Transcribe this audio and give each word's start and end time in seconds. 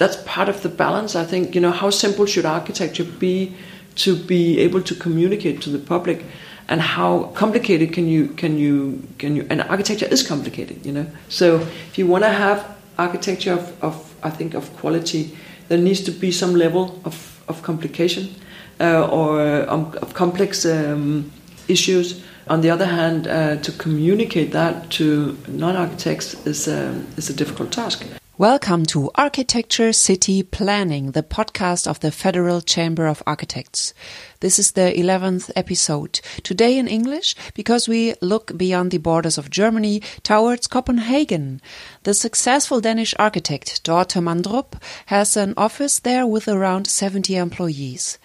that's 0.00 0.16
part 0.24 0.48
of 0.48 0.62
the 0.62 0.70
balance. 0.70 1.14
I 1.14 1.24
think 1.24 1.54
you 1.54 1.60
know 1.60 1.70
how 1.70 1.90
simple 1.90 2.24
should 2.24 2.46
architecture 2.46 3.04
be 3.04 3.54
to 3.96 4.16
be 4.16 4.58
able 4.58 4.80
to 4.82 4.94
communicate 4.94 5.60
to 5.62 5.70
the 5.70 5.78
public, 5.78 6.24
and 6.68 6.80
how 6.80 7.24
complicated 7.34 7.92
can 7.92 8.08
you 8.08 8.28
can 8.28 8.56
you 8.56 9.02
can 9.18 9.36
you 9.36 9.46
and 9.50 9.60
architecture 9.60 10.08
is 10.10 10.26
complicated. 10.26 10.86
You 10.86 10.92
know, 10.92 11.06
so 11.28 11.56
if 11.90 11.98
you 11.98 12.06
want 12.06 12.24
to 12.24 12.30
have 12.30 12.64
architecture 12.96 13.52
of, 13.52 13.84
of 13.84 13.94
I 14.22 14.30
think 14.30 14.54
of 14.54 14.74
quality, 14.80 15.36
there 15.68 15.78
needs 15.78 16.00
to 16.04 16.10
be 16.10 16.32
some 16.32 16.54
level 16.54 16.98
of 17.04 17.42
of 17.46 17.62
complication 17.62 18.34
uh, 18.80 19.06
or 19.06 19.68
um, 19.68 19.92
of 20.00 20.14
complex 20.14 20.64
um, 20.64 21.30
issues. 21.68 22.22
On 22.48 22.62
the 22.62 22.70
other 22.70 22.86
hand, 22.86 23.28
uh, 23.28 23.56
to 23.56 23.72
communicate 23.72 24.50
that 24.52 24.90
to 24.90 25.36
non-architects 25.46 26.46
is 26.46 26.68
um, 26.68 27.06
is 27.18 27.30
a 27.30 27.34
difficult 27.34 27.70
task. 27.70 28.19
Welcome 28.40 28.86
to 28.86 29.10
Architecture 29.16 29.92
City 29.92 30.42
Planning, 30.42 31.10
the 31.10 31.22
podcast 31.22 31.86
of 31.86 32.00
the 32.00 32.10
Federal 32.10 32.62
Chamber 32.62 33.06
of 33.06 33.22
Architects. 33.26 33.92
This 34.40 34.58
is 34.58 34.72
the 34.72 34.94
11th 34.96 35.50
episode. 35.54 36.22
Today 36.42 36.78
in 36.78 36.88
English 36.88 37.36
because 37.52 37.86
we 37.86 38.14
look 38.22 38.56
beyond 38.56 38.92
the 38.92 38.96
borders 38.96 39.36
of 39.36 39.50
Germany 39.50 40.00
towards 40.22 40.68
Copenhagen. 40.68 41.60
The 42.04 42.14
successful 42.14 42.80
Danish 42.80 43.14
architect 43.18 43.84
Dorte 43.84 44.22
Mandrup 44.22 44.82
has 45.12 45.36
an 45.36 45.52
office 45.58 45.98
there 45.98 46.26
with 46.26 46.48
around 46.48 46.86
70 46.86 47.36
employees. 47.36 48.16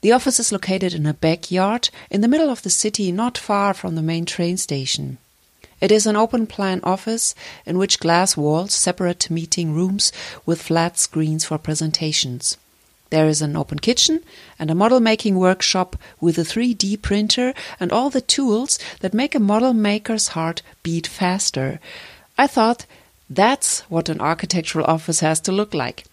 The 0.00 0.10
office 0.10 0.40
is 0.40 0.50
located 0.50 0.92
in 0.92 1.06
a 1.06 1.14
backyard 1.14 1.88
in 2.10 2.20
the 2.20 2.26
middle 2.26 2.50
of 2.50 2.62
the 2.62 2.68
city, 2.68 3.12
not 3.12 3.38
far 3.38 3.74
from 3.74 3.94
the 3.94 4.02
main 4.02 4.24
train 4.24 4.56
station. 4.56 5.18
It 5.84 5.92
is 5.92 6.06
an 6.06 6.16
open 6.16 6.46
plan 6.46 6.80
office 6.82 7.34
in 7.66 7.76
which 7.76 8.00
glass 8.00 8.38
walls 8.38 8.72
separate 8.72 9.28
meeting 9.28 9.74
rooms 9.74 10.12
with 10.46 10.62
flat 10.62 10.98
screens 10.98 11.44
for 11.44 11.58
presentations. 11.58 12.56
There 13.10 13.28
is 13.28 13.42
an 13.42 13.54
open 13.54 13.78
kitchen 13.80 14.22
and 14.58 14.70
a 14.70 14.74
model 14.74 14.98
making 14.98 15.36
workshop 15.36 15.96
with 16.22 16.38
a 16.38 16.40
3D 16.40 17.02
printer 17.02 17.52
and 17.78 17.92
all 17.92 18.08
the 18.08 18.22
tools 18.22 18.78
that 19.00 19.12
make 19.12 19.34
a 19.34 19.38
model 19.52 19.74
maker's 19.74 20.28
heart 20.28 20.62
beat 20.82 21.06
faster. 21.06 21.80
I 22.38 22.46
thought 22.46 22.86
that's 23.28 23.80
what 23.90 24.08
an 24.08 24.22
architectural 24.22 24.86
office 24.86 25.20
has 25.20 25.38
to 25.40 25.52
look 25.52 25.74
like. 25.74 26.06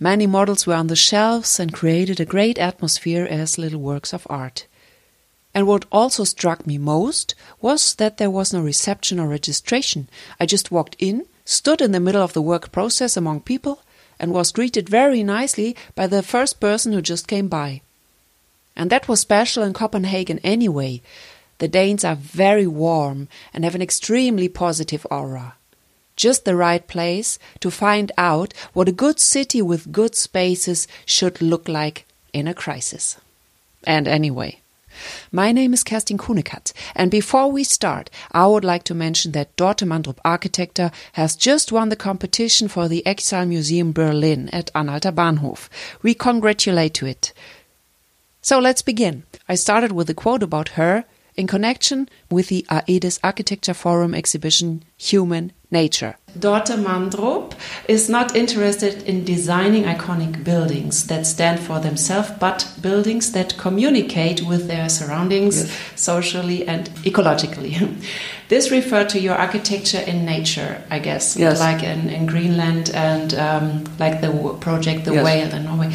Many 0.00 0.26
models 0.26 0.66
were 0.66 0.80
on 0.80 0.86
the 0.86 0.96
shelves 0.96 1.60
and 1.60 1.70
created 1.70 2.18
a 2.18 2.24
great 2.34 2.58
atmosphere 2.58 3.26
as 3.28 3.58
little 3.58 3.82
works 3.82 4.14
of 4.14 4.26
art. 4.30 4.64
And 5.54 5.66
what 5.66 5.84
also 5.92 6.24
struck 6.24 6.66
me 6.66 6.78
most 6.78 7.34
was 7.60 7.94
that 7.96 8.16
there 8.16 8.30
was 8.30 8.52
no 8.52 8.60
reception 8.60 9.20
or 9.20 9.28
registration. 9.28 10.08
I 10.40 10.46
just 10.46 10.70
walked 10.70 10.96
in, 10.98 11.26
stood 11.44 11.80
in 11.80 11.92
the 11.92 12.00
middle 12.00 12.22
of 12.22 12.32
the 12.32 12.42
work 12.42 12.72
process 12.72 13.16
among 13.16 13.40
people, 13.40 13.82
and 14.18 14.32
was 14.32 14.52
greeted 14.52 14.88
very 14.88 15.22
nicely 15.22 15.76
by 15.94 16.06
the 16.06 16.22
first 16.22 16.60
person 16.60 16.92
who 16.92 17.02
just 17.02 17.28
came 17.28 17.48
by. 17.48 17.82
And 18.76 18.88
that 18.88 19.08
was 19.08 19.20
special 19.20 19.62
in 19.62 19.74
Copenhagen 19.74 20.38
anyway. 20.42 21.02
The 21.58 21.68
Danes 21.68 22.04
are 22.04 22.14
very 22.14 22.66
warm 22.66 23.28
and 23.52 23.64
have 23.64 23.74
an 23.74 23.82
extremely 23.82 24.48
positive 24.48 25.06
aura. 25.10 25.56
Just 26.16 26.44
the 26.44 26.56
right 26.56 26.86
place 26.86 27.38
to 27.60 27.70
find 27.70 28.12
out 28.16 28.54
what 28.72 28.88
a 28.88 28.92
good 28.92 29.20
city 29.20 29.60
with 29.60 29.92
good 29.92 30.14
spaces 30.14 30.88
should 31.04 31.42
look 31.42 31.68
like 31.68 32.06
in 32.32 32.48
a 32.48 32.54
crisis. 32.54 33.16
And 33.84 34.08
anyway, 34.08 34.61
my 35.30 35.52
name 35.52 35.72
is 35.72 35.84
Kerstin 35.84 36.18
Kuhnekath, 36.18 36.72
and 36.94 37.10
before 37.10 37.50
we 37.50 37.64
start, 37.64 38.10
I 38.32 38.46
would 38.46 38.64
like 38.64 38.84
to 38.84 38.94
mention 38.94 39.32
that 39.32 39.56
Dorte 39.56 39.86
Mandrup 39.86 40.18
Architecture 40.24 40.90
has 41.12 41.36
just 41.36 41.72
won 41.72 41.88
the 41.88 41.96
competition 41.96 42.68
for 42.68 42.88
the 42.88 43.04
Exile 43.06 43.46
Museum 43.46 43.92
Berlin 43.92 44.48
at 44.50 44.72
Anhalter 44.74 45.12
Bahnhof. 45.12 45.68
We 46.02 46.14
congratulate 46.14 46.94
to 46.94 47.06
it. 47.06 47.32
So 48.40 48.58
let's 48.58 48.82
begin. 48.82 49.22
I 49.48 49.54
started 49.54 49.92
with 49.92 50.10
a 50.10 50.14
quote 50.14 50.42
about 50.42 50.70
her 50.70 51.04
in 51.36 51.46
connection 51.46 52.08
with 52.30 52.48
the 52.48 52.66
Aedes 52.70 53.20
Architecture 53.22 53.74
Forum 53.74 54.14
exhibition 54.14 54.82
Human 54.96 55.52
Nature. 55.70 56.16
Dorte 56.38 56.76
Mandrup 56.76 57.52
is 57.88 58.08
not 58.08 58.34
interested 58.34 59.02
in 59.02 59.24
designing 59.24 59.84
iconic 59.84 60.42
buildings 60.44 61.06
that 61.08 61.26
stand 61.26 61.60
for 61.60 61.78
themselves, 61.78 62.30
but 62.40 62.72
buildings 62.80 63.32
that 63.32 63.56
communicate 63.58 64.42
with 64.42 64.66
their 64.66 64.88
surroundings 64.88 65.64
yes. 65.64 65.78
socially 65.94 66.66
and 66.66 66.88
ecologically. 67.04 67.94
this 68.48 68.70
referred 68.70 69.10
to 69.10 69.20
your 69.20 69.34
architecture 69.34 70.00
in 70.00 70.24
nature, 70.24 70.82
I 70.90 70.98
guess, 71.00 71.36
yes. 71.36 71.60
like 71.60 71.82
in, 71.82 72.08
in 72.08 72.26
Greenland 72.26 72.90
and 72.94 73.34
um, 73.34 73.84
like 73.98 74.20
the 74.20 74.56
project 74.60 75.04
The 75.04 75.14
yes. 75.14 75.24
Whale 75.24 75.54
in 75.54 75.64
Norway. 75.64 75.92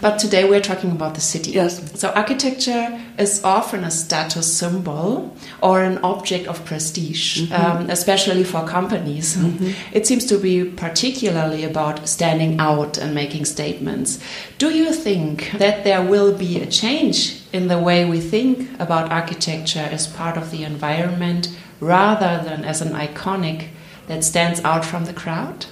But 0.00 0.18
today 0.18 0.48
we're 0.48 0.62
talking 0.62 0.90
about 0.92 1.14
the 1.14 1.20
city. 1.20 1.50
Yes. 1.50 2.00
So 2.00 2.10
architecture 2.10 2.98
is 3.18 3.44
often 3.44 3.84
a 3.84 3.90
status 3.90 4.50
symbol 4.56 5.36
or 5.62 5.82
an 5.82 5.98
object 5.98 6.46
of 6.46 6.64
prestige, 6.64 7.40
mm 7.40 7.46
-hmm. 7.46 7.80
um, 7.80 7.90
especially 7.90 8.44
for 8.44 8.64
companies. 8.64 9.36
Mm 9.36 9.58
-hmm. 9.58 9.74
It 9.92 10.06
seems 10.06 10.24
to 10.26 10.38
be 10.38 10.64
particularly 10.64 11.64
about 11.64 12.08
standing 12.08 12.60
out 12.60 12.98
and 12.98 13.14
making 13.14 13.46
statements. 13.46 14.18
Do 14.58 14.68
you 14.70 14.94
think 15.04 15.50
that 15.58 15.84
there 15.84 16.02
will 16.12 16.32
be 16.32 16.62
a 16.62 16.66
change 16.70 17.18
in 17.52 17.68
the 17.68 17.78
way 17.78 18.04
we 18.04 18.20
think 18.30 18.58
about 18.78 19.10
architecture 19.10 19.88
as 19.94 20.06
part 20.06 20.36
of 20.36 20.50
the 20.50 20.64
environment 20.64 21.48
rather 21.80 22.42
than 22.46 22.64
as 22.64 22.82
an 22.82 22.92
iconic 23.06 23.58
that 24.08 24.24
stands 24.24 24.60
out 24.64 24.84
from 24.84 25.04
the 25.04 25.12
crowd? 25.12 25.66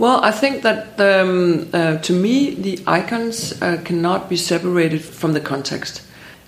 Well, 0.00 0.24
I 0.24 0.30
think 0.30 0.62
that 0.62 0.98
um, 0.98 1.68
uh, 1.74 1.98
to 1.98 2.14
me, 2.14 2.54
the 2.54 2.82
icons 2.86 3.60
uh, 3.60 3.82
cannot 3.84 4.30
be 4.30 4.36
separated 4.38 5.04
from 5.04 5.34
the 5.34 5.42
context. 5.42 6.00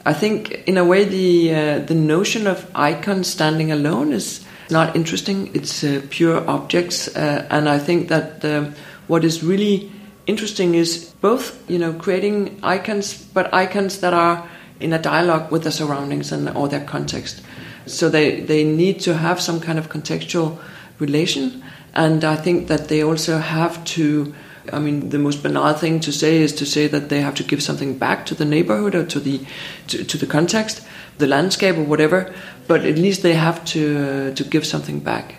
I 0.06 0.14
think, 0.14 0.66
in 0.66 0.78
a 0.78 0.84
way, 0.86 1.04
the 1.04 1.54
uh, 1.54 1.78
the 1.80 1.94
notion 1.94 2.46
of 2.46 2.66
icons 2.74 3.28
standing 3.28 3.70
alone 3.70 4.14
is 4.14 4.42
not 4.70 4.96
interesting. 4.96 5.50
It's 5.54 5.84
uh, 5.84 6.00
pure 6.08 6.48
objects, 6.48 7.14
uh, 7.14 7.46
and 7.50 7.68
I 7.68 7.78
think 7.78 8.08
that 8.08 8.72
what 9.06 9.22
is 9.22 9.42
really 9.42 9.92
interesting 10.26 10.74
is 10.74 11.12
both, 11.20 11.52
you 11.68 11.78
know, 11.78 11.92
creating 11.92 12.58
icons, 12.62 13.22
but 13.34 13.52
icons 13.52 14.00
that 14.00 14.14
are 14.14 14.48
in 14.80 14.94
a 14.94 14.98
dialogue 14.98 15.52
with 15.52 15.64
the 15.64 15.72
surroundings 15.72 16.32
and 16.32 16.48
or 16.56 16.68
their 16.68 16.86
context. 16.86 17.42
So 17.84 18.08
they 18.08 18.40
they 18.40 18.64
need 18.64 19.00
to 19.00 19.12
have 19.12 19.42
some 19.42 19.60
kind 19.60 19.78
of 19.78 19.90
contextual 19.90 20.56
relation 20.98 21.62
and 21.94 22.24
I 22.24 22.36
think 22.36 22.68
that 22.68 22.88
they 22.88 23.02
also 23.02 23.38
have 23.38 23.84
to. 23.96 24.34
I 24.72 24.78
mean, 24.78 25.08
the 25.08 25.18
most 25.18 25.42
banal 25.42 25.74
thing 25.74 25.98
to 26.00 26.12
say 26.12 26.36
is 26.36 26.52
to 26.54 26.64
say 26.64 26.86
that 26.86 27.08
they 27.08 27.20
have 27.20 27.34
to 27.34 27.42
give 27.42 27.60
something 27.62 27.98
back 27.98 28.24
to 28.26 28.34
the 28.34 28.44
neighborhood 28.44 28.94
or 28.94 29.04
to 29.04 29.20
the 29.20 29.40
to, 29.88 30.04
to 30.04 30.16
the 30.16 30.26
context, 30.26 30.86
the 31.18 31.26
landscape 31.26 31.76
or 31.76 31.82
whatever. 31.82 32.32
But 32.68 32.84
at 32.84 32.96
least 32.96 33.22
they 33.22 33.34
have 33.34 33.64
to 33.66 34.30
uh, 34.30 34.34
to 34.34 34.44
give 34.44 34.64
something 34.64 35.00
back. 35.00 35.36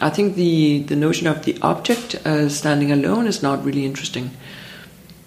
I 0.00 0.10
think 0.10 0.36
the 0.36 0.82
the 0.84 0.96
notion 0.96 1.26
of 1.26 1.44
the 1.44 1.58
object 1.60 2.14
uh, 2.26 2.48
standing 2.48 2.90
alone 2.90 3.26
is 3.26 3.42
not 3.42 3.64
really 3.64 3.84
interesting. 3.84 4.30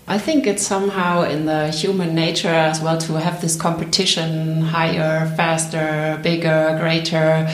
I 0.07 0.19
think 0.19 0.46
it's 0.46 0.66
somehow 0.66 1.24
in 1.24 1.46
the 1.47 1.69
human 1.72 2.13
nature 2.13 2.47
as 2.50 2.80
well 2.80 2.97
to 3.00 3.13
have 3.13 3.42
this 3.42 3.56
competition 3.56 4.62
higher, 4.62 5.25
faster, 5.36 6.19
bigger, 6.22 6.78
greater. 6.80 7.47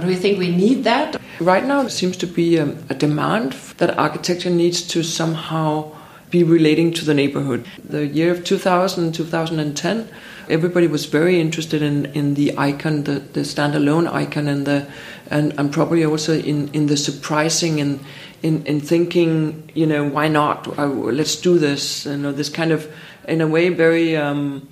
Do 0.00 0.06
we 0.06 0.16
think 0.16 0.38
we 0.38 0.50
need 0.50 0.84
that? 0.84 1.20
Right 1.38 1.64
now, 1.64 1.82
there 1.82 1.90
seems 1.90 2.16
to 2.18 2.26
be 2.26 2.56
a, 2.56 2.66
a 2.88 2.94
demand 2.94 3.52
that 3.76 3.98
architecture 3.98 4.50
needs 4.50 4.80
to 4.88 5.02
somehow 5.02 5.92
be 6.30 6.42
relating 6.42 6.94
to 6.94 7.04
the 7.04 7.12
neighborhood. 7.12 7.66
The 7.84 8.06
year 8.06 8.32
of 8.32 8.42
2000, 8.42 9.12
2010, 9.12 10.08
everybody 10.48 10.86
was 10.86 11.04
very 11.04 11.38
interested 11.38 11.82
in, 11.82 12.06
in 12.06 12.34
the 12.34 12.56
icon, 12.56 13.04
the, 13.04 13.20
the 13.20 13.40
standalone 13.40 14.10
icon, 14.10 14.48
and 14.48 14.66
the 14.66 14.86
and, 15.30 15.52
and 15.58 15.72
probably 15.72 16.04
also 16.04 16.38
in, 16.38 16.68
in 16.72 16.86
the 16.86 16.96
surprising 16.96 17.80
and 17.80 18.00
in, 18.42 18.64
in 18.66 18.80
thinking, 18.80 19.70
you 19.74 19.86
know, 19.86 20.08
why 20.08 20.28
not? 20.28 20.66
Uh, 20.78 20.86
let's 20.86 21.36
do 21.36 21.58
this. 21.58 22.06
You 22.06 22.16
know, 22.16 22.32
this 22.32 22.48
kind 22.48 22.72
of, 22.72 22.90
in 23.28 23.40
a 23.40 23.46
way, 23.46 23.68
very. 23.68 24.16
Um, 24.16 24.68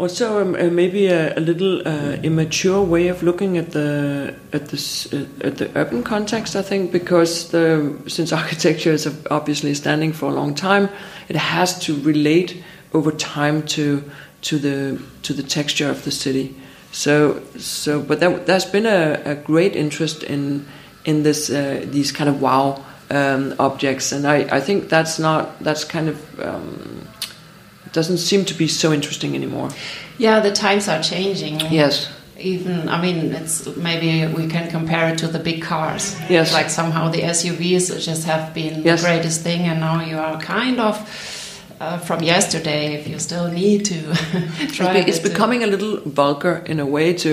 also 0.00 0.40
um, 0.40 0.54
uh, 0.54 0.70
maybe 0.70 1.08
a, 1.08 1.36
a 1.36 1.40
little 1.40 1.86
uh, 1.86 2.16
immature 2.22 2.82
way 2.82 3.08
of 3.08 3.22
looking 3.22 3.58
at 3.58 3.72
the 3.72 4.34
at 4.52 4.68
this 4.68 5.12
uh, 5.12 5.26
at 5.42 5.58
the 5.58 5.70
urban 5.76 6.02
context. 6.02 6.56
I 6.56 6.62
think 6.62 6.90
because 6.90 7.50
the 7.50 7.96
since 8.06 8.32
architecture 8.42 8.92
is 8.92 9.06
obviously 9.30 9.74
standing 9.74 10.12
for 10.12 10.30
a 10.30 10.34
long 10.34 10.54
time, 10.54 10.88
it 11.28 11.36
has 11.36 11.78
to 11.80 11.94
relate 12.00 12.64
over 12.94 13.12
time 13.12 13.62
to 13.66 14.02
to 14.42 14.58
the 14.58 14.98
to 15.22 15.34
the 15.34 15.42
texture 15.42 15.90
of 15.90 16.02
the 16.04 16.10
city. 16.10 16.54
So 16.92 17.42
so, 17.58 18.00
but 18.00 18.20
there, 18.20 18.30
has 18.46 18.64
been 18.64 18.86
a, 18.86 19.20
a, 19.24 19.34
great 19.34 19.76
interest 19.76 20.22
in 20.22 20.66
in 21.04 21.22
this 21.22 21.50
uh, 21.50 21.84
these 21.84 22.10
kind 22.10 22.30
of 22.30 22.40
wow 22.40 22.82
um, 23.10 23.54
objects, 23.58 24.12
and 24.12 24.26
I, 24.26 24.56
I 24.56 24.60
think 24.60 24.88
that's 24.88 25.18
not 25.18 25.62
that's 25.62 25.84
kind 25.84 26.08
of 26.08 26.40
um, 26.40 27.06
doesn't 27.92 28.18
seem 28.18 28.44
to 28.44 28.54
be 28.54 28.68
so 28.68 28.92
interesting 28.92 29.34
anymore. 29.34 29.70
Yeah, 30.18 30.40
the 30.40 30.52
times 30.52 30.88
are 30.88 31.02
changing. 31.02 31.60
Yes. 31.72 32.08
even 32.54 32.88
i 32.88 32.96
mean 33.04 33.18
it's 33.38 33.66
maybe 33.76 34.10
we 34.38 34.44
can 34.54 34.66
compare 34.70 35.06
it 35.12 35.18
to 35.22 35.26
the 35.28 35.38
big 35.38 35.60
cars 35.70 36.16
Yes. 36.30 36.52
like 36.58 36.70
somehow 36.70 37.10
the 37.10 37.20
suvs 37.32 37.86
just 38.08 38.24
have 38.32 38.44
been 38.54 38.74
Yes. 38.84 39.00
the 39.02 39.06
greatest 39.08 39.42
thing 39.42 39.60
and 39.70 39.78
now 39.80 39.96
you 40.10 40.16
are 40.26 40.40
kind 40.40 40.80
of 40.80 40.94
uh, 41.80 41.98
from 42.06 42.22
yesterday 42.22 42.82
if 42.98 43.06
you 43.10 43.18
still 43.18 43.48
need 43.52 43.84
to 43.92 43.98
try 44.76 44.96
It's, 44.96 45.08
it's 45.08 45.18
it 45.18 45.22
to- 45.22 45.28
becoming 45.30 45.62
a 45.62 45.66
little 45.66 46.00
vulgar 46.20 46.54
in 46.72 46.80
a 46.80 46.86
way 46.96 47.12
to 47.24 47.30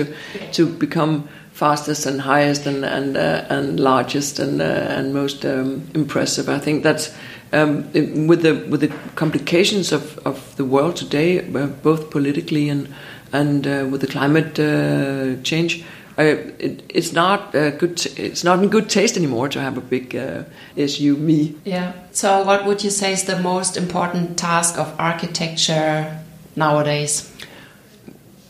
to 0.56 0.66
become 0.66 1.12
fastest 1.52 2.06
and 2.06 2.20
highest 2.20 2.66
and 2.66 2.84
and 2.84 3.16
uh, 3.16 3.56
and 3.56 3.80
largest 3.80 4.38
and 4.38 4.60
uh, 4.60 4.96
and 4.98 5.12
most 5.14 5.44
um, 5.44 5.82
impressive. 5.94 6.48
I 6.56 6.58
think 6.64 6.84
that's 6.84 7.10
um, 7.52 7.90
with 8.26 8.42
the 8.42 8.54
with 8.70 8.80
the 8.80 8.92
complications 9.14 9.92
of, 9.92 10.18
of 10.26 10.56
the 10.56 10.64
world 10.64 10.96
today, 10.96 11.40
uh, 11.40 11.66
both 11.66 12.10
politically 12.10 12.68
and 12.68 12.88
and 13.32 13.66
uh, 13.66 13.86
with 13.90 14.00
the 14.00 14.06
climate 14.06 14.58
uh, 14.58 15.40
change. 15.42 15.84
Uh, 16.18 16.34
it, 16.58 16.82
it's 16.88 17.12
not 17.12 17.54
uh, 17.54 17.70
good. 17.70 18.04
It's 18.16 18.42
not 18.42 18.62
in 18.62 18.68
good 18.68 18.88
taste 18.90 19.16
anymore 19.16 19.48
to 19.50 19.60
have 19.60 19.78
a 19.78 19.80
big 19.80 20.16
uh, 20.16 20.42
SUV. 20.76 21.54
yeah 21.64 21.92
so 22.10 22.42
what 22.42 22.66
would 22.66 22.82
you 22.82 22.90
say 22.90 23.12
is 23.12 23.24
the 23.24 23.38
most 23.38 23.76
important 23.76 24.36
task 24.36 24.76
of 24.78 24.92
architecture 24.98 26.18
nowadays 26.56 27.30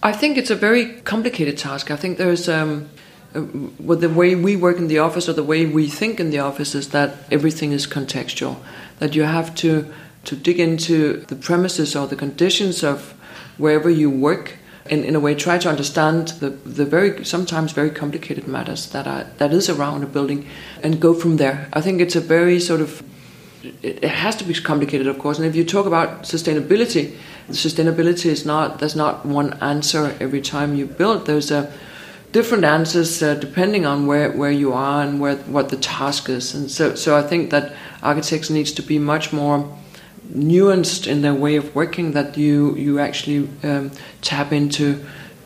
I 0.03 0.12
think 0.12 0.39
it's 0.39 0.50
a 0.50 0.55
very 0.55 1.00
complicated 1.03 1.59
task. 1.59 1.91
I 1.91 1.97
think 1.97 2.19
there's 2.19 2.49
um, 2.49 2.89
uh, 3.35 3.43
with 3.81 4.00
the 4.00 4.09
way 4.09 4.35
we 4.37 4.55
work 4.55 4.79
in 4.79 4.87
the 4.87 5.00
office 5.00 5.29
or 5.29 5.33
the 5.33 5.43
way 5.43 5.67
we 5.67 5.89
think 5.89 6.21
in 6.21 6.31
the 6.31 6.39
office 6.39 6.75
is 6.75 6.91
that 6.91 7.17
everything 7.31 7.73
is 7.73 7.87
contextual. 7.87 8.56
That 8.99 9.15
you 9.15 9.23
have 9.23 9.55
to 9.56 9.87
to 10.25 10.37
dig 10.37 10.61
into 10.61 11.25
the 11.29 11.37
premises 11.37 11.97
or 11.97 12.06
the 12.06 12.17
conditions 12.17 12.83
of 12.83 13.15
wherever 13.56 13.89
you 13.89 14.11
work, 14.11 14.56
and 14.91 15.05
in 15.05 15.15
a 15.15 15.21
way 15.21 15.35
try 15.35 15.59
to 15.59 15.69
understand 15.69 16.29
the 16.41 16.50
the 16.50 16.85
very 16.85 17.25
sometimes 17.25 17.73
very 17.73 17.91
complicated 17.91 18.47
matters 18.47 18.91
that 18.91 19.06
are 19.06 19.25
that 19.39 19.53
is 19.53 19.69
around 19.69 20.03
a 20.05 20.06
building, 20.06 20.47
and 20.83 21.00
go 21.00 21.15
from 21.15 21.37
there. 21.37 21.69
I 21.73 21.81
think 21.81 22.00
it's 22.00 22.17
a 22.17 22.21
very 22.21 22.61
sort 22.61 22.81
of 22.81 23.03
it 23.83 24.05
has 24.05 24.37
to 24.37 24.45
be 24.45 24.55
complicated, 24.55 25.06
of 25.06 25.19
course. 25.19 25.39
And 25.39 25.47
if 25.47 25.56
you 25.56 25.65
talk 25.65 25.87
about 25.87 26.23
sustainability, 26.23 27.17
sustainability 27.50 28.27
is 28.27 28.45
not 28.45 28.79
there's 28.79 28.97
not 28.97 29.27
one 29.27 29.55
answer 29.55 30.17
every 30.21 30.41
time 30.41 30.77
you 30.77 30.87
build. 30.87 31.27
There's 31.27 31.50
a 31.50 31.73
different 32.33 32.65
answers 32.65 33.23
uh, 33.23 33.35
depending 33.35 33.87
on 33.87 34.07
where, 34.07 34.31
where 34.33 34.51
you 34.51 34.73
are 34.73 35.03
and 35.03 35.21
where 35.21 35.37
what 35.37 35.69
the 35.69 35.77
task 35.77 36.29
is. 36.29 36.55
And 36.55 36.71
so 36.71 36.95
so 36.95 37.17
I 37.17 37.23
think 37.23 37.51
that 37.51 37.73
architects 38.03 38.51
needs 38.51 38.73
to 38.73 38.83
be 38.83 38.99
much 38.99 39.33
more 39.33 39.65
nuanced 40.33 41.07
in 41.07 41.23
their 41.23 41.35
way 41.35 41.57
of 41.57 41.75
working. 41.75 42.13
That 42.13 42.37
you 42.37 42.77
you 42.77 42.99
actually 42.99 43.49
um, 43.63 43.91
tap 44.21 44.53
into. 44.53 45.05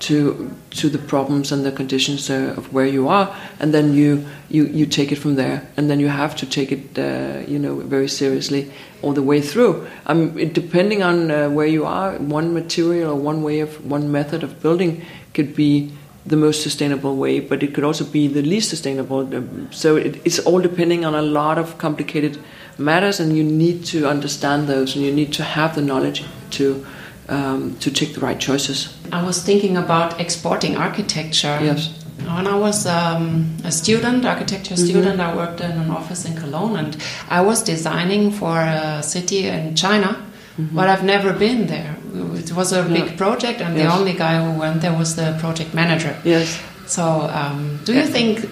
To, 0.09 0.51
to 0.71 0.89
the 0.89 0.99
problems 0.99 1.53
and 1.53 1.65
the 1.65 1.71
conditions 1.71 2.29
uh, 2.29 2.55
of 2.57 2.73
where 2.73 2.89
you 2.89 3.07
are, 3.07 3.33
and 3.61 3.73
then 3.73 3.95
you, 3.95 4.27
you, 4.49 4.67
you 4.67 4.85
take 4.85 5.13
it 5.13 5.19
from 5.19 5.37
there, 5.37 5.63
and 5.77 5.89
then 5.89 6.01
you 6.01 6.09
have 6.09 6.35
to 6.39 6.47
take 6.47 6.73
it, 6.73 6.99
uh, 6.99 7.49
you 7.49 7.57
know, 7.57 7.77
very 7.77 8.09
seriously 8.09 8.73
all 9.01 9.13
the 9.13 9.23
way 9.23 9.41
through. 9.41 9.87
Um, 10.07 10.37
it, 10.37 10.55
depending 10.55 11.05
on 11.05 11.31
uh, 11.31 11.51
where 11.51 11.69
you 11.69 11.85
are, 11.87 12.19
one 12.19 12.53
material 12.53 13.13
or 13.13 13.15
one 13.15 13.45
way 13.45 13.61
of 13.61 13.89
one 13.89 14.11
method 14.11 14.43
of 14.43 14.61
building 14.61 15.03
could 15.35 15.55
be 15.55 15.93
the 16.25 16.37
most 16.37 16.63
sustainable 16.63 17.17
way, 17.17 17.41
but 17.41 17.63
it 17.63 17.75
could 17.75 17.85
also 17.85 18.05
be 18.05 18.29
the 18.29 18.43
least 18.43 18.71
sustainable. 18.71 19.29
So 19.71 19.97
it, 19.97 20.21
it's 20.25 20.39
all 20.39 20.61
depending 20.61 21.05
on 21.05 21.15
a 21.15 21.23
lot 21.23 21.59
of 21.59 21.79
complicated 21.79 22.39
matters, 22.79 23.21
and 23.21 23.37
you 23.37 23.45
need 23.45 23.85
to 23.87 24.09
understand 24.09 24.69
those, 24.69 24.95
and 24.95 25.05
you 25.05 25.13
need 25.13 25.33
to 25.35 25.43
have 25.43 25.75
the 25.75 25.83
knowledge 25.83 26.25
to 26.51 26.87
um, 27.29 27.77
to 27.79 27.91
take 27.91 28.15
the 28.15 28.21
right 28.21 28.39
choices. 28.39 28.97
I 29.13 29.25
was 29.25 29.43
thinking 29.43 29.77
about 29.77 30.21
exporting 30.21 30.77
architecture. 30.77 31.59
Yes. 31.63 31.99
When 32.19 32.47
I 32.47 32.57
was 32.57 32.87
um, 32.87 33.57
a 33.65 33.73
student, 33.73 34.25
architecture 34.25 34.77
student, 34.77 35.21
I 35.21 35.35
worked 35.35 35.61
in 35.61 35.73
an 35.73 35.91
office 35.91 36.25
in 36.25 36.37
Cologne 36.37 36.77
and 36.77 36.97
I 37.29 37.41
was 37.41 37.63
designing 37.65 38.31
for 38.31 38.61
a 38.61 39.03
city 39.03 39.49
in 39.49 39.75
China, 39.75 40.25
but 40.57 40.89
I've 40.89 41.03
never 41.03 41.33
been 41.33 41.67
there. 41.67 41.97
It 42.15 42.53
was 42.53 42.73
a 42.73 42.83
big 42.83 43.07
Yeah. 43.07 43.17
project, 43.17 43.61
and 43.61 43.77
the 43.77 43.87
only 43.87 44.13
guy 44.13 44.35
who 44.45 44.59
went 44.59 44.81
there 44.83 44.93
was 44.93 45.15
the 45.17 45.37
project 45.41 45.73
manager. 45.75 46.15
Yes. 46.25 46.59
So, 46.87 47.03
um, 47.33 47.79
do 47.85 47.93
you 47.93 48.07
think 48.07 48.49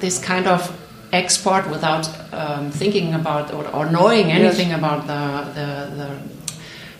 this 0.00 0.18
kind 0.18 0.46
of 0.46 0.72
export 1.12 1.68
without 1.70 2.08
um, 2.32 2.70
thinking 2.70 3.14
about 3.14 3.52
or, 3.52 3.66
or 3.72 3.86
knowing 3.90 4.30
anything 4.30 4.72
about 4.72 5.06
the 5.06 5.22
the, 5.58 5.68
the, 5.96 6.08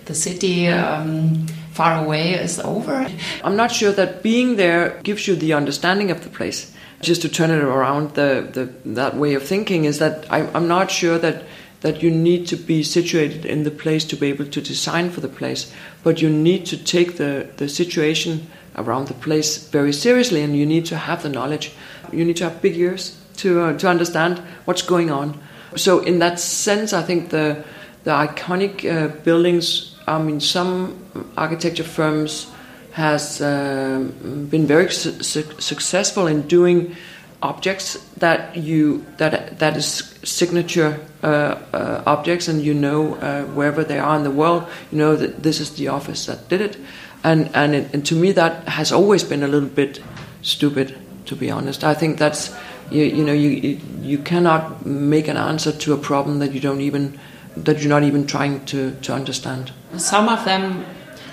the 0.06 0.14
city 0.14 0.68
um, 0.68 1.46
far 1.72 2.04
away 2.04 2.34
is 2.34 2.58
over? 2.60 3.06
I'm 3.44 3.56
not 3.56 3.70
sure 3.72 3.92
that 3.92 4.22
being 4.22 4.56
there 4.56 5.00
gives 5.02 5.26
you 5.28 5.36
the 5.36 5.54
understanding 5.54 6.10
of 6.10 6.20
the 6.22 6.30
place. 6.30 6.72
Just 7.02 7.22
to 7.22 7.28
turn 7.28 7.50
it 7.50 7.62
around, 7.62 8.14
the, 8.14 8.48
the 8.52 8.92
that 8.94 9.16
way 9.16 9.34
of 9.34 9.42
thinking 9.42 9.84
is 9.84 9.98
that 9.98 10.24
I, 10.30 10.38
I'm 10.54 10.66
not 10.66 10.90
sure 10.90 11.18
that 11.18 11.44
that 11.80 12.02
you 12.02 12.10
need 12.10 12.46
to 12.48 12.56
be 12.56 12.82
situated 12.82 13.44
in 13.44 13.64
the 13.64 13.70
place 13.70 14.04
to 14.04 14.16
be 14.16 14.28
able 14.28 14.46
to 14.46 14.60
design 14.60 15.10
for 15.10 15.20
the 15.20 15.28
place, 15.28 15.72
but 16.02 16.22
you 16.22 16.30
need 16.30 16.66
to 16.66 16.76
take 16.76 17.16
the, 17.16 17.48
the 17.56 17.68
situation 17.68 18.46
around 18.76 19.08
the 19.08 19.14
place 19.14 19.68
very 19.68 19.92
seriously, 19.92 20.42
and 20.42 20.56
you 20.56 20.66
need 20.66 20.86
to 20.86 20.96
have 20.96 21.22
the 21.22 21.28
knowledge. 21.28 21.72
You 22.12 22.24
need 22.24 22.36
to 22.36 22.44
have 22.44 22.62
big 22.62 22.76
ears 22.76 23.16
to 23.38 23.60
uh, 23.60 23.78
to 23.78 23.88
understand 23.88 24.38
what's 24.64 24.82
going 24.82 25.10
on. 25.10 25.38
So 25.76 26.00
in 26.00 26.18
that 26.20 26.38
sense, 26.40 26.92
I 26.92 27.02
think 27.02 27.30
the 27.30 27.64
the 28.04 28.12
iconic 28.12 28.84
uh, 28.84 29.08
buildings. 29.24 29.92
I 30.08 30.22
mean, 30.22 30.40
some 30.40 30.94
architecture 31.36 31.84
firms 31.84 32.46
has 32.92 33.42
um, 33.42 34.46
been 34.50 34.66
very 34.66 34.90
su- 34.90 35.22
su- 35.22 35.60
successful 35.60 36.28
in 36.28 36.42
doing 36.48 36.96
objects 37.42 37.98
that 38.18 38.56
you 38.56 39.04
that 39.18 39.58
that 39.58 39.76
is 39.76 40.14
signature 40.24 40.98
uh, 41.22 41.26
uh, 41.72 42.02
objects, 42.06 42.48
and 42.48 42.62
you 42.62 42.74
know 42.74 43.14
uh, 43.16 43.44
wherever 43.54 43.84
they 43.84 43.98
are 43.98 44.16
in 44.16 44.22
the 44.24 44.30
world, 44.30 44.64
you 44.90 44.98
know 44.98 45.16
that 45.16 45.42
this 45.42 45.60
is 45.60 45.70
the 45.76 45.88
office 45.88 46.26
that 46.26 46.48
did 46.48 46.60
it, 46.60 46.76
and 47.24 47.50
and 47.54 47.74
it, 47.74 47.94
and 47.94 48.06
to 48.06 48.14
me 48.14 48.32
that 48.32 48.68
has 48.68 48.92
always 48.92 49.24
been 49.24 49.42
a 49.42 49.48
little 49.48 49.68
bit 49.68 50.00
stupid, 50.42 50.96
to 51.26 51.36
be 51.36 51.50
honest. 51.50 51.84
I 51.84 51.94
think 51.94 52.18
that's 52.18 52.54
you, 52.90 53.04
you 53.04 53.24
know 53.24 53.32
you 53.34 53.78
you- 54.02 54.18
cannot 54.24 54.86
make 54.86 55.28
an 55.30 55.36
answer 55.36 55.72
to 55.72 55.92
a 55.92 55.96
problem 55.96 56.38
that 56.38 56.52
you 56.52 56.60
don't 56.60 56.80
even 56.80 57.18
that 57.64 57.80
you're 57.80 57.88
not 58.00 58.02
even 58.04 58.26
trying 58.26 58.64
to 58.66 58.90
to 59.02 59.12
understand. 59.14 59.72
Some 59.96 60.28
of 60.28 60.44
them 60.44 60.84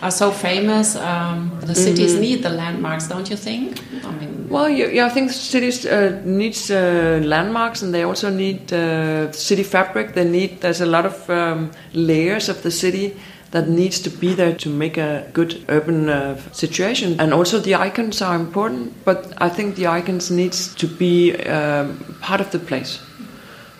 are 0.01 0.11
so 0.11 0.31
famous. 0.31 0.95
Um, 0.95 1.51
the 1.61 1.75
cities 1.75 2.15
need 2.19 2.43
the 2.43 2.49
landmarks, 2.49 3.07
don't 3.07 3.29
you 3.29 3.37
think? 3.37 3.79
I 4.03 4.11
mean, 4.19 4.32
Well, 4.53 4.69
yeah, 4.69 4.85
yeah 4.89 5.05
I 5.07 5.09
think 5.09 5.31
cities 5.31 5.83
uh, 5.83 6.21
needs 6.25 6.69
uh, 6.69 7.19
landmarks, 7.23 7.81
and 7.81 7.91
they 7.91 8.03
also 8.03 8.29
need 8.29 8.71
uh, 8.71 9.31
city 9.31 9.63
fabric. 9.63 10.13
They 10.13 10.25
need 10.25 10.61
there's 10.61 10.79
a 10.79 10.85
lot 10.85 11.07
of 11.07 11.27
um, 11.27 11.71
layers 11.93 12.49
of 12.49 12.61
the 12.61 12.69
city 12.69 13.15
that 13.49 13.67
needs 13.67 13.99
to 14.01 14.11
be 14.11 14.35
there 14.35 14.53
to 14.53 14.69
make 14.69 14.97
a 14.97 15.27
good 15.33 15.65
urban 15.69 16.07
uh, 16.07 16.37
situation. 16.51 17.19
And 17.19 17.33
also 17.33 17.59
the 17.59 17.73
icons 17.73 18.21
are 18.21 18.35
important, 18.35 18.93
but 19.03 19.33
I 19.41 19.49
think 19.49 19.75
the 19.75 19.87
icons 19.87 20.29
needs 20.29 20.75
to 20.75 20.87
be 20.87 21.35
um, 21.47 21.97
part 22.21 22.39
of 22.39 22.51
the 22.51 22.59
place. 22.59 23.01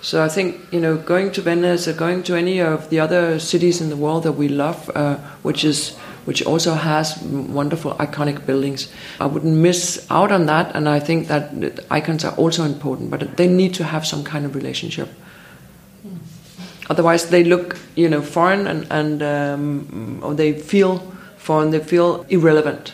So 0.01 0.25
I 0.25 0.27
think 0.27 0.57
you 0.71 0.79
know 0.79 0.97
going 0.97 1.31
to 1.33 1.41
Venice 1.41 1.87
or 1.87 1.93
going 1.93 2.23
to 2.23 2.35
any 2.35 2.59
of 2.59 2.89
the 2.89 2.99
other 2.99 3.37
cities 3.37 3.79
in 3.79 3.89
the 3.89 3.95
world 3.95 4.23
that 4.23 4.33
we 4.33 4.47
love, 4.47 4.89
uh, 4.95 5.17
which 5.43 5.63
is 5.63 5.95
which 6.25 6.45
also 6.45 6.73
has 6.73 7.17
wonderful 7.21 7.93
iconic 7.95 8.45
buildings. 8.45 8.91
I 9.19 9.25
wouldn't 9.25 9.55
miss 9.55 10.05
out 10.09 10.31
on 10.31 10.45
that, 10.45 10.75
and 10.75 10.87
I 10.87 10.99
think 10.99 11.27
that 11.27 11.85
icons 11.89 12.25
are 12.25 12.35
also 12.35 12.63
important, 12.63 13.09
but 13.09 13.37
they 13.37 13.47
need 13.47 13.73
to 13.75 13.83
have 13.83 14.05
some 14.05 14.23
kind 14.23 14.45
of 14.45 14.55
relationship. 14.55 15.09
Otherwise, 16.89 17.29
they 17.29 17.43
look 17.43 17.77
you 17.95 18.09
know 18.09 18.21
foreign 18.21 18.67
and 18.67 18.87
and 18.89 19.23
um, 19.23 20.19
or 20.21 20.33
they 20.33 20.53
feel 20.53 20.99
foreign. 21.37 21.71
They 21.71 21.79
feel 21.79 22.25
irrelevant. 22.29 22.93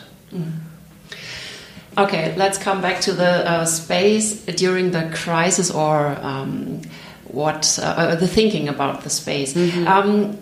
okay, 1.98 2.34
let's 2.36 2.58
come 2.58 2.80
back 2.80 3.00
to 3.02 3.12
the 3.12 3.48
uh, 3.50 3.64
space 3.64 4.44
during 4.44 4.92
the 4.92 5.10
crisis 5.14 5.70
or 5.70 6.16
um, 6.22 6.82
what 7.24 7.78
uh, 7.82 8.14
the 8.14 8.28
thinking 8.28 8.68
about 8.68 9.02
the 9.02 9.10
space. 9.10 9.56
Um, 9.86 10.38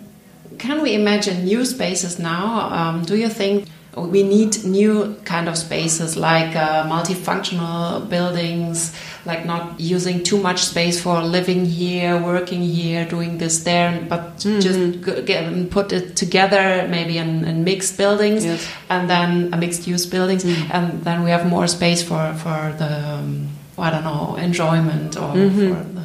can 0.59 0.81
we 0.81 0.93
imagine 0.93 1.45
new 1.45 1.65
spaces 1.65 2.19
now? 2.19 2.69
Um, 2.71 3.03
do 3.05 3.15
you 3.15 3.29
think 3.29 3.67
we 3.95 4.23
need 4.23 4.63
new 4.63 5.15
kind 5.25 5.49
of 5.49 5.57
spaces 5.57 6.15
like 6.15 6.55
uh, 6.55 6.83
multifunctional 6.87 8.07
buildings, 8.09 8.93
like 9.25 9.45
not 9.45 9.79
using 9.79 10.23
too 10.23 10.37
much 10.37 10.59
space 10.63 11.01
for 11.01 11.21
living 11.21 11.65
here, 11.65 12.17
working 12.21 12.61
here, 12.61 13.05
doing 13.05 13.37
this 13.37 13.63
there, 13.63 13.99
but 14.07 14.37
just 14.37 14.79
get, 15.25 15.69
put 15.69 15.91
it 15.91 16.15
together 16.15 16.87
maybe 16.89 17.17
in, 17.17 17.43
in 17.45 17.63
mixed 17.63 17.97
buildings 17.97 18.45
Yes. 18.45 18.67
and 18.89 19.09
then 19.09 19.53
a 19.53 19.57
mixed 19.57 19.87
use 19.87 20.05
buildings, 20.05 20.45
and 20.71 21.03
then 21.03 21.23
we 21.23 21.31
have 21.31 21.45
more 21.47 21.67
space 21.67 22.01
for 22.03 22.33
for 22.35 22.73
the 22.77 22.91
um, 23.15 23.47
I 23.77 23.89
don't 23.91 24.03
know 24.03 24.35
enjoyment 24.37 25.15
or 25.17 25.31
for 25.33 25.83
the, 25.95 25.98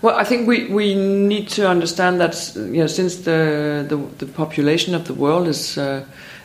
Well, 0.00 0.14
I 0.14 0.22
think 0.22 0.46
we, 0.46 0.66
we 0.66 0.94
need 0.94 1.48
to 1.50 1.68
understand 1.68 2.20
that 2.20 2.52
you 2.54 2.82
know 2.82 2.86
since 2.86 3.16
the 3.16 3.84
the, 3.88 3.96
the 4.24 4.26
population 4.26 4.94
of 4.94 5.06
the 5.06 5.14
world 5.14 5.48
is 5.48 5.76
uh, 5.76 6.04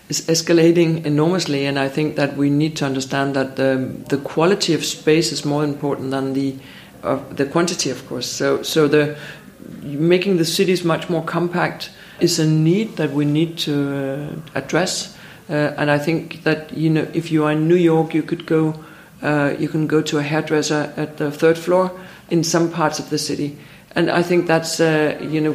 is 0.10 0.22
escalating 0.27 1.05
enormously, 1.05 1.67
and 1.67 1.77
I 1.77 1.88
think 1.88 2.15
that 2.15 2.36
we 2.36 2.50
need 2.50 2.75
to 2.77 2.86
understand 2.86 3.36
that 3.36 3.55
the, 3.55 3.95
the 4.10 4.17
quality 4.17 4.74
of 4.74 4.83
space 4.83 5.31
is 5.31 5.45
more 5.45 5.63
important 5.63 6.10
than 6.10 6.33
the 6.33 6.55
the 7.36 7.45
quantity, 7.45 7.91
of 7.91 8.07
course. 8.07 8.27
So 8.27 8.63
so 8.63 8.88
the 8.88 9.15
making 9.83 10.38
the 10.38 10.45
cities 10.45 10.83
much 10.83 11.10
more 11.10 11.24
compact 11.24 11.91
is 12.19 12.39
a 12.39 12.48
need 12.48 12.95
that 12.95 13.12
we 13.12 13.25
need 13.25 13.57
to 13.60 13.74
uh, 13.74 14.57
address. 14.60 15.15
Uh, 15.50 15.74
and 15.77 15.91
I 15.91 16.00
think 16.00 16.43
that 16.43 16.74
you 16.74 16.89
know 16.89 17.07
if 17.13 17.31
you 17.31 17.45
are 17.45 17.51
in 17.51 17.67
New 17.67 17.75
York, 17.75 18.15
you 18.15 18.24
could 18.24 18.48
go 18.48 18.74
uh, 19.22 19.53
you 19.60 19.69
can 19.69 19.86
go 19.86 20.01
to 20.01 20.17
a 20.17 20.24
hairdresser 20.24 20.91
at 20.98 21.17
the 21.17 21.31
third 21.31 21.57
floor 21.57 21.91
in 22.34 22.44
some 22.44 22.68
parts 22.72 22.98
of 23.00 23.10
the 23.10 23.18
city 23.18 23.50
and 23.96 24.10
I 24.10 24.24
think 24.24 24.48
that's 24.48 24.80
uh, 24.80 25.18
you 25.22 25.40
know 25.40 25.54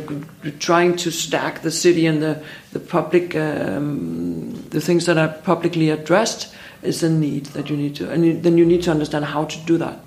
trying 0.58 0.96
to 0.96 1.10
stack 1.10 1.62
the 1.62 1.70
city 1.70 2.06
and 2.06 2.22
the 2.22 2.42
the 2.72 2.80
public 2.80 3.34
um, 3.34 4.52
the 4.70 4.80
things 4.80 5.06
that 5.06 5.18
are 5.18 5.28
publicly 5.42 5.90
addressed 5.90 6.54
is 6.82 7.02
a 7.02 7.10
need 7.10 7.46
that 7.46 7.68
you 7.70 7.76
need 7.76 7.96
to 7.96 8.10
and 8.10 8.42
then 8.42 8.56
you 8.56 8.64
need 8.64 8.82
to 8.84 8.90
understand 8.90 9.24
how 9.24 9.44
to 9.44 9.58
do 9.66 9.78
that. 9.78 9.98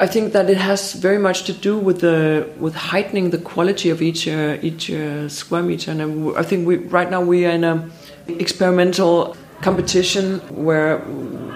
I 0.00 0.08
think 0.08 0.32
that 0.32 0.50
it 0.50 0.56
has 0.56 0.94
very 0.94 1.18
much 1.18 1.44
to 1.44 1.52
do 1.52 1.78
with 1.78 2.00
the 2.00 2.48
with 2.58 2.74
heightening 2.74 3.30
the 3.30 3.38
quality 3.38 3.90
of 3.90 4.02
each 4.02 4.26
uh, 4.26 4.58
each 4.60 4.90
uh, 4.90 5.28
square 5.28 5.62
meter, 5.62 5.92
and 5.92 6.36
I 6.36 6.42
think 6.42 6.66
we 6.66 6.76
right 6.76 7.08
now 7.08 7.20
we 7.20 7.46
are 7.46 7.54
in 7.54 7.62
a 7.62 7.88
experimental 8.26 9.36
competition 9.62 10.40
where 10.64 10.98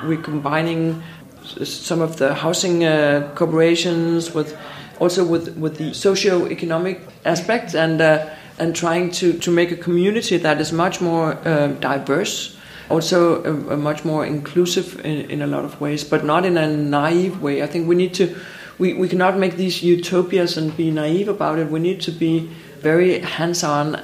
we're 0.06 0.22
combining 0.22 1.02
some 1.44 2.00
of 2.00 2.16
the 2.16 2.34
housing 2.34 2.84
uh, 2.84 3.30
corporations 3.34 4.34
with 4.34 4.56
also 5.00 5.24
with 5.24 5.56
with 5.56 5.76
the 5.76 5.92
socio-economic 5.94 7.00
aspects, 7.24 7.74
and 7.74 8.00
uh, 8.00 8.28
and 8.58 8.74
trying 8.74 9.10
to 9.10 9.32
to 9.38 9.50
make 9.50 9.70
a 9.72 9.76
community 9.76 10.36
that 10.38 10.60
is 10.60 10.72
much 10.72 11.00
more 11.00 11.38
uh, 11.44 11.68
diverse 11.80 12.56
also 12.90 13.42
a, 13.44 13.74
a 13.74 13.76
much 13.76 14.04
more 14.04 14.26
inclusive 14.26 15.00
in, 15.04 15.30
in, 15.30 15.40
a 15.40 15.46
lot 15.46 15.64
of 15.64 15.80
ways 15.80 16.04
but 16.04 16.24
not 16.24 16.44
in 16.44 16.58
a 16.58 16.66
naive 16.66 17.40
way. 17.40 17.62
I 17.62 17.66
think 17.66 17.88
we 17.88 17.94
need 17.94 18.12
to 18.14 18.36
we, 18.78 18.94
we 18.94 19.08
cannot 19.08 19.38
make 19.38 19.56
these 19.56 19.82
utopias 19.82 20.56
and 20.56 20.76
be 20.76 20.90
naive 20.90 21.28
about 21.28 21.58
it. 21.58 21.70
We 21.70 21.80
need 21.80 22.00
to 22.02 22.10
be 22.10 22.50
very 22.80 23.20
hands-on. 23.20 24.02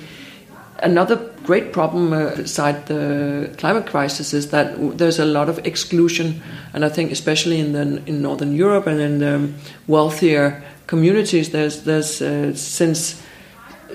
Another 0.80 1.27
great 1.48 1.72
problem 1.72 2.12
uh, 2.12 2.18
beside 2.36 2.78
the 2.86 3.02
climate 3.60 3.86
crisis 3.92 4.34
is 4.34 4.44
that 4.54 4.66
there's 4.98 5.18
a 5.18 5.24
lot 5.24 5.48
of 5.48 5.56
exclusion 5.66 6.26
and 6.74 6.84
i 6.84 6.90
think 6.96 7.12
especially 7.18 7.58
in 7.64 7.72
the 7.72 7.84
in 8.10 8.16
northern 8.28 8.52
europe 8.64 8.86
and 8.90 9.00
in 9.00 9.18
the 9.18 9.34
wealthier 9.86 10.62
communities, 10.88 11.50
there's 11.50 11.82
there's 11.84 12.20
uh, 12.20 12.52
since 12.54 13.22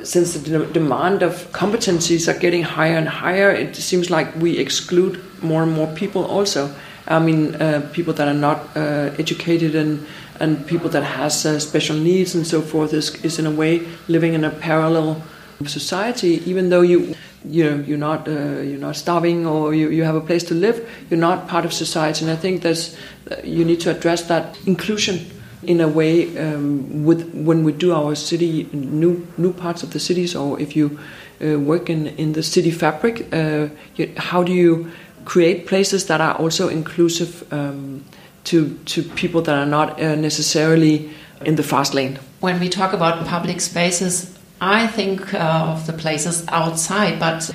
since 0.04 0.34
the 0.34 0.66
demand 0.74 1.22
of 1.22 1.52
competencies 1.52 2.28
are 2.28 2.40
getting 2.40 2.64
higher 2.64 2.98
and 2.98 3.08
higher, 3.08 3.52
it 3.52 3.76
seems 3.76 4.10
like 4.10 4.34
we 4.38 4.58
exclude 4.58 5.20
more 5.42 5.64
and 5.64 5.72
more 5.72 5.88
people. 5.88 6.26
Also, 6.26 6.74
I 7.08 7.20
mean, 7.20 7.56
uh, 7.56 7.90
people 7.94 8.14
that 8.14 8.28
are 8.28 8.40
not 8.50 8.60
uh, 8.78 9.12
educated 9.20 9.76
and 9.76 10.06
and 10.40 10.66
people 10.66 10.90
that 10.90 11.04
has 11.04 11.46
uh, 11.46 11.60
special 11.60 11.98
needs 11.98 12.36
and 12.36 12.48
so 12.48 12.62
forth 12.62 12.94
is 12.94 13.24
is 13.24 13.40
in 13.40 13.46
a 13.46 13.52
way 13.52 13.86
living 14.08 14.34
in 14.34 14.44
a 14.44 14.50
parallel 14.50 15.22
society. 15.66 16.42
Even 16.46 16.70
though 16.70 16.82
you 16.82 17.16
you 17.46 17.64
know 17.64 17.84
you're 17.86 17.98
not 17.98 18.28
uh, 18.28 18.62
you're 18.62 18.80
not 18.80 18.96
starving 18.96 19.46
or 19.46 19.74
you, 19.74 19.90
you 19.90 20.04
have 20.04 20.16
a 20.16 20.22
place 20.22 20.44
to 20.46 20.54
live, 20.54 20.88
you're 21.10 21.20
not 21.20 21.48
part 21.48 21.66
of 21.66 21.74
society. 21.74 22.26
And 22.26 22.32
I 22.32 22.36
think 22.36 22.62
there's 22.62 22.96
uh, 23.32 23.36
you 23.44 23.66
need 23.66 23.80
to 23.82 23.92
address 23.92 24.24
that 24.24 24.58
inclusion 24.66 25.26
in 25.66 25.82
a 25.82 25.88
way 25.88 26.38
um, 26.38 27.06
with 27.06 27.34
when 27.34 27.64
we 27.64 27.72
do 27.72 27.94
our 27.94 28.16
city 28.16 28.68
new 28.74 29.26
new 29.38 29.54
parts 29.54 29.84
of 29.84 29.92
the 29.92 30.00
cities 30.00 30.36
or 30.36 30.60
if 30.60 30.76
you 30.76 31.00
uh, 31.42 31.60
work 31.60 31.90
in 31.90 32.08
in 32.08 32.34
the 32.34 32.44
city 32.44 32.72
fabric 32.72 33.34
uh, 33.34 33.68
you, 33.96 34.12
how 34.18 34.44
do 34.44 34.52
you 34.52 34.92
create 35.26 35.66
places 35.68 36.06
that 36.08 36.20
are 36.20 36.36
also 36.36 36.68
inclusive 36.68 37.46
um, 37.54 38.04
to 38.44 38.78
to 38.86 39.04
people 39.04 39.42
that 39.42 39.58
are 39.58 39.66
not 39.66 40.00
uh, 40.02 40.16
necessarily 40.16 41.10
in 41.46 41.56
the 41.56 41.64
fast 41.64 41.94
lane 41.94 42.20
when 42.42 42.60
we 42.60 42.70
talk 42.70 42.94
about 42.94 43.26
public 43.26 43.62
spaces 43.62 44.38
i 44.64 44.88
think 44.88 45.34
uh, 45.34 45.74
of 45.74 45.86
the 45.88 45.94
places 45.94 46.46
outside 46.48 47.20
but 47.20 47.52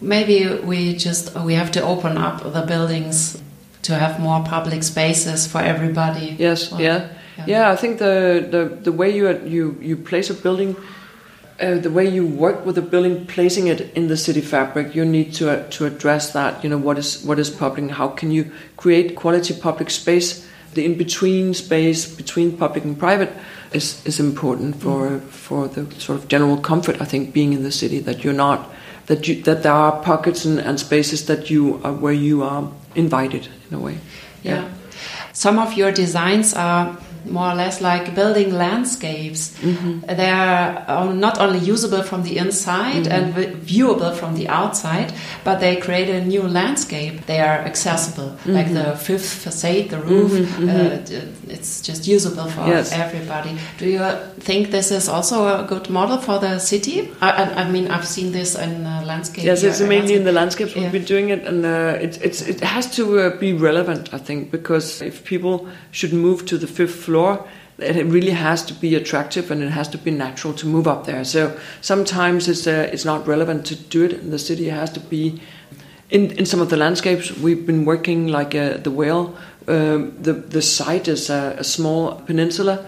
maybe 0.00 0.38
we 0.70 0.94
just 0.94 1.34
we 1.48 1.54
have 1.54 1.70
to 1.70 1.82
open 1.82 2.16
up 2.16 2.42
the 2.42 2.64
buildings 2.66 3.40
to 3.82 3.94
have 3.94 4.20
more 4.20 4.42
public 4.44 4.82
spaces 4.82 5.46
for 5.46 5.60
everybody 5.60 6.36
yes 6.38 6.70
well, 6.70 6.80
yeah 6.80 7.08
yeah, 7.46 7.70
I 7.70 7.76
think 7.76 7.98
the, 7.98 8.46
the, 8.50 8.64
the 8.82 8.92
way 8.92 9.14
you 9.14 9.28
you 9.44 9.78
you 9.80 9.96
place 9.96 10.30
a 10.30 10.34
building, 10.34 10.76
uh, 11.60 11.76
the 11.76 11.90
way 11.90 12.08
you 12.08 12.26
work 12.26 12.66
with 12.66 12.78
a 12.78 12.82
building, 12.82 13.26
placing 13.26 13.68
it 13.68 13.92
in 13.94 14.08
the 14.08 14.16
city 14.16 14.40
fabric, 14.40 14.94
you 14.94 15.04
need 15.04 15.34
to 15.34 15.50
uh, 15.50 15.68
to 15.70 15.86
address 15.86 16.32
that. 16.32 16.64
You 16.64 16.70
know 16.70 16.78
what 16.78 16.98
is 16.98 17.22
what 17.24 17.38
is 17.38 17.50
public? 17.50 17.90
How 17.90 18.08
can 18.08 18.30
you 18.30 18.50
create 18.76 19.14
quality 19.14 19.54
public 19.54 19.90
space? 19.90 20.46
The 20.74 20.84
in 20.84 20.98
between 20.98 21.54
space 21.54 22.06
between 22.06 22.56
public 22.56 22.84
and 22.84 22.98
private 22.98 23.32
is 23.72 24.04
is 24.06 24.20
important 24.20 24.76
for 24.80 25.20
for 25.30 25.68
the 25.68 25.84
sort 26.00 26.18
of 26.18 26.28
general 26.28 26.56
comfort. 26.56 27.00
I 27.00 27.04
think 27.04 27.32
being 27.32 27.52
in 27.52 27.62
the 27.62 27.72
city 27.72 28.00
that 28.00 28.24
you're 28.24 28.32
not 28.34 28.70
that 29.06 29.26
you 29.28 29.42
that 29.42 29.62
there 29.62 29.72
are 29.72 30.02
pockets 30.02 30.44
and, 30.44 30.58
and 30.60 30.78
spaces 30.78 31.26
that 31.26 31.50
you 31.50 31.80
are 31.84 31.92
where 31.92 32.12
you 32.12 32.42
are 32.42 32.70
invited 32.94 33.48
in 33.70 33.76
a 33.76 33.80
way. 33.80 33.98
yeah. 34.42 34.62
yeah. 34.62 34.68
Some 35.32 35.58
of 35.58 35.74
your 35.74 35.92
designs 35.92 36.52
are 36.54 36.96
more 37.30 37.50
or 37.52 37.54
less 37.54 37.80
like 37.80 38.14
building 38.14 38.54
landscapes. 38.54 39.54
Mm-hmm. 39.60 40.00
They 40.16 40.30
are 40.30 40.84
uh, 40.88 41.12
not 41.12 41.38
only 41.40 41.58
usable 41.58 42.02
from 42.02 42.22
the 42.22 42.38
inside 42.38 43.04
mm-hmm. 43.04 43.38
and 43.38 43.56
viewable 43.56 44.14
from 44.14 44.34
the 44.34 44.48
outside, 44.48 45.12
but 45.44 45.60
they 45.60 45.76
create 45.76 46.08
a 46.08 46.24
new 46.24 46.42
landscape. 46.42 47.26
They 47.26 47.40
are 47.40 47.58
accessible, 47.58 48.30
mm-hmm. 48.30 48.52
like 48.52 48.72
the 48.72 48.96
fifth 48.96 49.32
facade, 49.44 49.90
the 49.90 50.00
roof. 50.00 50.32
Mm-hmm. 50.32 50.68
Uh, 50.68 51.52
it's 51.54 51.80
just 51.80 52.06
usable 52.06 52.48
for 52.50 52.66
yes. 52.66 52.92
everybody. 52.92 53.58
Do 53.78 53.86
you 53.88 54.04
think 54.40 54.70
this 54.70 54.90
is 54.90 55.08
also 55.08 55.46
a 55.46 55.66
good 55.66 55.90
model 55.90 56.18
for 56.18 56.38
the 56.38 56.58
city? 56.58 57.10
I, 57.20 57.62
I 57.62 57.70
mean, 57.70 57.90
I've 57.90 58.06
seen 58.06 58.32
this 58.32 58.54
in 58.54 58.86
uh, 58.86 59.02
landscape. 59.04 59.44
Yes, 59.44 59.62
it's 59.62 59.80
mainly 59.80 60.14
in 60.14 60.24
the 60.24 60.32
landscapes 60.32 60.74
yeah. 60.74 60.82
we've 60.82 60.92
been 60.92 61.04
doing 61.04 61.30
it, 61.30 61.44
and 61.44 61.64
uh, 61.64 61.98
it, 62.00 62.20
it's, 62.22 62.42
it 62.42 62.60
has 62.60 62.94
to 62.96 63.20
uh, 63.20 63.36
be 63.38 63.52
relevant, 63.52 64.12
I 64.12 64.18
think, 64.18 64.50
because 64.50 65.02
if 65.02 65.24
people 65.24 65.68
should 65.90 66.12
move 66.12 66.46
to 66.46 66.58
the 66.58 66.66
fifth 66.66 66.94
floor, 66.94 67.17
it 67.78 68.06
really 68.06 68.32
has 68.32 68.64
to 68.64 68.74
be 68.74 68.96
attractive 68.96 69.50
and 69.50 69.62
it 69.62 69.70
has 69.70 69.88
to 69.88 69.98
be 69.98 70.10
natural 70.10 70.52
to 70.54 70.66
move 70.66 70.88
up 70.88 71.06
there. 71.06 71.24
So 71.24 71.58
sometimes 71.80 72.48
it's 72.48 72.66
uh, 72.66 72.90
it's 72.92 73.04
not 73.04 73.26
relevant 73.26 73.66
to 73.66 73.76
do 73.76 74.04
it 74.04 74.12
in 74.12 74.30
the 74.30 74.38
city. 74.38 74.68
It 74.68 74.74
has 74.74 74.90
to 74.92 75.00
be 75.00 75.40
in 76.10 76.32
in 76.32 76.46
some 76.46 76.62
of 76.62 76.68
the 76.68 76.76
landscapes 76.76 77.30
we've 77.38 77.66
been 77.66 77.84
working 77.84 78.28
like 78.28 78.54
uh, 78.54 78.78
the 78.78 78.90
whale. 78.90 79.36
Um, 79.68 80.12
the 80.22 80.32
the 80.32 80.62
site 80.62 81.08
is 81.08 81.30
a, 81.30 81.56
a, 81.58 81.64
small 81.64 82.22
peninsula, 82.26 82.78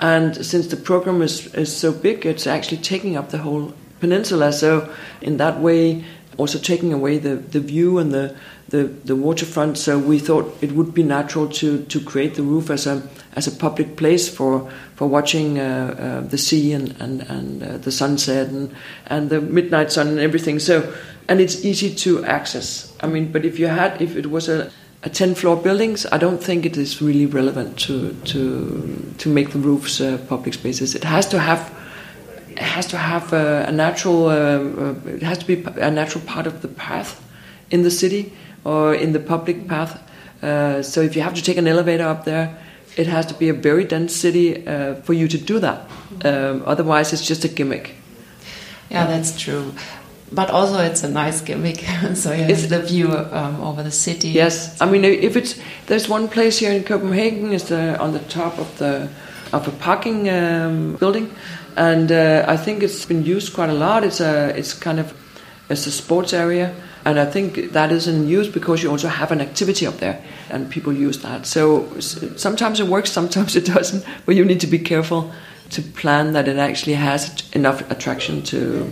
and 0.00 0.34
since 0.44 0.66
the 0.66 0.76
program 0.76 1.22
is 1.22 1.54
is 1.54 1.74
so 1.74 1.92
big, 1.92 2.26
it's 2.26 2.46
actually 2.46 2.82
taking 2.82 3.16
up 3.16 3.30
the 3.30 3.38
whole 3.38 3.72
peninsula. 4.00 4.52
So 4.52 4.88
in 5.20 5.36
that 5.38 5.60
way, 5.60 6.04
also 6.36 6.58
taking 6.58 6.92
away 6.92 7.18
the 7.18 7.36
the 7.36 7.60
view 7.60 7.98
and 7.98 8.12
the 8.12 8.34
the, 8.68 8.84
the 9.04 9.14
waterfront. 9.14 9.78
So 9.78 9.98
we 9.98 10.18
thought 10.18 10.56
it 10.62 10.72
would 10.72 10.94
be 10.94 11.02
natural 11.02 11.48
to, 11.48 11.84
to 11.84 12.00
create 12.00 12.34
the 12.34 12.42
roof 12.42 12.70
as 12.70 12.86
a 12.86 13.02
as 13.36 13.46
a 13.46 13.52
public 13.52 13.96
place 13.96 14.28
for 14.28 14.70
for 14.94 15.06
watching 15.06 15.58
uh, 15.58 16.22
uh, 16.24 16.28
the 16.28 16.38
sea 16.38 16.72
and 16.72 16.94
and, 17.00 17.22
and 17.22 17.62
uh, 17.62 17.78
the 17.78 17.92
sunset 17.92 18.48
and 18.48 18.74
and 19.06 19.30
the 19.30 19.40
midnight 19.40 19.92
sun 19.92 20.08
and 20.08 20.18
everything. 20.18 20.58
So 20.58 20.92
and 21.28 21.40
it's 21.40 21.64
easy 21.64 21.94
to 21.94 22.24
access. 22.24 22.92
I 23.00 23.06
mean, 23.06 23.32
but 23.32 23.44
if 23.44 23.58
you 23.58 23.66
had 23.66 24.00
if 24.00 24.16
it 24.16 24.30
was 24.30 24.48
a 24.48 24.70
a 25.04 25.10
10 25.10 25.34
floor 25.34 25.54
buildings, 25.54 26.06
I 26.10 26.16
don't 26.16 26.42
think 26.42 26.64
it 26.64 26.78
is 26.78 27.02
really 27.02 27.26
relevant 27.26 27.78
to 27.80 28.14
to 28.24 29.14
to 29.18 29.28
make 29.28 29.50
the 29.50 29.58
roofs 29.58 30.00
uh, 30.00 30.18
public 30.28 30.54
spaces. 30.54 30.94
It 30.94 31.04
has 31.04 31.26
to 31.28 31.38
have 31.38 31.70
has 32.58 32.86
to 32.86 32.96
have 32.96 33.32
a, 33.32 33.64
a 33.68 33.72
natural 33.72 34.26
uh, 34.26 34.32
uh, 34.32 34.94
it 35.06 35.22
has 35.22 35.38
to 35.38 35.46
be 35.46 35.62
a 35.80 35.90
natural 35.90 36.24
part 36.24 36.46
of 36.46 36.62
the 36.62 36.68
path 36.68 37.22
in 37.70 37.82
the 37.82 37.90
city 37.90 38.32
or 38.64 38.94
in 38.94 39.12
the 39.12 39.20
public 39.20 39.68
path. 39.68 40.00
Uh, 40.42 40.82
so 40.82 41.00
if 41.00 41.16
you 41.16 41.22
have 41.22 41.34
to 41.34 41.42
take 41.42 41.56
an 41.56 41.66
elevator 41.66 42.04
up 42.04 42.24
there, 42.24 42.56
it 42.96 43.06
has 43.06 43.26
to 43.26 43.34
be 43.34 43.48
a 43.48 43.54
very 43.54 43.84
dense 43.84 44.14
city 44.14 44.66
uh, 44.66 44.94
for 44.96 45.12
you 45.12 45.28
to 45.28 45.38
do 45.38 45.58
that. 45.58 45.88
Um, 46.24 46.62
otherwise, 46.66 47.12
it's 47.12 47.26
just 47.26 47.44
a 47.44 47.48
gimmick. 47.48 47.94
Yeah, 48.90 49.06
that's 49.06 49.38
true. 49.38 49.72
But 50.30 50.50
also, 50.50 50.78
it's 50.78 51.02
a 51.04 51.08
nice 51.08 51.40
gimmick. 51.40 51.78
so 52.14 52.32
you 52.32 52.44
it's, 52.44 52.66
the 52.66 52.82
view 52.82 53.12
um, 53.12 53.60
over 53.60 53.82
the 53.82 53.90
city. 53.90 54.28
Yes, 54.28 54.80
I 54.80 54.86
mean, 54.86 55.04
if 55.04 55.36
it's 55.36 55.58
there's 55.86 56.08
one 56.08 56.28
place 56.28 56.58
here 56.58 56.72
in 56.72 56.84
Copenhagen 56.84 57.52
is 57.52 57.64
the, 57.68 57.98
on 57.98 58.12
the 58.12 58.20
top 58.20 58.58
of 58.58 58.78
the 58.78 59.08
of 59.52 59.68
a 59.68 59.70
parking 59.70 60.28
um, 60.28 60.96
building, 60.96 61.30
and 61.76 62.10
uh, 62.10 62.44
I 62.46 62.56
think 62.56 62.82
it's 62.82 63.04
been 63.04 63.24
used 63.24 63.54
quite 63.54 63.70
a 63.70 63.74
lot. 63.74 64.04
It's 64.04 64.20
a 64.20 64.56
it's 64.56 64.72
kind 64.72 65.00
of 65.00 65.14
it's 65.68 65.86
a 65.86 65.90
sports 65.90 66.32
area 66.32 66.74
and 67.04 67.20
I 67.20 67.26
think 67.26 67.72
that 67.72 67.92
is 67.92 68.08
in 68.08 68.26
use 68.26 68.48
because 68.48 68.82
you 68.82 68.90
also 68.90 69.08
have 69.08 69.30
an 69.30 69.40
activity 69.40 69.86
up 69.86 69.98
there 69.98 70.22
and 70.48 70.70
people 70.70 70.92
use 70.92 71.20
that. 71.20 71.46
So 71.46 71.88
sometimes 72.00 72.80
it 72.80 72.86
works, 72.86 73.12
sometimes 73.12 73.56
it 73.56 73.66
doesn't, 73.66 74.04
but 74.24 74.34
you 74.34 74.44
need 74.44 74.60
to 74.60 74.66
be 74.66 74.78
careful 74.78 75.30
to 75.70 75.82
plan 75.82 76.32
that 76.32 76.48
it 76.48 76.56
actually 76.56 76.94
has 76.94 77.50
enough 77.52 77.90
attraction 77.90 78.42
to, 78.42 78.90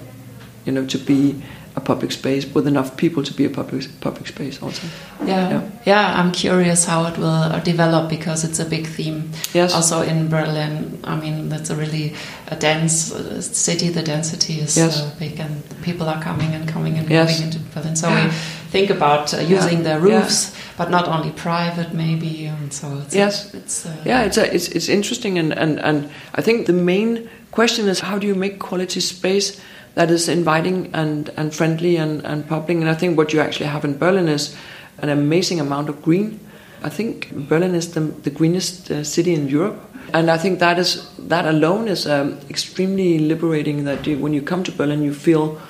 you 0.67 0.73
know, 0.73 0.85
to 0.87 0.99
be 0.99 1.43
a 1.75 1.81
public 1.81 2.13
space 2.13 2.47
with 2.55 2.67
enough 2.67 2.97
people 2.97 3.23
to 3.23 3.33
be 3.35 3.45
a 3.47 3.49
public 3.49 3.85
public 4.01 4.27
space 4.27 4.63
also. 4.63 4.87
Yeah, 5.27 5.51
Yeah. 5.51 5.61
yeah. 5.87 6.21
I'm 6.21 6.31
curious 6.33 6.85
how 6.85 7.07
it 7.07 7.17
will 7.19 7.61
develop 7.65 8.11
because 8.11 8.45
it's 8.45 8.61
a 8.61 8.65
big 8.65 8.87
theme. 8.87 9.31
Yes. 9.55 9.73
Also 9.75 10.03
in 10.03 10.29
Berlin, 10.29 10.99
I 11.05 11.17
mean, 11.17 11.49
that's 11.49 11.71
a 11.71 11.75
really 11.77 12.13
a 12.51 12.57
dense 12.57 13.15
uh, 13.15 13.41
city. 13.41 13.89
The 13.89 14.03
density 14.03 14.61
is 14.61 14.77
Yes. 14.77 15.01
uh, 15.01 15.11
big, 15.19 15.41
and 15.41 15.63
people 15.83 16.07
are 16.09 16.21
coming 16.23 16.55
and 16.55 16.69
coming 16.73 16.99
and 16.99 17.09
Yes. 17.11 17.31
moving 17.31 17.45
into 17.47 17.59
Berlin. 17.75 17.97
So 17.97 18.09
we 18.09 18.31
think 18.71 18.91
about 18.91 19.33
uh, 19.35 19.39
using 19.41 19.79
Yeah. 19.83 19.95
the 19.95 20.01
roofs, 20.01 20.53
but 20.77 20.91
not 20.91 21.09
only 21.09 21.31
private, 21.31 21.95
maybe. 21.95 22.47
And 22.53 22.73
so 22.73 22.87
it's 23.07 23.15
Yes. 23.15 23.49
it's 23.55 23.87
uh, 23.87 23.91
Yeah, 24.05 24.27
it's 24.27 24.37
a, 24.39 24.45
it's 24.55 24.69
it's 24.69 24.89
interesting, 24.89 25.39
and, 25.39 25.53
and 25.59 25.79
and 25.81 26.09
I 26.39 26.43
think 26.43 26.67
the 26.67 26.73
main 26.75 27.29
question 27.51 27.89
is 27.89 28.01
how 28.01 28.19
do 28.19 28.27
you 28.27 28.35
make 28.35 28.59
quality 28.59 29.01
space 29.01 29.53
that 29.95 30.11
is 30.11 30.29
inviting 30.29 30.91
and 30.95 31.31
and 31.37 31.55
friendly 31.55 31.97
and 31.97 32.25
and 32.25 32.47
public? 32.49 32.79
And 32.79 32.89
I 32.89 32.95
think 32.95 33.19
what 33.19 33.33
you 33.33 33.41
actually 33.41 33.67
have 33.67 33.85
in 33.85 33.99
Berlin 33.99 34.29
is 34.29 34.57
an 34.99 35.09
amazing 35.09 35.61
amount 35.61 35.89
of 35.89 36.03
green. 36.03 36.41
I 36.83 36.89
think 36.89 37.31
Berlin 37.49 37.75
is 37.75 37.93
the 37.93 38.01
the 38.01 38.31
greenest 38.31 38.91
uh, 38.91 39.05
city 39.05 39.35
in 39.35 39.49
Europe, 39.49 39.79
and 40.13 40.31
I 40.31 40.39
think 40.39 40.59
that 40.59 40.79
is 40.79 41.09
that 41.29 41.47
alone 41.47 41.89
is 41.89 42.07
um, 42.07 42.39
extremely 42.49 43.19
liberating. 43.19 43.85
That 43.85 44.07
you, 44.07 44.19
when 44.19 44.33
you 44.33 44.43
come 44.43 44.65
to 44.65 44.73
Berlin, 44.73 45.03
you 45.03 45.15
feel 45.15 45.61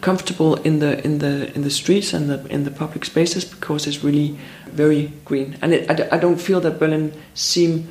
comfortable 0.00 0.56
in 0.56 0.78
the 0.78 1.04
in 1.04 1.18
the 1.18 1.54
in 1.54 1.62
the 1.62 1.70
streets 1.70 2.14
and 2.14 2.28
the 2.28 2.46
in 2.48 2.64
the 2.64 2.70
public 2.70 3.04
spaces 3.04 3.44
because 3.44 3.86
it's 3.86 4.02
really 4.02 4.38
very 4.72 5.12
green 5.24 5.56
and 5.62 5.74
it, 5.74 5.90
I, 5.90 6.16
I 6.16 6.18
don't 6.18 6.40
feel 6.40 6.60
that 6.60 6.78
Berlin 6.78 7.12
seem 7.34 7.88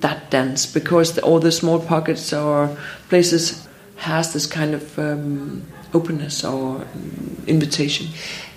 that 0.00 0.30
dense 0.30 0.66
because 0.66 1.14
the, 1.14 1.22
all 1.22 1.40
the 1.40 1.52
small 1.52 1.80
pockets 1.80 2.32
or 2.32 2.76
places 3.08 3.65
has 3.96 4.32
this 4.32 4.46
kind 4.46 4.74
of 4.74 4.98
um, 4.98 5.62
openness 5.94 6.44
or 6.44 6.76
um, 6.76 7.42
invitation 7.46 8.06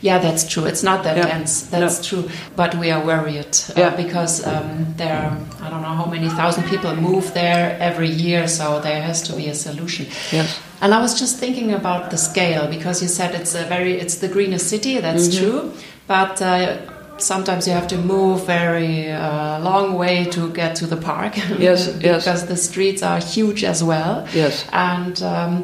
Yeah, 0.02 0.18
that's 0.22 0.48
true. 0.48 0.66
It's 0.66 0.82
not 0.84 1.04
that 1.04 1.18
Yeah. 1.18 1.28
dense. 1.28 1.64
That's 1.72 2.08
true. 2.08 2.24
But 2.56 2.74
we 2.76 2.90
are 2.92 3.04
worried 3.06 3.54
uh, 3.70 3.74
Yeah. 3.82 3.96
because 3.98 4.46
um, 4.48 4.94
there, 4.98 5.14
are, 5.14 5.38
I 5.62 5.70
don't 5.70 5.82
know 5.82 5.96
how 6.02 6.06
many 6.06 6.30
thousand 6.30 6.64
people 6.70 6.96
move 6.96 7.34
there 7.34 7.76
every 7.82 8.08
year. 8.10 8.48
So 8.48 8.80
there 8.80 9.02
has 9.02 9.22
to 9.24 9.34
be 9.36 9.50
a 9.50 9.54
solution. 9.56 10.06
Yes. 10.32 10.58
And 10.82 10.94
I 10.94 11.02
was 11.02 11.20
just 11.20 11.38
thinking 11.40 11.74
about 11.74 12.12
the 12.12 12.18
scale 12.18 12.68
because 12.70 13.02
you 13.02 13.10
said 13.10 13.36
it's 13.36 13.56
a 13.56 13.66
very, 13.66 14.00
it's 14.00 14.16
the 14.20 14.30
greenest 14.30 14.68
city. 14.70 15.00
That's 15.02 15.28
Mm-hmm. 15.28 15.44
true. 15.44 15.72
But 16.08 16.42
uh, 16.42 16.78
sometimes 17.22 17.68
you 17.68 17.74
have 17.74 17.88
to 17.88 17.98
move 17.98 18.46
very 18.46 19.12
uh, 19.12 19.60
long 19.60 19.94
way 19.96 20.26
to 20.26 20.50
get 20.52 20.76
to 20.78 20.86
the 20.88 20.98
park. 20.98 21.38
Yes, 21.60 21.88
yes. 22.02 22.24
because 22.26 22.46
the 22.48 22.56
streets 22.58 23.02
are 23.04 23.20
huge 23.20 23.64
as 23.64 23.84
well. 23.84 24.28
Yes. 24.34 24.66
And 24.72 25.22
um, 25.24 25.64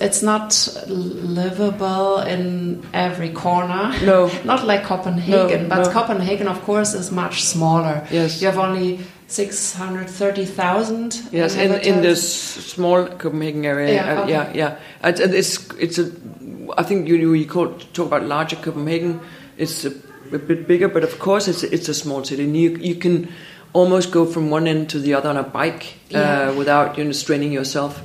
it's 0.00 0.22
not 0.22 0.54
livable 0.86 2.18
in 2.20 2.82
every 2.92 3.30
corner. 3.30 3.92
No. 4.04 4.30
not 4.44 4.64
like 4.66 4.84
Copenhagen, 4.84 5.62
No, 5.64 5.68
but 5.68 5.84
no. 5.86 5.90
Copenhagen, 5.90 6.48
of 6.48 6.62
course, 6.62 6.94
is 6.94 7.10
much 7.10 7.42
smaller. 7.44 8.06
Yes. 8.10 8.40
You 8.40 8.46
have 8.48 8.58
only 8.58 9.00
630,000 9.28 11.22
Yes, 11.32 11.56
in, 11.56 11.72
in 11.80 12.02
this 12.02 12.32
small 12.72 13.06
Copenhagen 13.06 13.64
area. 13.64 13.94
Yeah, 13.94 14.18
uh, 14.18 14.22
okay. 14.22 14.30
yeah, 14.32 14.52
yeah. 14.54 14.76
It- 15.08 15.20
it- 15.20 15.34
It's 15.34 15.58
it's 15.78 15.98
a. 15.98 16.10
I 16.78 16.82
think 16.82 17.08
you 17.08 17.16
you 17.16 17.32
you 17.34 17.46
call, 17.46 17.68
talk 17.92 18.06
about 18.06 18.24
larger 18.24 18.56
Copenhagen. 18.56 19.20
It's 19.56 19.84
a, 19.84 19.90
a 20.32 20.38
bit 20.38 20.66
bigger, 20.66 20.88
but 20.88 21.04
of 21.04 21.18
course 21.18 21.48
it's 21.48 21.62
it's 21.62 21.88
a 21.88 21.94
small 21.94 22.24
city. 22.24 22.44
And 22.44 22.56
you 22.56 22.76
you 22.76 22.94
can 22.94 23.32
almost 23.72 24.10
go 24.10 24.24
from 24.24 24.50
one 24.50 24.66
end 24.66 24.88
to 24.90 24.98
the 24.98 25.14
other 25.14 25.28
on 25.28 25.36
a 25.36 25.42
bike 25.42 25.94
Yeah. 26.10 26.50
uh, 26.50 26.54
without 26.54 26.96
you 26.98 27.04
know 27.04 27.12
straining 27.12 27.52
yourself. 27.52 28.00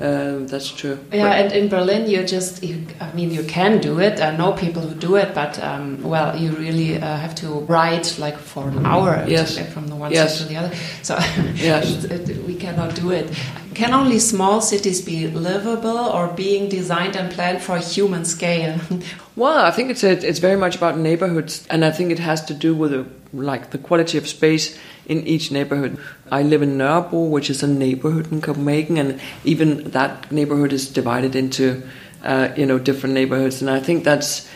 Uh, 0.00 0.38
that's 0.46 0.70
true. 0.72 0.98
Yeah, 1.12 1.30
and 1.34 1.52
in 1.52 1.68
Berlin, 1.68 2.10
you 2.10 2.24
just, 2.24 2.64
you, 2.64 2.84
I 3.00 3.12
mean, 3.12 3.30
you 3.30 3.44
can 3.44 3.78
do 3.80 4.00
it. 4.00 4.20
I 4.20 4.36
know 4.36 4.52
people 4.52 4.82
who 4.82 4.92
do 4.94 5.14
it, 5.14 5.34
but, 5.34 5.62
um, 5.62 6.02
well, 6.02 6.36
you 6.36 6.50
really 6.50 6.96
uh, 6.96 7.16
have 7.16 7.34
to 7.36 7.46
ride 7.68 8.08
like 8.18 8.36
for 8.38 8.66
an 8.68 8.84
hour 8.84 9.24
Yes. 9.28 9.54
to 9.54 9.60
get 9.62 9.72
from 9.72 9.86
the 9.86 9.94
one 9.94 10.10
Yes. 10.10 10.38
side 10.38 10.42
to 10.48 10.52
the 10.52 10.58
other. 10.58 10.74
So 11.02 11.14
Yes. 11.54 12.04
it- 12.10 12.28
it- 12.28 12.44
we 12.44 12.54
cannot 12.56 12.96
do 12.96 13.12
it. 13.12 13.30
Can 13.74 13.94
only 13.94 14.18
small 14.18 14.60
cities 14.60 15.00
be 15.00 15.28
livable 15.28 15.96
or 15.96 16.26
being 16.26 16.68
designed 16.68 17.14
and 17.14 17.30
planned 17.32 17.62
for 17.62 17.76
a 17.76 17.80
human 17.80 18.24
scale? 18.24 18.80
Well, 19.36 19.64
I 19.64 19.70
think 19.70 19.90
it's 19.92 20.02
a, 20.02 20.10
it's 20.28 20.40
very 20.40 20.56
much 20.56 20.74
about 20.74 20.98
neighborhoods, 20.98 21.64
and 21.70 21.84
I 21.84 21.92
think 21.92 22.10
it 22.10 22.18
has 22.18 22.44
to 22.46 22.54
do 22.54 22.74
with 22.74 22.90
the, 22.90 23.06
like 23.32 23.70
the 23.70 23.78
quality 23.78 24.18
of 24.18 24.26
space 24.26 24.76
in 25.06 25.24
each 25.28 25.52
neighborhood. 25.52 25.96
I 26.30 26.42
live 26.42 26.62
in 26.62 26.78
Nørrebro, 26.78 27.28
which 27.30 27.50
is 27.50 27.62
a 27.62 27.66
neighborhood 27.66 28.30
in 28.32 28.40
Copenhagen, 28.40 28.96
and 28.96 29.20
even 29.44 29.90
that 29.90 30.30
neighborhood 30.30 30.72
is 30.72 30.88
divided 30.88 31.34
into 31.34 31.82
uh, 32.24 32.48
you 32.56 32.66
know 32.66 32.78
different 32.78 33.14
neighborhoods, 33.14 33.60
and 33.60 33.70
I 33.70 33.80
think 33.80 34.04
that's 34.04 34.48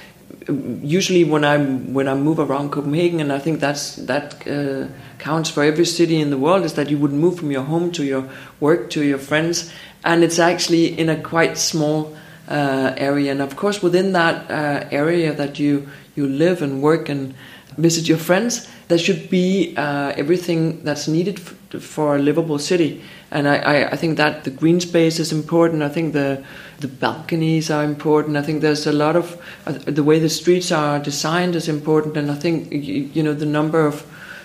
usually 0.49 1.25
when 1.25 1.45
I 1.45 1.59
when 1.59 2.09
I 2.09 2.15
move 2.15 2.39
around 2.39 2.71
Copenhagen, 2.71 3.21
and 3.21 3.33
I 3.33 3.39
think 3.39 3.61
that's 3.61 3.97
that 3.97 4.47
uh, 4.47 4.89
counts 5.19 5.51
for 5.51 5.63
every 5.63 5.85
city 5.85 6.21
in 6.21 6.31
the 6.31 6.39
world 6.39 6.65
is 6.65 6.75
that 6.75 6.91
you 6.91 6.99
would 6.99 7.13
move 7.13 7.39
from 7.39 7.51
your 7.51 7.63
home 7.63 7.93
to 7.93 8.05
your 8.05 8.29
work 8.61 8.91
to 8.91 9.05
your 9.05 9.19
friends, 9.19 9.73
and 10.05 10.25
it's 10.25 10.39
actually 10.39 10.99
in 10.99 11.09
a 11.09 11.21
quite 11.21 11.59
small 11.59 12.17
uh, 12.49 12.93
area, 12.97 13.31
and 13.33 13.41
of 13.41 13.57
course 13.57 13.83
within 13.83 14.13
that 14.13 14.51
uh, 14.51 14.89
area 14.91 15.33
that 15.33 15.59
you 15.59 15.89
you 16.15 16.27
live 16.27 16.63
and 16.63 16.83
work 16.83 17.09
and 17.09 17.35
visit 17.77 18.09
your 18.09 18.19
friends, 18.19 18.69
there 18.89 18.99
should 18.99 19.31
be 19.31 19.75
uh, 19.77 20.13
everything 20.17 20.83
that's 20.85 21.09
needed 21.09 21.39
f- 21.39 21.83
for 21.83 22.17
a 22.17 22.19
livable 22.19 22.59
city. 22.59 23.03
And 23.31 23.49
I, 23.49 23.57
I, 23.57 23.91
I 23.93 23.97
think 23.97 24.19
that 24.19 24.45
the 24.45 24.51
green 24.51 24.81
space 24.81 25.19
is 25.19 25.33
important. 25.33 25.83
I 25.83 25.89
think 25.89 26.13
the 26.13 26.45
the 26.81 26.89
balconies 26.89 27.71
are 27.71 27.85
important. 27.85 28.37
I 28.37 28.43
think 28.43 28.61
there's 28.61 28.87
a 28.87 28.93
lot 28.93 29.17
of 29.17 29.41
uh, 29.67 29.73
the 29.73 30.03
way 30.03 30.19
the 30.19 30.29
streets 30.29 30.71
are 30.71 30.99
designed 30.99 31.57
is 31.57 31.69
important. 31.69 32.17
And 32.17 32.31
I 32.31 32.35
think 32.35 32.71
you, 32.71 33.09
you 33.15 33.23
know 33.23 33.33
the 33.33 33.47
number 33.47 33.87
of 33.87 34.03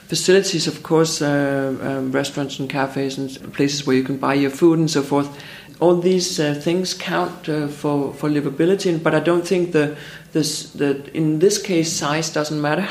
facilities, 0.08 0.68
of 0.68 0.84
course, 0.84 1.22
uh, 1.22 1.76
um, 1.82 2.12
restaurants 2.14 2.60
and 2.60 2.70
cafes 2.70 3.18
and 3.18 3.54
places 3.54 3.86
where 3.86 3.98
you 3.98 4.04
can 4.04 4.18
buy 4.18 4.36
your 4.36 4.52
food 4.52 4.80
and 4.80 4.90
so 4.90 5.02
forth. 5.02 5.28
All 5.80 6.00
these 6.00 6.40
uh, 6.40 6.54
things 6.54 6.94
count 6.94 7.50
uh, 7.50 7.68
for 7.68 8.14
for 8.14 8.30
livability, 8.30 9.04
but 9.04 9.14
I 9.14 9.20
don't 9.20 9.46
think 9.46 9.74
the 9.74 9.98
this 10.32 10.72
the 10.72 11.04
in 11.14 11.40
this 11.40 11.62
case 11.62 11.92
size 11.92 12.30
doesn't 12.32 12.62
matter 12.62 12.88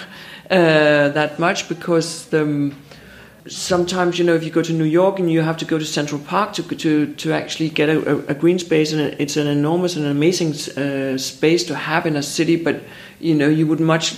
uh, 0.50 1.09
that 1.11 1.38
much 1.38 1.68
because 1.68 2.26
the 2.26 2.72
sometimes 3.48 4.18
you 4.18 4.24
know 4.24 4.35
if 4.35 4.44
you 4.44 4.50
go 4.50 4.62
to 4.62 4.72
New 4.72 4.85
York 4.85 5.18
and 5.18 5.30
you 5.30 5.40
have 5.40 5.56
to 5.56 5.64
go 5.64 5.78
to 5.78 5.85
Central 5.85 6.20
Park 6.20 6.52
to 6.54 6.62
to 6.62 7.14
to 7.14 7.32
actually 7.32 7.68
get 7.68 7.88
a, 7.88 8.26
a, 8.28 8.35
green 8.35 8.59
space 8.59 8.92
and 8.92 9.00
it's 9.20 9.37
an 9.37 9.46
enormous 9.46 9.96
and 9.96 10.06
amazing 10.06 10.52
uh, 10.76 11.16
space 11.16 11.64
to 11.64 11.74
have 11.74 12.06
in 12.06 12.16
a 12.16 12.22
city 12.22 12.56
but 12.56 12.82
you 13.20 13.35
know 13.35 13.48
you 13.48 13.66
would 13.66 13.80
much 13.80 14.14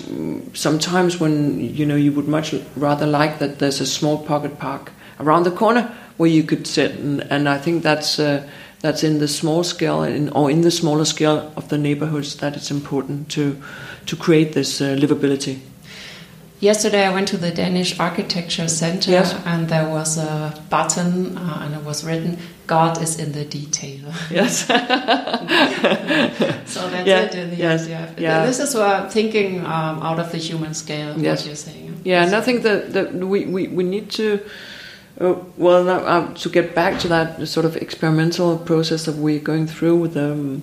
sometimes 0.54 1.20
when 1.20 1.60
you 1.60 1.84
know 1.84 1.96
you 1.96 2.12
would 2.12 2.28
much 2.28 2.54
rather 2.76 3.06
like 3.06 3.38
that 3.38 3.58
there's 3.58 3.80
a 3.80 3.86
small 3.86 4.18
pocket 4.18 4.58
park 4.58 4.92
around 5.20 5.42
the 5.42 5.50
corner 5.50 5.94
where 6.16 6.30
you 6.30 6.42
could 6.42 6.66
sit 6.66 6.92
and, 6.92 7.20
and 7.30 7.48
I 7.48 7.58
think 7.58 7.82
that's 7.82 8.18
uh, 8.18 8.48
that's 8.80 9.02
in 9.02 9.18
the 9.18 9.28
small 9.28 9.64
scale 9.64 10.02
in, 10.02 10.28
or 10.30 10.50
in 10.50 10.62
the 10.62 10.70
smaller 10.70 11.04
scale 11.04 11.52
of 11.56 11.68
the 11.68 11.78
neighborhoods 11.78 12.36
that 12.36 12.56
it's 12.56 12.70
important 12.70 13.30
to 13.30 13.60
to 14.06 14.16
create 14.16 14.52
this 14.52 14.80
uh, 14.80 14.96
livability 14.98 15.58
Yesterday, 16.60 17.06
I 17.06 17.12
went 17.14 17.28
to 17.28 17.36
the 17.36 17.52
Danish 17.52 18.00
Architecture 18.00 18.66
Center, 18.66 19.12
Yes. 19.12 19.32
and 19.46 19.68
there 19.68 19.88
was 19.88 20.18
a 20.18 20.60
button, 20.70 21.38
uh, 21.38 21.60
and 21.62 21.74
it 21.74 21.84
was 21.84 22.04
written, 22.04 22.36
"God 22.66 23.00
is 23.00 23.16
in 23.18 23.30
the 23.32 23.44
detail." 23.44 24.12
yes 24.30 24.66
so 24.66 24.74
that's 26.90 27.06
Yeah, 27.06 27.20
it. 27.26 27.34
In 27.34 27.50
the 27.50 27.56
yes, 27.56 27.82
end, 27.82 27.90
yeah. 27.90 28.10
yeah. 28.18 28.46
This 28.46 28.58
is 28.58 28.74
uh, 28.74 29.08
thinking 29.08 29.60
um, 29.64 30.02
out 30.02 30.18
of 30.18 30.32
the 30.32 30.38
human 30.38 30.74
scale. 30.74 31.14
Yes. 31.16 31.40
What 31.40 31.46
you're 31.46 31.56
saying. 31.56 32.00
Yeah, 32.04 32.24
and 32.24 32.34
I 32.34 32.40
think 32.40 32.62
that, 32.64 32.92
that 32.92 33.14
we, 33.14 33.44
we, 33.46 33.68
we 33.68 33.84
need 33.84 34.10
to, 34.12 34.40
uh, 35.20 35.34
well, 35.56 35.84
now, 35.84 35.98
uh, 35.98 36.34
to 36.34 36.48
get 36.48 36.74
back 36.74 36.98
to 37.00 37.08
that 37.08 37.46
sort 37.46 37.66
of 37.66 37.76
experimental 37.76 38.56
process 38.58 39.04
that 39.04 39.16
we're 39.16 39.40
going 39.40 39.66
through 39.66 39.96
with 39.96 40.14
the, 40.14 40.32
um, 40.32 40.62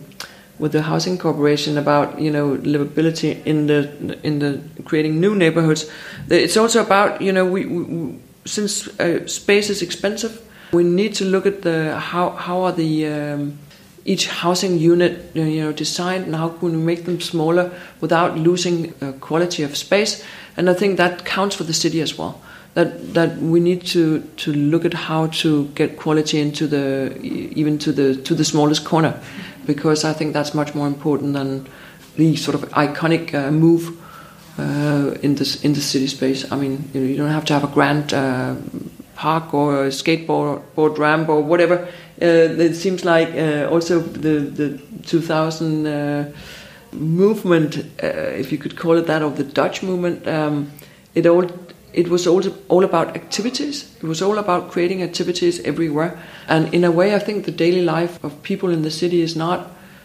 with 0.60 0.72
the 0.72 0.82
housing 0.82 1.18
corporation 1.18 1.78
about 1.78 2.20
you 2.20 2.32
know 2.32 2.56
livability 2.58 3.44
in 3.46 3.68
the 3.68 4.18
in 4.24 4.40
the 4.40 4.62
creating 4.84 5.20
new 5.20 5.36
neighborhoods. 5.36 5.90
It's 6.30 6.58
also 6.58 6.82
about 6.82 7.22
you 7.22 7.32
know 7.32 7.46
we, 7.46 7.66
we 7.66 8.20
since 8.46 8.88
uh, 9.00 9.28
space 9.28 9.70
is 9.70 9.82
expensive, 9.82 10.42
we 10.72 10.84
need 10.84 11.16
to 11.16 11.26
look 11.26 11.46
at 11.46 11.62
the 11.62 12.00
how 12.00 12.32
how 12.32 12.62
are 12.62 12.72
the 12.72 13.08
um, 13.08 13.58
each 14.06 14.28
housing 14.28 14.78
unit 14.78 15.36
you 15.36 15.62
know 15.64 15.72
designed 15.72 16.26
and 16.26 16.36
how 16.36 16.50
can 16.50 16.72
we 16.72 16.78
make 16.78 17.06
them 17.06 17.20
smaller 17.20 17.72
without 18.02 18.38
losing 18.38 18.94
uh, 19.02 19.12
quality 19.14 19.64
of 19.64 19.76
space 19.76 20.24
and 20.58 20.70
i 20.70 20.74
think 20.74 20.98
that 20.98 21.26
counts 21.26 21.56
for 21.56 21.64
the 21.64 21.74
city 21.74 22.02
as 22.02 22.16
well 22.18 22.40
that 22.76 23.14
that 23.16 23.38
we 23.38 23.60
need 23.60 23.84
to 23.84 24.20
to 24.38 24.54
look 24.54 24.86
at 24.86 24.94
how 24.94 25.26
to 25.28 25.66
get 25.70 25.98
quality 25.98 26.40
into 26.40 26.68
the 26.68 27.20
even 27.24 27.80
to 27.80 27.92
the 27.92 28.16
to 28.22 28.36
the 28.36 28.46
smallest 28.46 28.86
corner 28.86 29.20
because 29.66 30.04
i 30.04 30.14
think 30.14 30.34
that's 30.34 30.54
much 30.54 30.74
more 30.76 30.88
important 30.88 31.34
than 31.34 31.68
the 32.16 32.36
sort 32.36 32.56
of 32.56 32.70
iconic 32.72 33.34
uh, 33.34 33.52
move 33.52 34.02
uh, 34.58 35.16
in 35.22 35.36
this 35.36 35.64
in 35.64 35.74
the 35.74 35.82
city 35.82 36.08
space 36.08 36.52
i 36.52 36.56
mean 36.56 36.90
you, 36.94 37.02
know, 37.02 37.08
you 37.08 37.18
don't 37.18 37.32
have 37.32 37.46
to 37.46 37.54
have 37.54 37.64
a 37.64 37.74
grand 37.74 38.14
uh, 38.14 38.56
park 39.16 39.54
or 39.54 39.86
a 39.86 39.90
skateboard 39.90 40.62
board 40.76 40.98
ramp 41.00 41.30
or 41.30 41.42
whatever. 41.42 41.88
Uh, 42.22 42.68
it 42.68 42.76
seems 42.76 43.04
like 43.04 43.30
uh, 43.30 43.68
also 43.72 44.00
the 44.00 44.40
the 44.40 44.80
2000 45.04 45.88
uh, 45.88 46.32
movement, 46.92 47.78
if 48.00 48.52
you 48.52 48.58
could 48.58 48.76
call 48.78 48.98
it 48.98 49.08
that, 49.08 49.22
of 49.22 49.36
the 49.36 49.44
Dutch 49.44 49.84
movement, 49.84 50.28
um, 50.28 50.72
it 51.14 51.26
all 51.26 51.46
it 51.96 52.08
was 52.10 52.28
all 52.28 52.44
all 52.68 52.84
about 52.84 53.16
activities. 53.16 53.86
It 54.02 54.08
was 54.08 54.22
all 54.22 54.38
about 54.38 54.72
creating 54.72 55.02
activities 55.04 55.60
everywhere, 55.62 56.12
and 56.48 56.74
in 56.74 56.84
a 56.84 56.92
way, 56.92 57.16
I 57.16 57.20
think 57.20 57.46
the 57.46 57.52
daily 57.66 57.82
life 57.82 58.24
of 58.24 58.32
people 58.44 58.70
in 58.70 58.82
the 58.84 58.92
city 58.92 59.22
is 59.22 59.36
not 59.36 59.60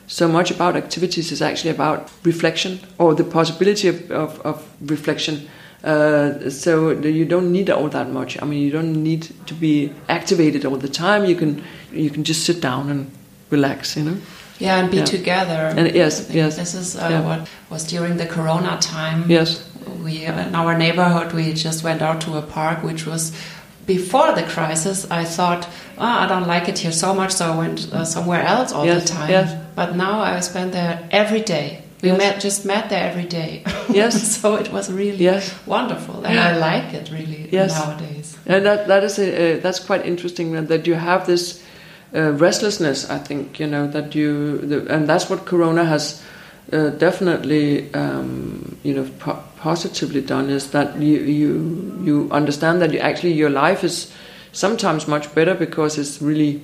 so 0.06 0.26
much 0.28 0.50
about 0.50 0.76
activities. 0.76 1.30
It's 1.32 1.42
actually 1.42 1.70
about 1.70 2.10
reflection 2.24 2.78
or 2.98 3.14
the 3.14 3.24
possibility 3.24 3.88
of, 3.88 4.10
of, 4.10 4.40
of 4.44 4.56
reflection. 4.90 5.48
Uh, 5.84 6.50
so 6.50 6.90
you 6.90 7.24
don't 7.24 7.50
need 7.52 7.70
all 7.70 7.88
that 7.88 8.10
much. 8.10 8.36
I 8.42 8.44
mean, 8.44 8.60
you 8.62 8.70
don't 8.70 9.02
need 9.02 9.22
to 9.46 9.54
be 9.54 9.90
activated 10.08 10.64
all 10.64 10.76
the 10.76 10.88
time. 10.88 11.24
You 11.24 11.36
can 11.36 11.62
you 11.92 12.10
can 12.10 12.22
just 12.24 12.44
sit 12.44 12.60
down 12.60 12.90
and 12.90 13.10
relax. 13.50 13.96
You 13.96 14.04
know. 14.04 14.16
Yeah, 14.58 14.78
and 14.78 14.90
be 14.90 14.98
Yeah. 14.98 15.06
together. 15.06 15.72
And 15.76 15.94
yes, 15.94 16.28
yes. 16.30 16.56
This 16.56 16.74
is 16.74 16.96
uh, 16.96 17.08
Yeah. 17.10 17.24
what 17.24 17.48
was 17.70 17.84
during 17.84 18.18
the 18.18 18.26
Corona 18.26 18.76
time. 18.80 19.24
Yes. 19.30 19.64
We 20.04 20.24
in 20.24 20.54
our 20.54 20.76
neighborhood 20.76 21.32
we 21.32 21.52
just 21.52 21.84
went 21.84 22.02
out 22.02 22.20
to 22.22 22.36
a 22.38 22.42
park 22.42 22.82
which 22.82 23.06
was 23.06 23.32
before 23.86 24.32
the 24.34 24.42
crisis. 24.42 25.06
I 25.10 25.24
thought, 25.24 25.66
oh, 25.98 26.04
I 26.04 26.26
don't 26.28 26.46
like 26.46 26.68
it 26.68 26.78
here 26.78 26.92
so 26.92 27.12
much, 27.14 27.32
so 27.32 27.52
I 27.52 27.56
went 27.56 27.92
uh, 27.92 28.04
somewhere 28.04 28.42
else 28.42 28.72
all 28.72 28.84
Yes, 28.86 29.02
the 29.02 29.16
time. 29.16 29.30
yes. 29.30 29.54
But 29.74 29.96
now 29.96 30.20
I 30.20 30.40
spend 30.40 30.72
there 30.72 31.08
every 31.10 31.40
day. 31.40 31.82
We 32.02 32.08
Yes. 32.08 32.18
met 32.18 32.40
just 32.40 32.64
met 32.64 32.88
there 32.88 33.10
every 33.10 33.26
day. 33.28 33.62
Yes. 33.92 34.36
so 34.40 34.54
it 34.56 34.68
was 34.72 34.88
really 34.90 35.24
Yes. 35.24 35.52
wonderful, 35.66 36.24
and 36.24 36.38
I 36.38 36.56
like 36.70 36.94
it 36.94 37.10
really 37.10 37.48
Yes. 37.52 37.72
nowadays. 37.74 38.36
And 38.46 38.64
that 38.64 38.86
that 38.86 39.04
is 39.04 39.18
a, 39.18 39.24
uh, 39.24 39.60
that's 39.62 39.80
quite 39.86 40.06
interesting 40.08 40.66
that- 40.66 40.86
you 40.86 40.94
have 40.96 41.24
this 41.26 41.60
uh, 42.14 42.32
restlessness. 42.40 43.10
I 43.10 43.18
think 43.18 43.60
you 43.60 43.66
know 43.66 43.86
that 43.90 44.14
you 44.14 44.58
the, 44.58 44.94
and 44.94 45.06
that's 45.08 45.28
what 45.30 45.44
Corona 45.44 45.84
has 45.84 46.22
uh, 46.72 46.90
definitely 46.98 47.88
um, 47.94 48.76
you 48.82 48.94
know 48.94 49.06
positively 49.60 50.20
done 50.20 50.50
is 50.50 50.70
that 50.70 50.96
you 51.00 51.20
you 51.20 52.02
you 52.02 52.28
understand 52.30 52.80
that 52.80 52.92
you 52.92 52.98
actually 52.98 53.32
your 53.32 53.50
life 53.50 53.84
is 53.84 54.12
sometimes 54.52 55.06
much 55.06 55.32
better 55.34 55.54
because 55.54 55.98
it's 55.98 56.20
really 56.22 56.62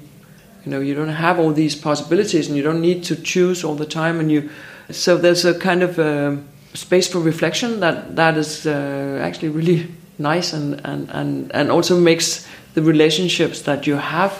you 0.65 0.71
know 0.73 0.81
you 0.81 0.95
don't 0.95 1.09
have 1.09 1.39
all 1.39 1.53
these 1.53 1.77
possibilities 1.77 2.49
and 2.49 2.57
you 2.57 2.63
don't 2.63 2.81
need 2.81 3.05
to 3.05 3.15
choose 3.15 3.63
all 3.63 3.75
the 3.75 3.87
time 3.87 4.19
and 4.19 4.33
you 4.33 4.49
so 4.91 5.17
there's 5.17 5.45
a 5.45 5.59
kind 5.59 5.83
of 5.83 5.99
um 5.99 6.49
space 6.77 7.09
for 7.09 7.21
reflection 7.21 7.81
that 7.81 8.17
that 8.17 8.37
is 8.37 8.67
uh, 8.67 9.21
actually 9.23 9.49
really 9.49 9.89
nice 10.19 10.53
and, 10.53 10.81
and, 10.85 11.11
and, 11.11 11.51
and 11.55 11.71
also 11.71 11.99
makes 11.99 12.47
the 12.75 12.83
relationships 12.83 13.63
that 13.63 13.87
you 13.87 13.95
have 13.95 14.33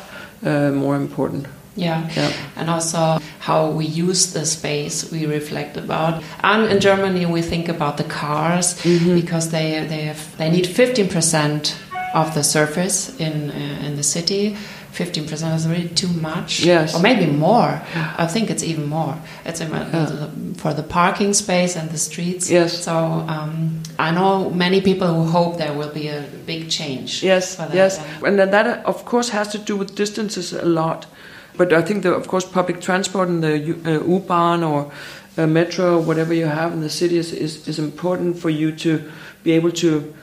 uh, 0.45 0.71
more 0.71 0.97
important 0.97 1.47
Yeah. 1.77 2.09
Yeah. 2.17 2.33
and 2.57 2.71
also 2.71 3.19
how 3.39 3.71
we 3.71 3.85
use 3.85 4.33
the 4.33 4.45
space 4.47 5.11
we 5.13 5.27
reflect 5.27 5.77
about. 5.77 6.23
And 6.43 6.71
in 6.73 6.81
Germany, 6.81 7.27
we 7.27 7.43
think 7.43 7.69
about 7.69 7.97
the 7.97 8.05
cars 8.05 8.75
Mm-hmm. 8.83 9.15
because 9.21 9.51
they 9.51 9.87
they 9.89 10.03
have 10.07 10.21
they 10.39 10.51
need 10.51 10.67
fifteen 10.67 11.09
percent 11.09 11.77
of 12.15 12.33
the 12.35 12.43
surface 12.43 13.15
in 13.21 13.51
uh, 13.51 13.87
in 13.87 13.97
the 13.97 14.03
city. 14.03 14.57
Fifteen 14.93 15.27
percent 15.29 15.55
is 15.55 15.67
really 15.69 15.89
too 15.95 16.09
much, 16.09 16.61
Yes. 16.65 16.95
or 16.95 17.01
maybe 17.03 17.27
more. 17.27 17.83
I 18.19 18.27
think 18.27 18.49
it's 18.51 18.63
even 18.63 18.87
more. 18.89 19.15
It's 19.45 19.61
a, 19.61 19.67
for 20.57 20.73
the 20.75 20.83
parking 20.83 21.35
space 21.35 21.77
and 21.77 21.91
the 21.91 21.99
streets. 21.99 22.51
Yes. 22.51 22.73
So 22.85 22.93
um, 23.29 23.83
I 23.99 24.11
know 24.11 24.49
many 24.51 24.81
people 24.81 25.07
who 25.07 25.25
hope 25.31 25.59
there 25.59 25.75
will 25.75 25.93
be 25.93 26.09
a 26.09 26.23
big 26.47 26.71
change. 26.71 27.23
Yes, 27.23 27.57
for 27.57 27.67
that. 27.67 27.75
yes, 27.75 28.01
And- 28.25 28.39
that 28.39 28.85
of 28.87 29.05
course 29.05 29.29
has 29.33 29.49
to 29.49 29.59
do 29.59 29.77
with 29.77 29.95
distances 29.95 30.53
a 30.55 30.65
lot. 30.65 31.05
But 31.57 31.73
I 31.73 31.83
think 31.83 32.03
that 32.03 32.13
of 32.13 32.29
course 32.29 32.45
public 32.45 32.81
transport 32.81 33.29
and 33.29 33.43
the 33.43 33.55
uh, 33.87 34.05
U-Bahn 34.07 34.63
or 34.63 34.93
uh, 35.39 35.47
metro 35.47 36.01
whatever 36.01 36.33
you 36.35 36.47
have 36.47 36.73
in 36.73 36.81
the 36.81 36.91
city 36.91 37.19
is, 37.19 37.33
is, 37.33 37.69
is 37.69 37.79
important 37.79 38.39
for 38.39 38.51
you 38.51 38.73
to 38.73 39.11
be 39.43 39.53
able 39.53 39.73
to 39.73 40.15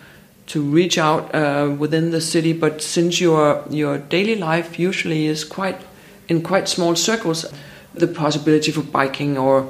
to 0.45 0.61
reach 0.61 0.97
out 0.97 1.33
uh, 1.33 1.73
within 1.77 2.11
the 2.11 2.19
city. 2.19 2.53
But 2.53 2.81
since 2.81 3.21
your 3.21 3.63
your 3.69 3.97
daily 3.97 4.35
life 4.35 4.79
usually 4.79 5.27
is 5.27 5.43
quite 5.43 5.77
in 6.27 6.41
quite 6.41 6.67
small 6.67 6.95
circles, 6.95 7.45
the 7.93 8.07
possibility 8.07 8.71
for 8.71 8.81
biking 8.81 9.37
or 9.37 9.63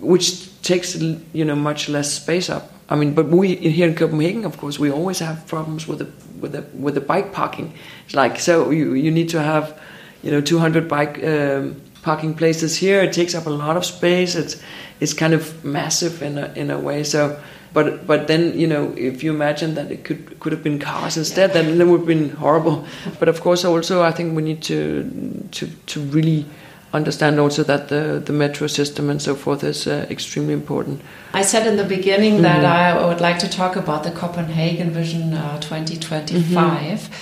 which 0.00 0.60
takes 0.62 0.96
you 0.96 1.44
know 1.44 1.56
much 1.56 1.88
less 1.88 2.12
space 2.12 2.50
up. 2.50 2.72
I 2.88 2.96
mean, 2.96 3.14
but 3.14 3.28
we 3.28 3.56
here 3.56 3.88
in 3.88 3.94
Copenhagen, 3.94 4.44
of 4.44 4.58
course, 4.58 4.78
we 4.78 4.90
always 4.90 5.20
have 5.20 5.46
problems 5.46 5.88
with 5.88 5.98
the 5.98 6.08
with 6.40 6.52
the 6.52 6.62
with 6.78 6.94
the 6.94 7.00
bike 7.00 7.32
parking. 7.32 7.72
It's 8.06 8.14
like 8.14 8.38
so 8.38 8.70
you 8.70 8.94
you 8.94 9.10
need 9.10 9.28
to 9.30 9.40
have 9.40 9.78
you 10.24 10.30
know 10.30 10.40
200 10.40 10.88
bike 10.88 11.22
um, 11.24 11.80
parking 12.02 12.34
places 12.34 12.76
here. 12.76 13.02
It 13.02 13.12
takes 13.12 13.34
up 13.34 13.46
a 13.46 13.50
lot 13.50 13.76
of 13.76 13.84
space. 13.84 14.34
It's 14.34 14.56
it's 15.00 15.14
kind 15.14 15.34
of 15.34 15.64
massive 15.64 16.22
in 16.22 16.38
a 16.38 16.52
in 16.54 16.70
a 16.70 16.78
way. 16.78 17.04
So. 17.04 17.36
But 17.74 18.06
but 18.06 18.28
then 18.28 18.56
you 18.56 18.68
know 18.68 18.94
if 18.96 19.24
you 19.24 19.34
imagine 19.34 19.74
that 19.74 19.90
it 19.90 20.04
could 20.04 20.38
could 20.38 20.52
have 20.52 20.62
been 20.62 20.78
cars 20.78 21.16
instead, 21.16 21.52
then 21.52 21.80
it 21.80 21.84
would 21.84 22.00
have 22.00 22.06
been 22.06 22.30
horrible. 22.30 22.84
But 23.18 23.28
of 23.28 23.40
course, 23.40 23.64
also 23.64 24.04
I 24.04 24.12
think 24.12 24.36
we 24.36 24.42
need 24.42 24.62
to 24.62 25.02
to 25.50 25.66
to 25.86 26.00
really 26.00 26.46
understand 26.92 27.40
also 27.40 27.64
that 27.64 27.88
the 27.88 28.22
the 28.24 28.32
metro 28.32 28.68
system 28.68 29.10
and 29.10 29.20
so 29.20 29.34
forth 29.34 29.64
is 29.64 29.86
uh, 29.86 30.06
extremely 30.08 30.52
important. 30.52 31.00
I 31.32 31.42
said 31.42 31.66
in 31.66 31.76
the 31.76 31.84
beginning 31.96 32.42
that 32.42 32.62
Mm-hmm. 32.62 32.98
I 32.98 33.06
would 33.06 33.20
like 33.20 33.40
to 33.40 33.48
talk 33.48 33.76
about 33.76 34.04
the 34.04 34.12
Copenhagen 34.12 34.90
Vision 34.90 35.34
uh, 35.34 35.60
2025. 35.60 36.30
Mm-hmm. 36.30 37.12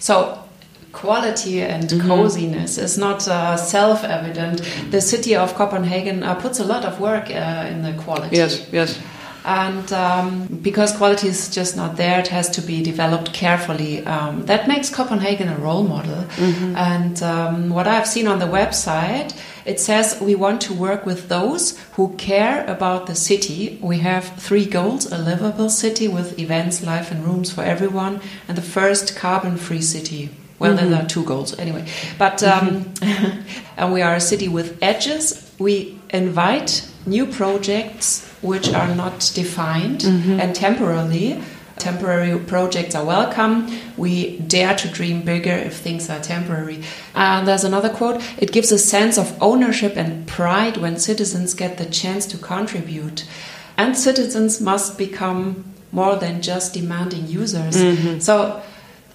So, 0.00 0.41
quality 0.92 1.62
and 1.62 1.88
coziness 2.00 2.78
is 2.78 2.98
not 2.98 3.26
uh, 3.26 3.56
self 3.56 4.04
evident. 4.04 4.62
The 4.90 5.00
city 5.00 5.34
of 5.34 5.54
Copenhagen 5.54 6.22
uh, 6.22 6.34
puts 6.34 6.60
a 6.60 6.64
lot 6.64 6.84
of 6.84 7.00
work 7.00 7.30
uh, 7.30 7.66
in 7.70 7.82
the 7.82 7.92
quality. 8.04 8.36
Yes, 8.36 8.68
yes, 8.72 9.00
And 9.44 9.92
um, 9.92 10.46
because 10.62 10.96
quality 10.96 11.28
is 11.28 11.48
just 11.48 11.76
not 11.76 11.96
there, 11.96 12.20
it 12.20 12.28
has 12.28 12.48
to 12.50 12.60
be 12.60 12.82
developed 12.82 13.32
carefully. 13.32 14.04
Um, 14.06 14.46
that 14.46 14.68
makes 14.68 14.88
Copenhagen 14.90 15.48
a 15.48 15.58
role 15.58 15.82
model. 15.82 16.24
And 16.76 17.20
um, 17.22 17.70
what 17.70 17.86
I've 17.88 18.06
seen 18.06 18.28
on 18.28 18.38
the 18.38 18.46
website, 18.46 19.34
it 19.64 19.80
says 19.80 20.20
we 20.20 20.34
want 20.34 20.60
to 20.62 20.74
work 20.74 21.06
with 21.06 21.28
those 21.28 21.78
who 21.92 22.14
care 22.16 22.64
about 22.66 23.06
the 23.06 23.14
city. 23.14 23.78
We 23.80 23.98
have 23.98 24.24
three 24.36 24.66
goals 24.66 25.10
a 25.10 25.18
livable 25.18 25.70
city 25.70 26.06
with 26.06 26.38
events, 26.38 26.82
life, 26.84 27.10
and 27.10 27.24
rooms 27.24 27.52
for 27.52 27.62
everyone, 27.62 28.20
and 28.46 28.56
the 28.56 28.62
first 28.62 29.16
carbon 29.16 29.56
free 29.56 29.82
city. 29.82 30.30
Well, 30.62 30.76
then 30.76 30.90
there 30.90 30.98
mm-hmm. 31.00 31.06
are 31.06 31.08
two 31.08 31.24
goals 31.24 31.58
anyway. 31.58 31.86
But 32.18 32.42
um, 32.42 32.84
mm-hmm. 32.84 33.40
and 33.76 33.92
we 33.92 34.00
are 34.00 34.14
a 34.14 34.20
city 34.20 34.48
with 34.48 34.78
edges. 34.80 35.52
We 35.58 35.98
invite 36.10 36.88
new 37.04 37.26
projects 37.26 38.28
which 38.42 38.72
are 38.72 38.94
not 38.94 39.32
defined 39.34 40.02
mm-hmm. 40.02 40.40
and 40.40 40.54
temporarily. 40.54 41.42
Temporary 41.78 42.38
projects 42.38 42.94
are 42.94 43.04
welcome. 43.04 43.76
We 43.96 44.38
dare 44.38 44.76
to 44.76 44.88
dream 44.88 45.22
bigger 45.22 45.50
if 45.50 45.78
things 45.78 46.08
are 46.08 46.20
temporary. 46.20 46.84
And 47.14 47.48
there's 47.48 47.64
another 47.64 47.88
quote 47.88 48.22
it 48.38 48.52
gives 48.52 48.70
a 48.70 48.78
sense 48.78 49.18
of 49.18 49.36
ownership 49.42 49.96
and 49.96 50.28
pride 50.28 50.76
when 50.76 50.96
citizens 50.96 51.54
get 51.54 51.78
the 51.78 51.86
chance 51.86 52.24
to 52.26 52.38
contribute. 52.38 53.26
And 53.76 53.96
citizens 53.96 54.60
must 54.60 54.96
become 54.96 55.64
more 55.90 56.14
than 56.16 56.40
just 56.40 56.72
demanding 56.74 57.26
users. 57.26 57.76
So 58.24 58.62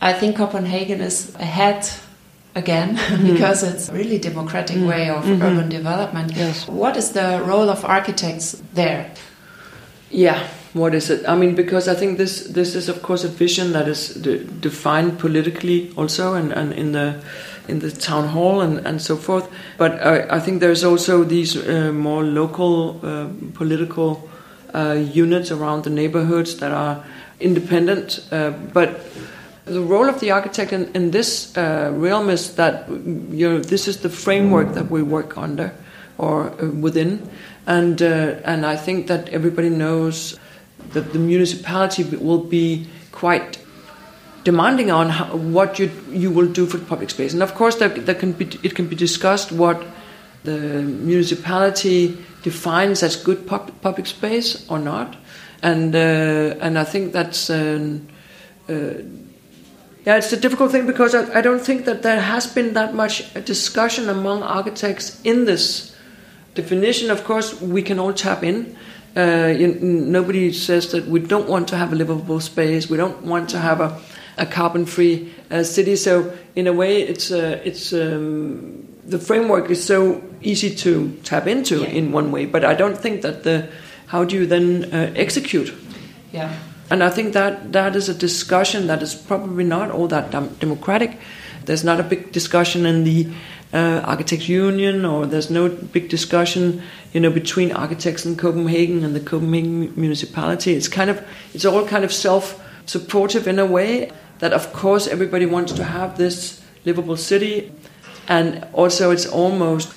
I 0.02 0.14
think 0.14 0.38
Copenhagen 0.38 1.02
is 1.02 1.36
ahead 1.36 1.90
again 2.56 3.00
because 3.24 3.64
it's 3.64 3.90
a 3.90 3.94
really 3.94 4.18
democratic 4.20 4.78
way 4.88 5.10
of 5.10 5.28
urban 5.30 5.70
development. 5.70 6.34
Yes. 6.36 6.68
What 6.68 6.98
is 6.98 7.12
the 7.12 7.42
role 7.46 7.70
of 7.70 7.84
architects 7.86 8.62
there? 8.74 9.12
yeah. 10.10 10.48
What 10.74 10.94
is 10.94 11.10
it? 11.10 11.28
I 11.28 11.36
mean, 11.36 11.56
because 11.56 11.88
I 11.88 11.96
think 11.96 12.18
this 12.18 12.48
this 12.54 12.76
is 12.76 12.88
of 12.88 13.02
course 13.02 13.24
a 13.24 13.30
vision 13.30 13.72
that 13.74 13.88
is 13.88 14.14
de- 14.14 14.44
defined 14.44 15.18
politically 15.18 15.92
also, 15.98 16.36
and, 16.36 16.52
and 16.52 16.72
in 16.74 16.92
the 16.92 17.16
in 17.68 17.80
the 17.80 17.90
town 17.92 18.28
hall 18.28 18.62
and, 18.62 18.86
and 18.86 19.02
so 19.02 19.16
forth. 19.16 19.50
But 19.78 19.94
I, 20.06 20.38
I 20.38 20.40
think 20.40 20.60
there's 20.60 20.84
also 20.84 21.24
these 21.24 21.58
uh, 21.58 21.92
more 21.94 22.24
local 22.24 23.00
uh, 23.04 23.28
political 23.54 24.30
uh, 24.76 24.94
units 25.14 25.52
around 25.52 25.84
the 25.84 25.90
neighborhoods 25.90 26.58
that 26.58 26.72
are 26.72 27.04
independent. 27.40 28.26
Uh, 28.32 28.52
but 28.52 29.00
the 29.68 29.82
role 29.82 30.10
of 30.10 30.20
the 30.20 30.32
architect 30.32 30.74
in, 30.74 30.92
in 30.94 31.12
this 31.12 31.56
uh, 31.58 31.92
realm 31.94 32.30
is 32.30 32.56
that 32.56 32.90
you 32.90 33.50
know 33.50 33.60
this 33.60 33.88
is 33.88 33.98
the 33.98 34.10
framework 34.10 34.74
that 34.74 34.90
we 34.90 35.04
work 35.04 35.38
under 35.38 35.74
or 36.18 36.50
uh, 36.50 36.70
within, 36.70 37.30
and 37.66 38.02
uh, 38.02 38.36
and 38.46 38.66
I 38.66 38.76
think 38.76 39.08
that 39.08 39.30
everybody 39.30 39.70
knows 39.70 40.40
that 40.94 41.14
the 41.14 41.20
municipality 41.20 42.04
will 42.04 42.44
be 42.44 42.88
quite 43.12 43.60
demanding 44.44 44.90
on 44.90 45.10
how, 45.10 45.36
what 45.36 45.80
you 45.80 45.92
you 46.10 46.32
will 46.32 46.48
do 46.48 46.66
for 46.66 46.78
the 46.78 46.86
public 46.86 47.10
space, 47.10 47.34
and 47.34 47.44
of 47.44 47.54
course 47.54 47.76
there, 47.76 47.90
there 47.90 48.16
can 48.16 48.32
be 48.32 48.46
it 48.64 48.76
can 48.76 48.88
be 48.88 48.96
discussed 48.96 49.52
what 49.52 49.86
the 50.44 50.82
municipality 50.82 52.18
defines 52.42 53.04
as 53.04 53.18
good 53.18 53.46
pub, 53.46 53.72
public 53.82 54.08
space 54.08 54.66
or 54.70 54.80
not, 54.80 55.18
and 55.62 55.96
uh, 55.96 56.56
and 56.62 56.80
I 56.80 56.84
think 56.84 57.14
that's. 57.14 57.50
Um, 57.50 58.08
uh, 58.70 58.96
yeah, 60.08 60.16
it's 60.16 60.32
a 60.32 60.38
difficult 60.38 60.72
thing 60.72 60.88
because 60.88 61.14
I, 61.14 61.40
I 61.40 61.42
don't 61.42 61.60
think 61.60 61.84
that 61.84 62.02
there 62.02 62.22
has 62.22 62.48
been 62.48 62.74
that 62.74 62.94
much 62.94 63.34
discussion 63.44 64.08
among 64.08 64.42
architects 64.42 65.20
in 65.24 65.44
this 65.46 65.94
definition, 66.56 67.12
of 67.12 67.24
course, 67.26 67.60
we 67.62 67.82
can 67.82 68.00
all 68.00 68.14
tap 68.14 68.42
in. 68.42 68.76
Uh, 69.18 69.54
you, 69.60 69.68
nobody 69.68 70.54
says 70.54 70.92
that 70.92 71.08
we 71.08 71.20
don't 71.20 71.50
want 71.50 71.68
to 71.68 71.76
have 71.76 71.92
a 71.92 71.96
livable 71.96 72.40
space. 72.40 72.90
We 72.90 72.98
don't 72.98 73.22
want 73.24 73.50
to 73.50 73.60
have 73.60 73.82
a, 73.82 74.00
a 74.38 74.46
carbon-free 74.46 75.34
uh, 75.52 75.64
city. 75.64 75.96
So, 75.98 76.32
in 76.56 76.68
a 76.68 76.74
way, 76.74 77.02
it's 77.02 77.32
uh, 77.32 77.60
it's 77.66 77.92
um, 77.94 78.88
the 79.06 79.20
framework 79.20 79.70
is 79.70 79.84
so 79.84 80.22
easy 80.42 80.74
to 80.76 81.12
tap 81.24 81.48
into 81.48 81.80
Yeah. 81.80 81.98
in 82.00 82.14
one 82.14 82.32
way. 82.32 82.46
But 82.46 82.64
I 82.64 82.76
don't 82.76 82.98
think 82.98 83.22
that 83.22 83.44
the 83.44 83.68
how 84.08 84.24
do 84.24 84.36
you 84.36 84.46
then 84.48 84.86
uh, 84.94 85.12
execute? 85.16 85.74
Yeah. 86.32 86.50
And 86.90 87.04
I 87.04 87.10
think 87.10 87.34
that 87.34 87.74
that 87.74 87.96
is 87.96 88.10
a 88.10 88.14
discussion 88.14 88.88
that 88.88 89.02
is 89.02 89.14
probably 89.14 89.64
not 89.64 89.92
all 89.92 90.08
that 90.08 90.32
dem- 90.32 90.56
democratic. 90.60 91.20
There's 91.66 91.84
not 91.84 92.00
a 92.00 92.04
big 92.04 92.32
discussion 92.32 92.86
in 92.86 93.04
the 93.04 93.28
uh, 93.74 94.02
architects 94.06 94.48
union, 94.48 95.04
or 95.04 95.26
there's 95.26 95.50
no 95.50 95.68
big 95.68 96.08
discussion, 96.08 96.82
you 97.12 97.20
know, 97.20 97.30
between 97.30 97.74
architects 97.74 98.26
in 98.26 98.38
Copenhagen 98.38 99.04
and 99.04 99.14
the 99.14 99.20
Copenhagen 99.20 99.92
municipality. 100.00 100.74
It's 100.74 100.88
kind 100.88 101.10
of, 101.10 101.22
it's 101.54 101.66
all 101.66 101.86
kind 101.86 102.06
of 102.06 102.14
self-supportive 102.14 103.48
in 103.48 103.60
a 103.60 103.66
way. 103.66 104.12
That 104.40 104.54
of 104.54 104.72
course 104.72 105.08
everybody 105.08 105.46
wants 105.46 105.74
to 105.74 105.84
have 105.84 106.16
this 106.18 106.62
livable 106.86 107.18
city, 107.18 107.72
and 108.28 108.66
also 108.72 109.12
it's 109.12 109.26
almost 109.26 109.92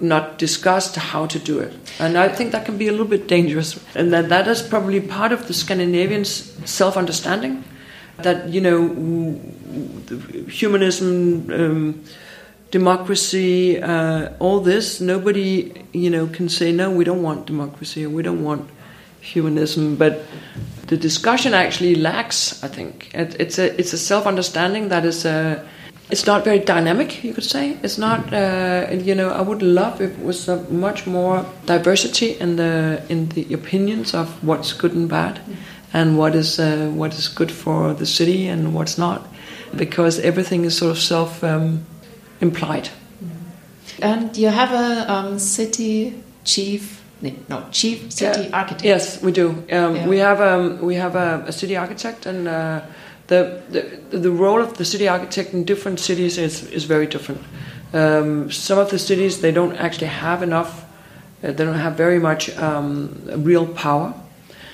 not 0.00 0.38
discussed 0.38 0.96
how 0.96 1.26
to 1.26 1.38
do 1.38 1.58
it. 1.58 1.72
And 1.98 2.18
I 2.18 2.28
think 2.28 2.52
that 2.52 2.64
can 2.66 2.76
be 2.76 2.88
a 2.88 2.90
little 2.90 3.06
bit 3.06 3.26
dangerous. 3.26 3.80
And 3.94 4.12
that, 4.12 4.28
that 4.28 4.48
is 4.48 4.62
probably 4.62 5.00
part 5.00 5.32
of 5.32 5.46
the 5.46 5.54
Scandinavians' 5.54 6.30
self 6.68 6.96
understanding 6.96 7.64
that, 8.18 8.48
you 8.48 8.60
know, 8.60 9.40
humanism, 10.48 11.50
um, 11.52 12.04
democracy, 12.70 13.80
uh, 13.80 14.30
all 14.38 14.60
this, 14.60 15.00
nobody, 15.00 15.72
you 15.92 16.10
know, 16.10 16.26
can 16.26 16.48
say, 16.48 16.72
no, 16.72 16.90
we 16.90 17.04
don't 17.04 17.22
want 17.22 17.46
democracy 17.46 18.04
or 18.04 18.10
we 18.10 18.22
don't 18.22 18.42
want 18.42 18.68
humanism. 19.20 19.96
But 19.96 20.24
the 20.86 20.96
discussion 20.96 21.54
actually 21.54 21.94
lacks, 21.94 22.62
I 22.62 22.68
think. 22.68 23.10
It, 23.14 23.36
it's 23.40 23.58
a, 23.58 23.78
it's 23.78 23.92
a 23.92 23.98
self 23.98 24.26
understanding 24.26 24.88
that 24.88 25.04
is. 25.04 25.24
Uh, 25.24 25.66
it's 26.10 26.26
not 26.26 26.44
very 26.44 26.58
dynamic, 26.58 27.24
you 27.24 27.32
could 27.34 27.44
say. 27.44 27.76
It's 27.82 27.98
not, 27.98 28.32
uh, 28.32 28.86
you 28.92 29.14
know. 29.14 29.30
I 29.30 29.40
would 29.42 29.62
love 29.62 30.00
if 30.00 30.10
it 30.18 30.24
was 30.24 30.48
much 30.70 31.06
more 31.06 31.44
diversity 31.66 32.36
in 32.40 32.56
the 32.56 33.02
in 33.08 33.28
the 33.30 33.54
opinions 33.54 34.14
of 34.14 34.28
what's 34.42 34.72
good 34.72 34.92
and 34.94 35.08
bad, 35.08 35.40
and 35.92 36.16
what 36.18 36.34
is 36.34 36.58
uh, 36.58 36.90
what 36.94 37.14
is 37.14 37.28
good 37.28 37.50
for 37.50 37.94
the 37.94 38.06
city 38.06 38.46
and 38.48 38.72
what's 38.74 38.96
not, 38.98 39.26
because 39.76 40.20
everything 40.20 40.64
is 40.64 40.76
sort 40.76 40.90
of 40.92 40.98
self 40.98 41.42
um, 41.42 41.84
implied. 42.40 42.88
And 44.02 44.36
you 44.36 44.48
have 44.48 44.72
a 44.72 45.12
um, 45.12 45.38
city 45.38 46.12
chief, 46.44 47.02
no, 47.48 47.64
chief 47.72 48.12
city 48.12 48.42
Yeah. 48.42 48.56
architect. 48.58 48.84
Yes, 48.84 49.22
we 49.22 49.32
do. 49.32 49.48
Um, 49.48 49.96
Yeah. 49.96 50.08
We 50.08 50.18
have 50.18 50.40
um, 50.40 50.78
we 50.86 50.94
have 50.96 51.16
a, 51.16 51.44
a 51.48 51.52
city 51.52 51.76
architect, 51.76 52.26
and 52.26 52.46
uh, 52.46 52.80
the, 53.28 53.60
the 54.10 54.18
the 54.18 54.30
role 54.30 54.60
of 54.60 54.76
the 54.76 54.84
city 54.84 55.08
architect 55.08 55.52
in 55.52 55.64
different 55.64 56.00
cities 56.00 56.38
is 56.38 56.64
is 56.70 56.84
very 56.84 57.06
different. 57.06 57.42
Um, 57.92 58.50
some 58.50 58.78
of 58.78 58.90
the 58.90 58.98
cities 58.98 59.40
they 59.40 59.52
don't 59.52 59.76
actually 59.76 60.08
have 60.08 60.42
enough. 60.42 60.84
Uh, 61.42 61.52
they 61.52 61.64
don't 61.64 61.74
have 61.78 61.96
very 61.96 62.18
much 62.18 62.56
um, 62.58 63.20
real 63.44 63.66
power. 63.66 64.14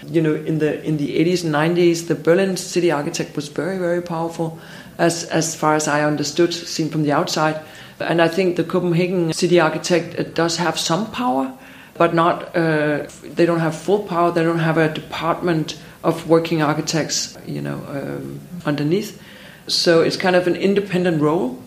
You 0.06 0.20
know, 0.20 0.34
in 0.34 0.58
the 0.58 0.82
in 0.84 0.96
the 0.96 1.18
80s 1.24 1.44
and 1.44 1.54
90s, 1.54 2.08
the 2.08 2.14
Berlin 2.14 2.56
city 2.56 2.90
architect 2.90 3.36
was 3.36 3.48
very 3.48 3.78
very 3.78 4.02
powerful, 4.02 4.58
as 4.98 5.24
as 5.24 5.54
far 5.54 5.74
as 5.74 5.88
I 5.88 6.04
understood, 6.04 6.52
seen 6.52 6.90
from 6.90 7.04
the 7.04 7.12
outside. 7.12 7.60
And 8.00 8.20
I 8.20 8.28
think 8.28 8.56
the 8.56 8.64
Copenhagen 8.64 9.32
city 9.32 9.60
architect 9.60 10.18
uh, 10.18 10.24
does 10.34 10.56
have 10.56 10.78
some 10.78 11.10
power, 11.12 11.52
but 11.94 12.14
not. 12.14 12.54
Uh, 12.56 13.06
they 13.22 13.46
don't 13.46 13.60
have 13.60 13.76
full 13.76 14.00
power. 14.00 14.30
They 14.32 14.42
don't 14.42 14.58
have 14.58 14.76
a 14.76 14.92
department 14.92 15.78
of 16.02 16.28
working 16.28 16.62
architects, 16.62 17.36
you 17.46 17.60
know, 17.60 17.82
um, 17.88 18.40
underneath. 18.66 19.20
So 19.68 20.02
it's 20.02 20.16
kind 20.16 20.36
of 20.36 20.46
an 20.46 20.56
independent 20.56 21.20
role, 21.22 21.62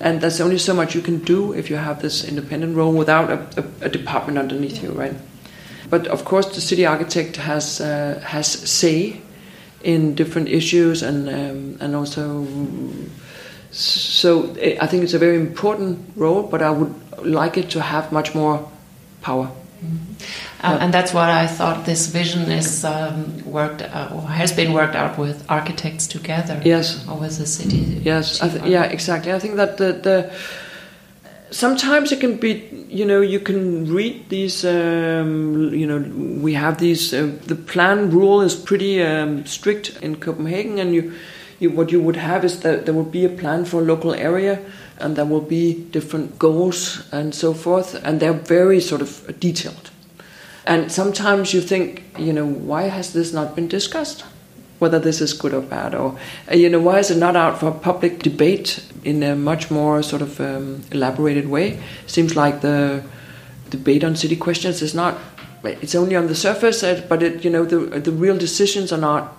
and 0.00 0.20
there's 0.20 0.40
only 0.40 0.58
so 0.58 0.74
much 0.74 0.94
you 0.94 1.02
can 1.02 1.18
do 1.18 1.52
if 1.52 1.70
you 1.70 1.76
have 1.76 2.00
this 2.00 2.24
independent 2.24 2.76
role 2.76 2.92
without 2.92 3.30
a, 3.30 3.38
a, 3.56 3.86
a 3.86 3.88
department 3.88 4.38
underneath 4.38 4.82
you, 4.82 4.92
right? 4.92 5.14
But 5.90 6.06
of 6.06 6.24
course, 6.24 6.46
the 6.54 6.60
city 6.60 6.86
architect 6.86 7.36
has 7.36 7.80
uh, 7.80 8.20
has 8.24 8.46
say 8.46 9.20
in 9.82 10.14
different 10.14 10.48
issues, 10.48 11.02
and 11.02 11.28
um, 11.28 11.76
and 11.80 11.94
also. 11.94 12.46
So 13.70 14.54
I 14.80 14.86
think 14.86 15.02
it's 15.02 15.14
a 15.14 15.18
very 15.18 15.36
important 15.36 15.98
role, 16.14 16.44
but 16.44 16.62
I 16.62 16.70
would 16.70 16.94
like 17.24 17.58
it 17.58 17.70
to 17.70 17.82
have 17.82 18.12
much 18.12 18.32
more 18.32 18.70
power. 19.20 19.50
Uh, 20.64 20.78
and 20.80 20.94
that's 20.94 21.12
what 21.12 21.28
I 21.28 21.46
thought 21.46 21.84
this 21.84 22.06
vision 22.06 22.50
is 22.50 22.84
um, 22.84 23.44
worked 23.44 23.82
uh, 23.82 24.10
or 24.14 24.22
has 24.22 24.50
been 24.50 24.72
worked 24.72 24.94
out 24.96 25.18
with 25.18 25.44
architects 25.50 26.06
together. 26.06 26.60
Yes. 26.64 27.06
Or 27.06 27.18
with 27.18 27.36
the 27.36 27.46
city. 27.46 28.00
Yes, 28.02 28.40
I 28.40 28.48
th- 28.48 28.64
yeah, 28.64 28.84
exactly. 28.84 29.32
I 29.32 29.38
think 29.38 29.56
that 29.56 29.76
the, 29.76 29.92
the 29.92 30.32
sometimes 31.50 32.12
it 32.12 32.20
can 32.20 32.36
be, 32.36 32.86
you 32.88 33.04
know, 33.04 33.20
you 33.20 33.40
can 33.40 33.92
read 33.92 34.28
these, 34.28 34.64
um, 34.64 35.72
you 35.74 35.86
know, 35.86 35.98
we 36.42 36.54
have 36.54 36.78
these. 36.78 37.12
Uh, 37.12 37.32
the 37.46 37.56
plan 37.56 38.10
rule 38.10 38.40
is 38.40 38.54
pretty 38.56 39.02
um, 39.02 39.44
strict 39.46 39.98
in 40.02 40.16
Copenhagen, 40.16 40.78
and 40.78 40.94
you, 40.94 41.12
you, 41.60 41.70
what 41.70 41.92
you 41.92 42.00
would 42.00 42.16
have 42.16 42.44
is 42.44 42.60
that 42.60 42.86
there 42.86 42.94
would 42.94 43.12
be 43.12 43.24
a 43.24 43.28
plan 43.28 43.64
for 43.64 43.82
a 43.82 43.84
local 43.84 44.14
area, 44.14 44.58
and 44.98 45.16
there 45.16 45.26
will 45.26 45.40
be 45.40 45.74
different 45.90 46.38
goals 46.38 47.06
and 47.12 47.34
so 47.34 47.52
forth, 47.52 47.94
and 48.02 48.20
they're 48.20 48.32
very 48.32 48.80
sort 48.80 49.02
of 49.02 49.38
detailed. 49.38 49.90
And 50.66 50.90
sometimes 50.90 51.52
you 51.52 51.60
think, 51.60 52.04
you 52.18 52.32
know, 52.32 52.46
why 52.46 52.84
has 52.84 53.12
this 53.12 53.32
not 53.32 53.54
been 53.54 53.68
discussed? 53.68 54.24
Whether 54.78 54.98
this 54.98 55.20
is 55.20 55.32
good 55.32 55.54
or 55.54 55.60
bad, 55.60 55.94
or 55.94 56.18
uh, 56.50 56.56
you 56.56 56.68
know, 56.68 56.80
why 56.80 56.98
is 56.98 57.10
it 57.10 57.16
not 57.16 57.36
out 57.36 57.60
for 57.60 57.70
public 57.70 58.22
debate 58.22 58.84
in 59.04 59.22
a 59.22 59.36
much 59.36 59.70
more 59.70 60.02
sort 60.02 60.20
of 60.20 60.40
um, 60.40 60.82
elaborated 60.90 61.48
way? 61.48 61.78
Seems 62.06 62.34
like 62.34 62.60
the 62.60 63.02
debate 63.70 64.02
on 64.02 64.16
city 64.16 64.36
questions 64.36 64.82
is 64.82 64.94
not. 64.94 65.16
It's 65.62 65.94
only 65.94 66.16
on 66.16 66.26
the 66.26 66.34
surface, 66.34 66.82
uh, 66.82 67.06
but 67.08 67.22
it, 67.22 67.44
you 67.44 67.50
know, 67.50 67.64
the 67.64 68.00
the 68.00 68.12
real 68.12 68.36
decisions 68.36 68.92
are 68.92 68.98
not 68.98 69.36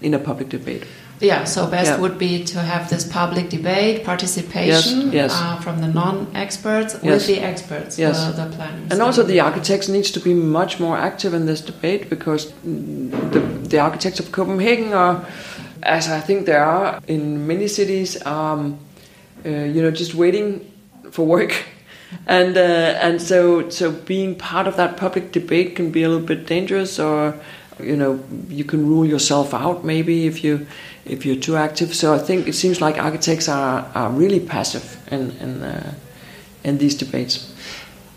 in 0.00 0.14
a 0.14 0.18
public 0.18 0.48
debate. 0.48 0.84
Yeah, 1.20 1.44
so 1.44 1.66
best 1.66 1.90
Yeah. 1.90 2.00
would 2.00 2.18
be 2.18 2.44
to 2.44 2.60
have 2.60 2.88
this 2.90 3.04
public 3.04 3.48
debate, 3.50 4.04
participation 4.04 5.10
Yes, 5.12 5.14
yes. 5.14 5.32
Uh, 5.34 5.56
from 5.56 5.80
the 5.80 5.88
non-experts 5.88 6.94
Yes. 7.02 7.02
with 7.02 7.26
the 7.26 7.40
experts, 7.44 7.98
Yes. 7.98 8.24
the, 8.24 8.44
the 8.44 8.56
planners. 8.56 8.90
And 8.92 9.02
also, 9.02 9.22
the 9.22 9.40
architects 9.40 9.88
needs 9.88 10.10
to 10.12 10.20
be 10.20 10.34
much 10.34 10.78
more 10.78 10.96
active 10.96 11.34
in 11.34 11.46
this 11.46 11.60
debate 11.60 12.08
because 12.08 12.52
mm, 12.66 13.10
the, 13.32 13.40
the 13.68 13.78
architects 13.78 14.20
of 14.20 14.30
Copenhagen 14.32 14.92
are, 14.92 15.24
as 15.82 16.08
I 16.08 16.20
think 16.20 16.46
there 16.46 16.64
are 16.64 17.00
in 17.08 17.46
many 17.46 17.68
cities, 17.68 18.24
um, 18.26 18.78
uh, 19.44 19.48
you 19.48 19.82
know, 19.82 19.90
just 19.90 20.14
waiting 20.14 20.60
for 21.10 21.26
work, 21.26 21.52
and 22.26 22.56
uh, 22.56 23.04
and 23.06 23.20
so 23.20 23.68
so 23.70 23.90
being 23.90 24.34
part 24.34 24.66
of 24.66 24.76
that 24.76 24.96
public 24.96 25.32
debate 25.32 25.76
can 25.76 25.90
be 25.90 26.02
a 26.02 26.08
little 26.08 26.26
bit 26.26 26.46
dangerous, 26.46 26.98
or 26.98 27.34
you 27.80 27.96
know, 27.96 28.18
you 28.48 28.64
can 28.64 28.86
rule 28.88 29.06
yourself 29.08 29.52
out 29.54 29.84
maybe 29.84 30.26
if 30.26 30.42
you 30.44 30.66
if 31.04 31.24
you're 31.24 31.40
too 31.40 31.56
active. 31.56 31.94
So 31.94 32.14
I 32.14 32.18
think 32.18 32.46
it 32.48 32.54
seems 32.54 32.80
like 32.80 32.98
architects 33.02 33.48
are 33.48 33.84
are 33.94 34.10
really 34.10 34.40
passive 34.40 34.84
in 35.10 35.30
in 35.40 35.62
uh, 35.62 35.94
in 36.64 36.78
these 36.78 36.94
debates. 36.98 37.46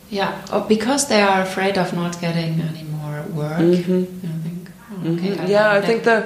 Yeah, 0.10 0.32
oh, 0.52 0.66
because 0.68 1.08
they 1.08 1.22
are 1.22 1.42
afraid 1.42 1.78
of 1.78 1.94
not 1.94 2.20
getting 2.22 2.62
any 2.62 2.84
more 2.84 3.24
work. 3.34 3.60
Mhm. 3.60 4.08
I 4.24 4.44
think. 4.44 4.70
Oh, 4.92 5.14
okay, 5.14 5.52
Yeah, 5.52 5.72
I 5.72 5.80
that- 5.80 5.86
think 5.88 6.04
the 6.04 6.24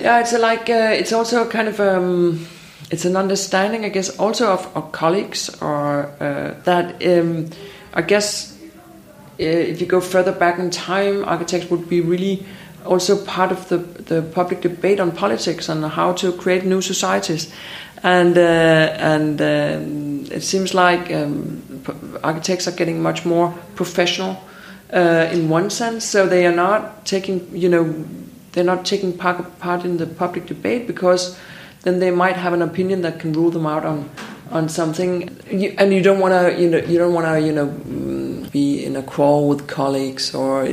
yeah, 0.00 0.20
it's 0.20 0.32
a 0.32 0.38
like 0.38 0.70
uh, 0.70 0.92
it's 1.00 1.12
also 1.12 1.44
kind 1.48 1.68
of 1.68 1.78
um, 1.80 2.46
it's 2.90 3.04
an 3.04 3.16
understanding, 3.16 3.84
I 3.84 3.88
guess, 3.90 4.18
also 4.18 4.46
of, 4.52 4.68
of 4.74 4.92
colleagues 4.92 5.50
or 5.62 6.08
uh, 6.20 6.54
that 6.64 7.02
um, 7.06 7.46
I 7.94 8.02
guess 8.02 8.56
if 9.40 9.80
you 9.80 9.86
go 9.86 10.00
further 10.00 10.32
back 10.32 10.58
in 10.58 10.70
time, 10.70 11.24
architects 11.24 11.70
would 11.70 11.88
be 11.88 12.00
really 12.00 12.44
also 12.84 13.24
part 13.24 13.52
of 13.52 13.68
the 13.68 13.78
the 13.78 14.22
public 14.22 14.60
debate 14.60 15.00
on 15.00 15.12
politics 15.12 15.68
and 15.68 15.84
how 15.84 16.12
to 16.12 16.32
create 16.32 16.64
new 16.64 16.80
societies, 16.80 17.52
and 18.02 18.36
uh, 18.36 18.40
and 18.40 19.40
um, 19.40 20.32
it 20.32 20.42
seems 20.42 20.74
like 20.74 21.12
um, 21.12 21.62
architects 22.22 22.68
are 22.68 22.76
getting 22.76 23.02
much 23.02 23.24
more 23.24 23.54
professional 23.74 24.36
uh, 24.92 25.28
in 25.32 25.48
one 25.48 25.70
sense. 25.70 26.04
So 26.04 26.26
they 26.26 26.46
are 26.46 26.54
not 26.54 27.06
taking, 27.06 27.48
you 27.56 27.68
know, 27.68 28.04
they're 28.52 28.64
not 28.64 28.84
taking 28.84 29.16
part, 29.16 29.58
part 29.58 29.84
in 29.84 29.96
the 29.96 30.06
public 30.06 30.46
debate 30.46 30.86
because 30.86 31.38
then 31.82 31.98
they 31.98 32.10
might 32.10 32.36
have 32.36 32.52
an 32.52 32.62
opinion 32.62 33.02
that 33.02 33.20
can 33.20 33.32
rule 33.32 33.50
them 33.50 33.66
out 33.66 33.84
on 33.84 34.10
on 34.50 34.68
something. 34.68 35.30
You, 35.50 35.74
and 35.78 35.92
you 35.92 36.02
don't 36.02 36.18
want 36.18 36.34
to, 36.34 36.60
you 36.60 36.68
know, 36.68 36.78
you 36.78 36.98
don't 36.98 37.14
want 37.14 37.26
to, 37.26 37.40
you 37.40 37.52
know, 37.52 37.68
mm, 37.68 38.29
in 38.90 38.96
a 38.96 39.02
quarrel 39.02 39.48
with 39.48 39.66
colleagues 39.66 40.34
or. 40.34 40.66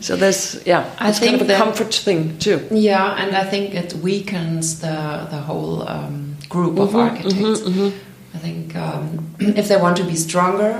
So 0.00 0.16
there's, 0.16 0.60
yeah, 0.66 0.82
I 0.98 1.08
it's 1.10 1.18
kind 1.20 1.34
of 1.34 1.42
a 1.42 1.44
that- 1.44 1.58
comfort 1.64 1.94
thing 2.04 2.38
too. 2.38 2.58
Yeah, 2.70 3.16
and 3.22 3.30
I 3.36 3.44
think 3.50 3.74
it 3.74 3.94
weakens 4.02 4.80
the 4.80 5.26
the 5.30 5.40
whole 5.48 5.82
um, 5.88 6.36
group 6.48 6.78
of 6.78 6.90
Mhm, 6.92 7.00
architects. 7.10 7.60
mhm, 7.62 7.74
mhm. 7.74 7.92
I 8.34 8.38
think 8.38 8.74
um, 8.76 9.04
if 9.60 9.66
they 9.68 9.76
want 9.76 9.96
to 9.96 10.04
be 10.04 10.16
stronger, 10.16 10.72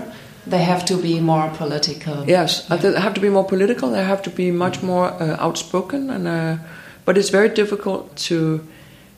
They 0.51 0.65
have 0.65 0.85
to 0.85 0.97
be 0.97 1.21
more 1.21 1.51
political. 1.59 2.15
Yes, 2.29 2.65
yeah. 2.71 2.81
they 2.81 3.01
have 3.01 3.13
to 3.15 3.21
be 3.21 3.29
more 3.31 3.45
political. 3.45 3.91
They 3.91 4.05
have 4.05 4.23
to 4.23 4.31
be 4.31 4.51
much 4.51 4.83
more 4.83 5.07
uh, 5.23 5.47
outspoken, 5.47 6.11
and 6.11 6.27
uh, 6.27 6.57
but 7.05 7.17
it's 7.19 7.31
very 7.33 7.49
difficult 7.55 8.05
to 8.29 8.61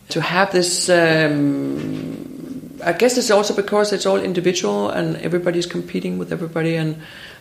to 0.09 0.21
have 0.21 0.51
this. 0.53 0.89
Um, 0.89 2.81
I 2.85 2.93
guess 2.93 3.17
it's 3.19 3.31
also 3.31 3.55
because 3.55 3.93
it's 3.97 4.07
all 4.07 4.19
individual 4.21 4.91
and 4.91 5.17
everybody's 5.17 5.67
competing 5.67 6.19
with 6.19 6.33
everybody, 6.33 6.77
and 6.77 6.97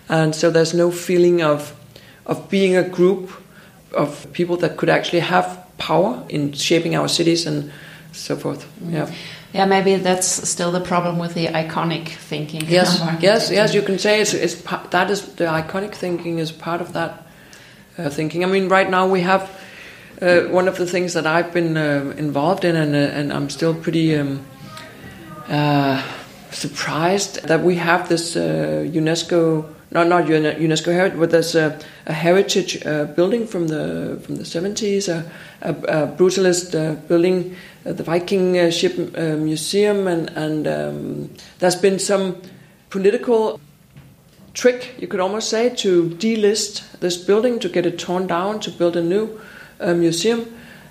and 0.09 0.35
so 0.35 0.49
there's 0.49 0.73
no 0.73 0.91
feeling 0.91 1.41
of 1.41 1.73
of 2.25 2.49
being 2.49 2.75
a 2.75 2.87
group 2.87 3.31
of 3.93 4.31
people 4.33 4.57
that 4.57 4.77
could 4.77 4.89
actually 4.89 5.19
have 5.19 5.65
power 5.77 6.23
in 6.29 6.53
shaping 6.53 6.95
our 6.95 7.07
cities 7.07 7.47
and 7.47 7.71
so 8.11 8.35
forth. 8.35 8.65
Yeah. 8.87 9.11
Yeah, 9.53 9.65
maybe 9.65 9.95
that's 9.97 10.27
still 10.27 10.71
the 10.71 10.79
problem 10.79 11.19
with 11.19 11.33
the 11.33 11.47
iconic 11.47 12.07
thinking. 12.07 12.61
Yes, 12.67 13.01
yes, 13.19 13.51
yes. 13.51 13.73
You 13.73 13.81
can 13.81 13.99
say 13.99 14.21
it's, 14.21 14.33
it's 14.33 14.55
that 14.91 15.11
is 15.11 15.35
the 15.35 15.45
iconic 15.45 15.93
thinking 15.93 16.39
is 16.39 16.53
part 16.53 16.79
of 16.79 16.93
that 16.93 17.27
uh, 17.97 18.09
thinking. 18.09 18.45
I 18.45 18.47
mean, 18.47 18.69
right 18.69 18.89
now 18.89 19.07
we 19.07 19.21
have 19.21 19.49
uh, 20.21 20.43
one 20.43 20.69
of 20.69 20.77
the 20.77 20.85
things 20.85 21.13
that 21.13 21.27
I've 21.27 21.51
been 21.51 21.75
uh, 21.75 22.13
involved 22.17 22.63
in, 22.63 22.77
and 22.77 22.95
uh, 22.95 23.19
and 23.19 23.33
I'm 23.33 23.49
still 23.49 23.73
pretty 23.73 24.15
um, 24.15 24.45
uh, 25.49 26.01
surprised 26.51 27.45
that 27.47 27.61
we 27.61 27.75
have 27.75 28.07
this 28.07 28.37
uh, 28.37 28.85
UNESCO. 28.87 29.65
Not 29.91 30.07
not 30.07 30.25
UNESCO 30.25 30.93
heritage, 30.93 31.19
but 31.19 31.31
there's 31.31 31.53
a, 31.53 31.77
a 32.05 32.13
heritage 32.13 32.81
building 33.15 33.45
from 33.45 33.67
the 33.67 34.21
from 34.23 34.35
the 34.37 34.43
70s, 34.43 35.09
a, 35.09 35.29
a, 35.61 35.73
a 35.73 36.07
brutalist 36.07 37.07
building 37.09 37.55
uh, 37.85 37.93
the 37.93 38.03
Viking 38.03 38.57
uh, 38.59 38.69
ship 38.69 38.95
uh, 39.17 39.35
museum, 39.37 40.07
and 40.07 40.29
and 40.35 40.67
um, 40.67 41.29
there's 41.59 41.75
been 41.75 41.97
some 41.97 42.35
political 42.89 43.59
trick, 44.53 44.95
you 44.99 45.07
could 45.07 45.19
almost 45.19 45.49
say, 45.49 45.69
to 45.69 46.09
delist 46.09 46.99
this 46.99 47.17
building 47.17 47.57
to 47.59 47.69
get 47.69 47.85
it 47.85 47.97
torn 47.97 48.27
down 48.27 48.59
to 48.59 48.71
build 48.71 48.95
a 48.95 49.01
new 49.01 49.39
uh, 49.79 49.93
museum. 49.93 50.45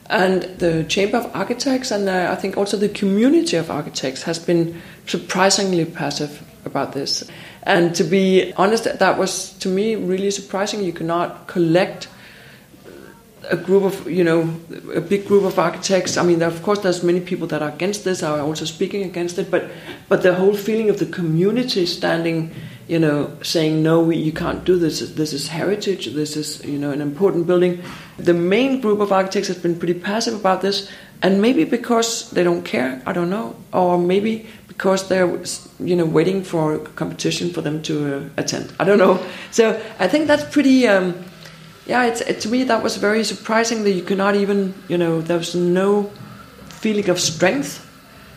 And 0.07 0.43
the 0.59 0.83
Chamber 0.85 1.19
of 1.19 1.37
Architects, 1.37 1.93
and 1.93 2.09
uh, 2.09 2.33
I 2.33 2.35
think 2.35 2.57
also 2.57 2.77
the 2.77 2.89
community 2.89 3.57
of 3.57 3.71
architects, 3.71 4.25
has 4.25 4.41
been 4.41 4.83
surprisingly 5.07 5.85
passive 5.85 6.43
about 6.65 6.93
this. 6.95 7.23
And 7.63 7.95
to 7.95 8.05
be 8.05 8.53
honest, 8.57 8.85
that 8.85 9.19
was 9.19 9.53
to 9.59 9.69
me 9.69 9.95
really 9.95 10.31
surprising. 10.31 10.83
You 10.83 10.93
cannot 10.93 11.47
collect 11.47 12.09
a 13.49 13.57
group 13.57 13.83
of 13.83 14.11
you 14.11 14.23
know 14.23 14.43
a 14.95 15.01
big 15.01 15.27
group 15.27 15.45
of 15.45 15.59
architects. 15.59 16.17
I 16.17 16.23
mean 16.23 16.43
of 16.43 16.63
course 16.63 16.81
there's 16.81 17.03
many 17.03 17.21
people 17.21 17.47
that 17.49 17.63
are 17.63 17.71
against 17.71 18.05
this 18.05 18.23
are 18.23 18.41
also 18.41 18.65
speaking 18.65 19.03
against 19.03 19.39
it 19.39 19.51
but 19.51 19.71
but 20.09 20.23
the 20.23 20.35
whole 20.35 20.55
feeling 20.55 20.91
of 20.91 20.99
the 20.99 21.07
community 21.07 21.87
standing 21.87 22.53
you 22.87 22.99
know 22.99 23.31
saying 23.43 23.83
no 23.83 24.01
we, 24.01 24.17
you 24.17 24.33
can't 24.33 24.65
do 24.65 24.79
this. 24.79 25.01
This 25.01 25.33
is 25.33 25.49
heritage. 25.49 26.07
This 26.07 26.37
is 26.37 26.65
you 26.65 26.79
know 26.79 26.91
an 26.91 27.01
important 27.01 27.47
building. 27.47 27.83
The 28.19 28.35
main 28.35 28.81
group 28.81 29.01
of 29.01 29.11
architects 29.11 29.49
has 29.49 29.59
been 29.59 29.79
pretty 29.79 29.95
passive 29.95 30.35
about 30.35 30.63
this 30.63 30.91
and 31.23 31.41
maybe 31.41 31.65
because 31.65 32.31
they 32.31 32.43
don't 32.43 32.63
care 32.63 33.03
i 33.07 33.13
don't 33.13 33.31
know 33.31 33.55
or 33.73 33.99
maybe 33.99 34.47
because 34.81 35.09
they're 35.09 35.29
you 35.79 35.95
know 35.95 36.07
waiting 36.07 36.43
for 36.43 36.79
competition 36.97 37.51
for 37.51 37.61
them 37.61 37.83
to 37.83 37.95
uh, 38.17 38.29
attend 38.39 38.73
i 38.81 38.85
don't 38.85 38.97
know 38.99 39.21
so 39.51 39.65
i 39.99 40.09
think 40.09 40.27
that's 40.27 40.45
pretty 40.55 40.89
um, 40.89 41.15
yeah, 41.91 42.05
it's, 42.05 42.21
it, 42.21 42.41
to 42.43 42.49
me 42.49 42.63
that 42.65 42.85
was 42.85 42.97
very 42.99 43.25
surprising 43.25 43.83
that 43.83 43.91
you 43.91 44.03
could 44.03 44.17
not 44.17 44.37
even, 44.37 44.75
you 44.87 44.97
know, 44.97 45.21
there 45.21 45.39
was 45.39 45.57
no 45.57 46.05
feeling 46.69 47.11
of 47.11 47.19
strength 47.19 47.85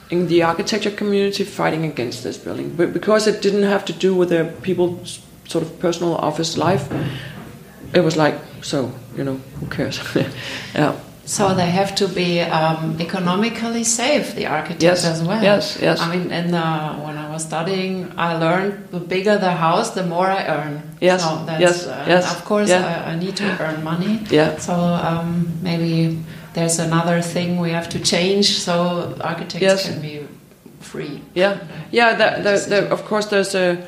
in 0.10 0.28
the 0.28 0.42
architecture 0.42 0.90
community 0.90 1.44
fighting 1.44 1.86
against 1.86 2.24
this 2.24 2.36
building, 2.36 2.76
but 2.76 2.94
because 2.94 3.28
it 3.28 3.44
didn't 3.44 3.62
have 3.62 3.86
to 3.86 3.94
do 3.94 4.16
with 4.16 4.30
their 4.30 4.46
people's 4.64 5.20
sort 5.48 5.64
of 5.64 5.80
personal 5.80 6.16
office 6.16 6.58
life, 6.58 6.92
it 7.94 8.02
was 8.02 8.18
like, 8.18 8.36
so 8.64 8.92
you 9.16 9.24
know, 9.24 9.36
who 9.60 9.68
cares? 9.68 10.00
yeah. 10.74 11.00
So 11.26 11.54
they 11.54 11.70
have 11.70 11.96
to 11.96 12.08
be 12.08 12.42
um, 12.42 13.00
economically 13.00 13.86
safe, 13.86 14.36
the 14.36 14.48
architects 14.48 14.84
yes, 14.84 15.06
as 15.06 15.24
well. 15.24 15.42
Yes, 15.42 15.80
yes. 15.82 16.02
I 16.02 16.14
mean, 16.14 16.32
in 16.32 16.52
the, 16.52 16.62
when 17.06 17.18
I 17.18 17.30
was 17.30 17.44
studying, 17.44 18.12
I 18.18 18.36
learned 18.38 18.90
the 18.92 19.00
bigger 19.00 19.38
the 19.38 19.52
house, 19.52 19.92
the 19.92 20.06
more 20.06 20.28
I 20.28 20.46
earn. 20.48 20.82
Yes, 21.00 21.24
so 21.24 21.46
yes, 21.60 21.88
uh, 21.88 22.06
yes. 22.08 22.36
Of 22.36 22.44
course, 22.44 22.70
yeah. 22.70 23.06
I, 23.06 23.12
I, 23.12 23.16
need 23.16 23.38
to 23.38 23.58
earn 23.62 23.84
money. 23.84 24.20
Yeah. 24.30 24.58
So 24.58 24.74
um, 24.74 25.48
maybe 25.62 26.20
there's 26.54 26.80
another 26.80 27.22
thing 27.22 27.58
we 27.58 27.72
have 27.72 27.88
to 27.90 28.00
change 28.00 28.60
so 28.60 29.18
architects 29.22 29.62
yes. 29.62 29.90
can 29.90 30.02
be 30.02 30.28
free. 30.82 31.22
Yeah, 31.34 31.60
yeah. 31.92 32.16
That, 32.16 32.44
that, 32.44 32.92
of 32.92 33.06
course, 33.06 33.28
there's 33.28 33.56
a 33.56 33.88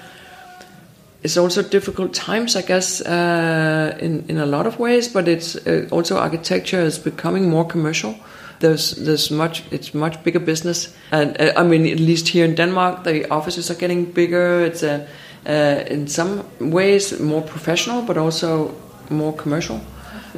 it's 1.25 1.37
also 1.37 1.63
difficult 1.63 2.13
times, 2.13 2.55
I 2.55 2.61
guess, 2.61 3.01
uh, 3.01 3.97
in 3.99 4.23
in 4.29 4.37
a 4.37 4.45
lot 4.45 4.67
of 4.67 4.77
ways. 4.79 5.13
But 5.13 5.27
it's 5.27 5.55
uh, 5.55 5.87
also 5.91 6.17
architecture 6.17 6.85
is 6.85 6.99
becoming 6.99 7.49
more 7.49 7.65
commercial. 7.67 8.15
There's 8.59 8.91
there's 8.91 9.31
much 9.31 9.63
it's 9.71 9.93
much 9.93 10.23
bigger 10.23 10.39
business, 10.39 10.95
and 11.11 11.35
uh, 11.41 11.61
I 11.61 11.63
mean 11.63 11.87
at 11.87 11.99
least 11.99 12.27
here 12.27 12.45
in 12.45 12.55
Denmark, 12.55 13.03
the 13.03 13.29
offices 13.29 13.71
are 13.71 13.79
getting 13.79 14.13
bigger. 14.13 14.65
It's 14.65 14.83
a 14.83 15.07
uh, 15.49 15.93
in 15.93 16.07
some 16.07 16.43
ways 16.59 17.19
more 17.19 17.41
professional, 17.41 18.01
but 18.01 18.17
also 18.17 18.75
more 19.09 19.33
commercial. 19.33 19.79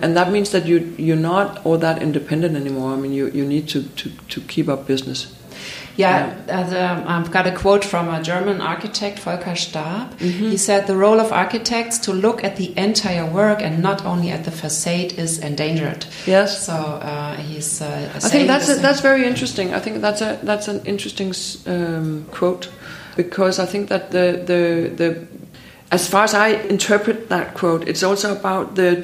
And 0.01 0.15
that 0.15 0.31
means 0.31 0.49
that 0.51 0.65
you 0.65 0.95
you're 0.97 1.21
not 1.21 1.65
all 1.65 1.77
that 1.79 2.01
independent 2.01 2.55
anymore. 2.55 2.93
I 2.93 2.99
mean, 2.99 3.13
you, 3.13 3.31
you 3.33 3.45
need 3.45 3.67
to, 3.69 3.81
to, 3.83 4.09
to 4.29 4.41
keep 4.41 4.69
up 4.69 4.87
business. 4.87 5.36
Yeah, 5.97 6.35
um, 6.49 7.07
I've 7.07 7.31
got 7.31 7.47
a 7.47 7.51
quote 7.51 7.83
from 7.83 8.07
a 8.07 8.21
German 8.21 8.61
architect, 8.61 9.19
Volker 9.19 9.55
Staab. 9.55 10.07
Mm 10.19 10.29
-hmm. 10.29 10.51
He 10.51 10.57
said, 10.57 10.85
The 10.85 10.93
role 10.93 11.19
of 11.21 11.31
architects 11.31 11.99
to 11.99 12.13
look 12.13 12.43
at 12.43 12.55
the 12.55 12.71
entire 12.75 13.25
work 13.31 13.61
and 13.61 13.81
not 13.81 14.05
only 14.05 14.31
at 14.31 14.43
the 14.43 14.51
facade 14.51 15.13
is 15.17 15.39
endangered. 15.39 16.05
Yes. 16.25 16.65
So 16.65 16.73
uh, 16.73 17.33
he's. 17.49 17.81
Uh, 17.81 17.87
I 18.15 18.29
think 18.29 18.47
that's, 18.47 18.69
a, 18.69 18.75
that's 18.75 19.01
very 19.01 19.23
interesting. 19.25 19.73
I 19.73 19.79
think 19.79 20.01
that's, 20.01 20.21
a, 20.21 20.37
that's 20.43 20.67
an 20.67 20.79
interesting 20.83 21.33
um, 21.67 22.25
quote 22.31 22.69
because 23.15 23.63
I 23.63 23.65
think 23.65 23.87
that 23.89 24.11
the, 24.11 24.43
the, 24.45 24.91
the 24.95 25.15
as 25.89 26.07
far 26.07 26.23
as 26.23 26.33
I 26.33 26.47
interpret 26.69 27.29
that 27.29 27.53
quote, 27.53 27.89
it's 27.89 28.03
also 28.03 28.31
about 28.31 28.75
the, 28.75 28.95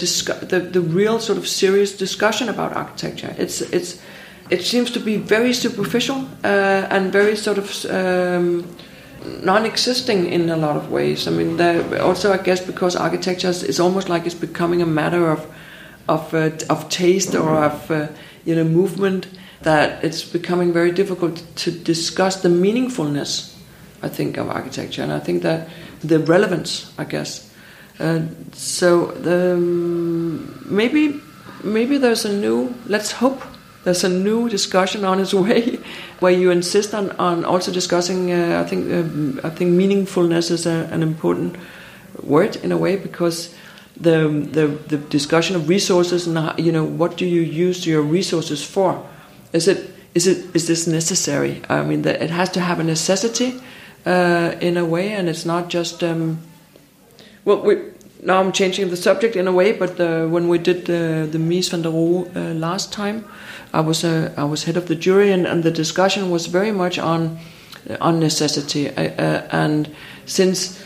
the 0.49 0.59
the 0.59 0.81
real 0.81 1.19
sort 1.19 1.37
of 1.37 1.47
serious 1.47 1.97
discussion 1.97 2.49
about 2.49 2.75
architecture. 2.75 3.33
It's 3.37 3.61
it's 3.61 3.97
it 4.53 4.61
seems 4.61 4.91
to 4.91 4.99
be 4.99 5.17
very 5.17 5.51
superficial 5.53 6.27
uh, 6.43 6.87
and 6.95 7.11
very 7.11 7.35
sort 7.35 7.57
of 7.57 7.85
um, 7.85 8.63
non-existing 9.41 10.31
in 10.31 10.49
a 10.49 10.57
lot 10.57 10.77
of 10.77 10.91
ways. 10.91 11.27
I 11.27 11.31
mean, 11.31 11.59
also 11.99 12.31
I 12.31 12.37
guess 12.37 12.61
because 12.61 12.95
architecture 12.95 13.49
is 13.49 13.79
almost 13.79 14.09
like 14.09 14.27
it's 14.27 14.39
becoming 14.39 14.81
a 14.81 14.85
matter 14.85 15.31
of 15.31 15.39
of 16.07 16.33
uh, 16.33 16.51
of 16.69 16.87
taste 16.89 17.33
or 17.33 17.63
of 17.65 17.89
uh, 17.89 18.07
you 18.45 18.55
know 18.55 18.63
movement 18.63 19.27
that 19.63 20.03
it's 20.03 20.23
becoming 20.23 20.73
very 20.73 20.91
difficult 20.91 21.41
to 21.55 21.71
discuss 21.71 22.41
the 22.41 22.49
meaningfulness. 22.49 23.49
I 24.03 24.09
think 24.09 24.37
of 24.37 24.49
architecture, 24.49 25.01
and 25.01 25.13
I 25.13 25.19
think 25.19 25.41
that 25.43 25.67
the 26.03 26.19
relevance, 26.19 26.91
I 26.97 27.05
guess. 27.05 27.49
Uh, 27.99 28.19
so 28.51 29.05
the, 29.23 29.53
um, 29.53 30.59
maybe 30.65 31.21
maybe 31.63 31.97
there's 31.97 32.25
a 32.25 32.33
new. 32.33 32.75
Let's 32.85 33.13
hope 33.13 33.41
there's 33.83 34.03
a 34.03 34.09
new 34.09 34.49
discussion 34.49 35.05
on 35.05 35.19
its 35.19 35.33
way 35.45 35.79
where 36.19 36.33
you 36.33 36.51
insist 36.51 36.93
on, 36.93 37.11
on 37.11 37.45
also 37.45 37.71
discussing 37.71 38.31
uh, 38.31 38.61
I 38.63 38.69
think 38.69 38.91
uh, 38.91 39.47
I 39.47 39.49
think 39.49 39.71
meaningfulness 39.71 40.51
is 40.51 40.65
a, 40.65 40.87
an 40.91 41.03
important 41.03 41.55
word 42.21 42.55
in 42.57 42.71
a 42.71 42.77
way 42.77 42.95
because 42.95 43.53
the, 43.99 44.27
the 44.51 44.67
the 44.87 44.97
discussion 44.97 45.55
of 45.55 45.69
resources 45.69 46.27
and 46.27 46.57
you 46.57 46.71
know 46.71 46.83
what 46.83 47.17
do 47.17 47.25
you 47.25 47.41
use 47.41 47.85
your 47.85 48.01
resources 48.01 48.63
for? 48.63 49.07
Is 49.51 49.67
it 49.67 49.91
is 50.15 50.27
it 50.27 50.55
is 50.55 50.67
this 50.67 50.87
necessary? 50.87 51.61
I 51.69 51.83
mean 51.83 52.01
that 52.03 52.21
it 52.21 52.29
has 52.29 52.49
to 52.51 52.59
have 52.59 52.79
a 52.79 52.83
necessity 52.83 53.61
uh, 54.05 54.55
in 54.61 54.77
a 54.77 54.85
way 54.85 55.13
and 55.13 55.29
it's 55.29 55.45
not 55.45 55.69
just 55.69 56.03
um, 56.03 56.39
well 57.45 57.61
we, 57.61 57.77
now 58.21 58.39
I'm 58.39 58.51
changing 58.51 58.89
the 58.89 58.97
subject 58.97 59.35
in 59.35 59.47
a 59.47 59.51
way 59.51 59.73
but 59.73 59.99
uh, 59.99 60.27
when 60.27 60.47
we 60.47 60.57
did 60.57 60.85
the 60.85 61.27
the 61.31 61.37
Mies 61.37 61.69
van 61.69 61.83
der 61.83 61.89
Rohe 61.89 62.35
uh, 62.35 62.53
last 62.53 62.91
time 62.91 63.25
I 63.73 63.81
was 63.81 64.03
a, 64.03 64.33
I 64.37 64.43
was 64.43 64.63
head 64.63 64.77
of 64.77 64.87
the 64.87 64.95
jury, 64.95 65.31
and, 65.31 65.47
and 65.47 65.63
the 65.63 65.71
discussion 65.71 66.29
was 66.29 66.45
very 66.45 66.71
much 66.71 66.99
on 66.99 67.39
on 67.99 68.19
necessity. 68.19 68.89
Uh, 68.89 69.41
and 69.51 69.93
since, 70.25 70.81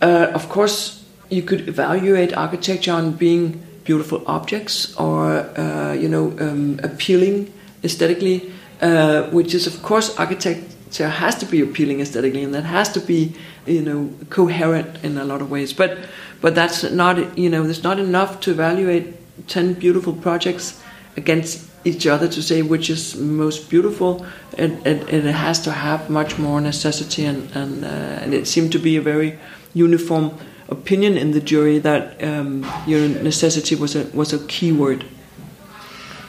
uh, 0.00 0.30
of 0.32 0.48
course, 0.48 1.04
you 1.30 1.42
could 1.42 1.68
evaluate 1.68 2.34
architecture 2.36 2.92
on 2.92 3.12
being 3.12 3.62
beautiful 3.84 4.22
objects 4.26 4.94
or 4.96 5.40
uh, 5.58 5.92
you 5.92 6.08
know 6.08 6.30
um, 6.38 6.78
appealing 6.82 7.52
aesthetically, 7.82 8.52
uh, 8.80 9.24
which 9.30 9.54
is 9.54 9.66
of 9.66 9.82
course 9.82 10.16
architecture 10.18 11.08
has 11.08 11.34
to 11.34 11.46
be 11.46 11.60
appealing 11.60 12.00
aesthetically, 12.00 12.44
and 12.44 12.54
that 12.54 12.64
has 12.64 12.88
to 12.92 13.00
be 13.00 13.34
you 13.66 13.82
know 13.82 14.10
coherent 14.30 15.04
in 15.04 15.18
a 15.18 15.24
lot 15.24 15.42
of 15.42 15.50
ways. 15.50 15.72
But 15.72 15.98
but 16.40 16.54
that's 16.54 16.84
not 16.84 17.36
you 17.36 17.50
know 17.50 17.64
there's 17.64 17.82
not 17.82 17.98
enough 17.98 18.40
to 18.40 18.52
evaluate 18.52 19.14
ten 19.48 19.74
beautiful 19.74 20.12
projects 20.12 20.80
against 21.16 21.71
each 21.84 22.06
other 22.06 22.28
to 22.28 22.42
say 22.42 22.62
which 22.62 22.90
is 22.90 23.16
most 23.16 23.70
beautiful. 23.70 24.24
and 24.58 24.86
it, 24.86 25.08
it 25.12 25.24
has 25.34 25.60
to 25.60 25.70
have 25.70 26.10
much 26.10 26.38
more 26.38 26.60
necessity, 26.60 27.24
and 27.24 27.50
and, 27.56 27.84
uh, 27.84 28.22
and 28.22 28.34
it 28.34 28.46
seemed 28.46 28.72
to 28.72 28.78
be 28.78 28.96
a 28.96 29.02
very 29.02 29.38
uniform 29.74 30.30
opinion 30.68 31.16
in 31.16 31.32
the 31.32 31.40
jury 31.40 31.78
that 31.78 32.22
um, 32.22 32.66
your 32.86 33.08
necessity 33.22 33.74
was 33.74 33.96
a 33.96 34.04
was 34.14 34.32
a 34.32 34.38
key 34.46 34.72
word. 34.72 35.04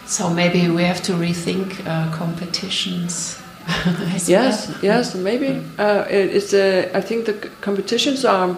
So 0.05 0.29
maybe 0.29 0.69
we 0.69 0.83
have 0.83 1.01
to 1.03 1.13
rethink 1.13 1.85
uh, 1.87 2.15
competitions. 2.15 3.39
yes, 4.27 4.69
yes, 4.81 5.15
maybe 5.15 5.63
uh, 5.79 6.05
it, 6.09 6.35
it's. 6.35 6.53
Uh, 6.53 6.89
I 6.93 7.01
think 7.01 7.25
the 7.25 7.33
competitions 7.61 8.25
are. 8.25 8.57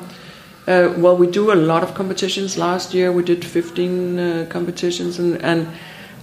Uh, 0.67 0.91
well, 0.97 1.15
we 1.15 1.27
do 1.27 1.51
a 1.51 1.55
lot 1.55 1.83
of 1.83 1.93
competitions. 1.93 2.57
Last 2.57 2.95
year 2.95 3.11
we 3.11 3.23
did 3.23 3.45
15 3.45 4.19
uh, 4.19 4.45
competitions, 4.49 5.19
and, 5.19 5.39
and 5.43 5.67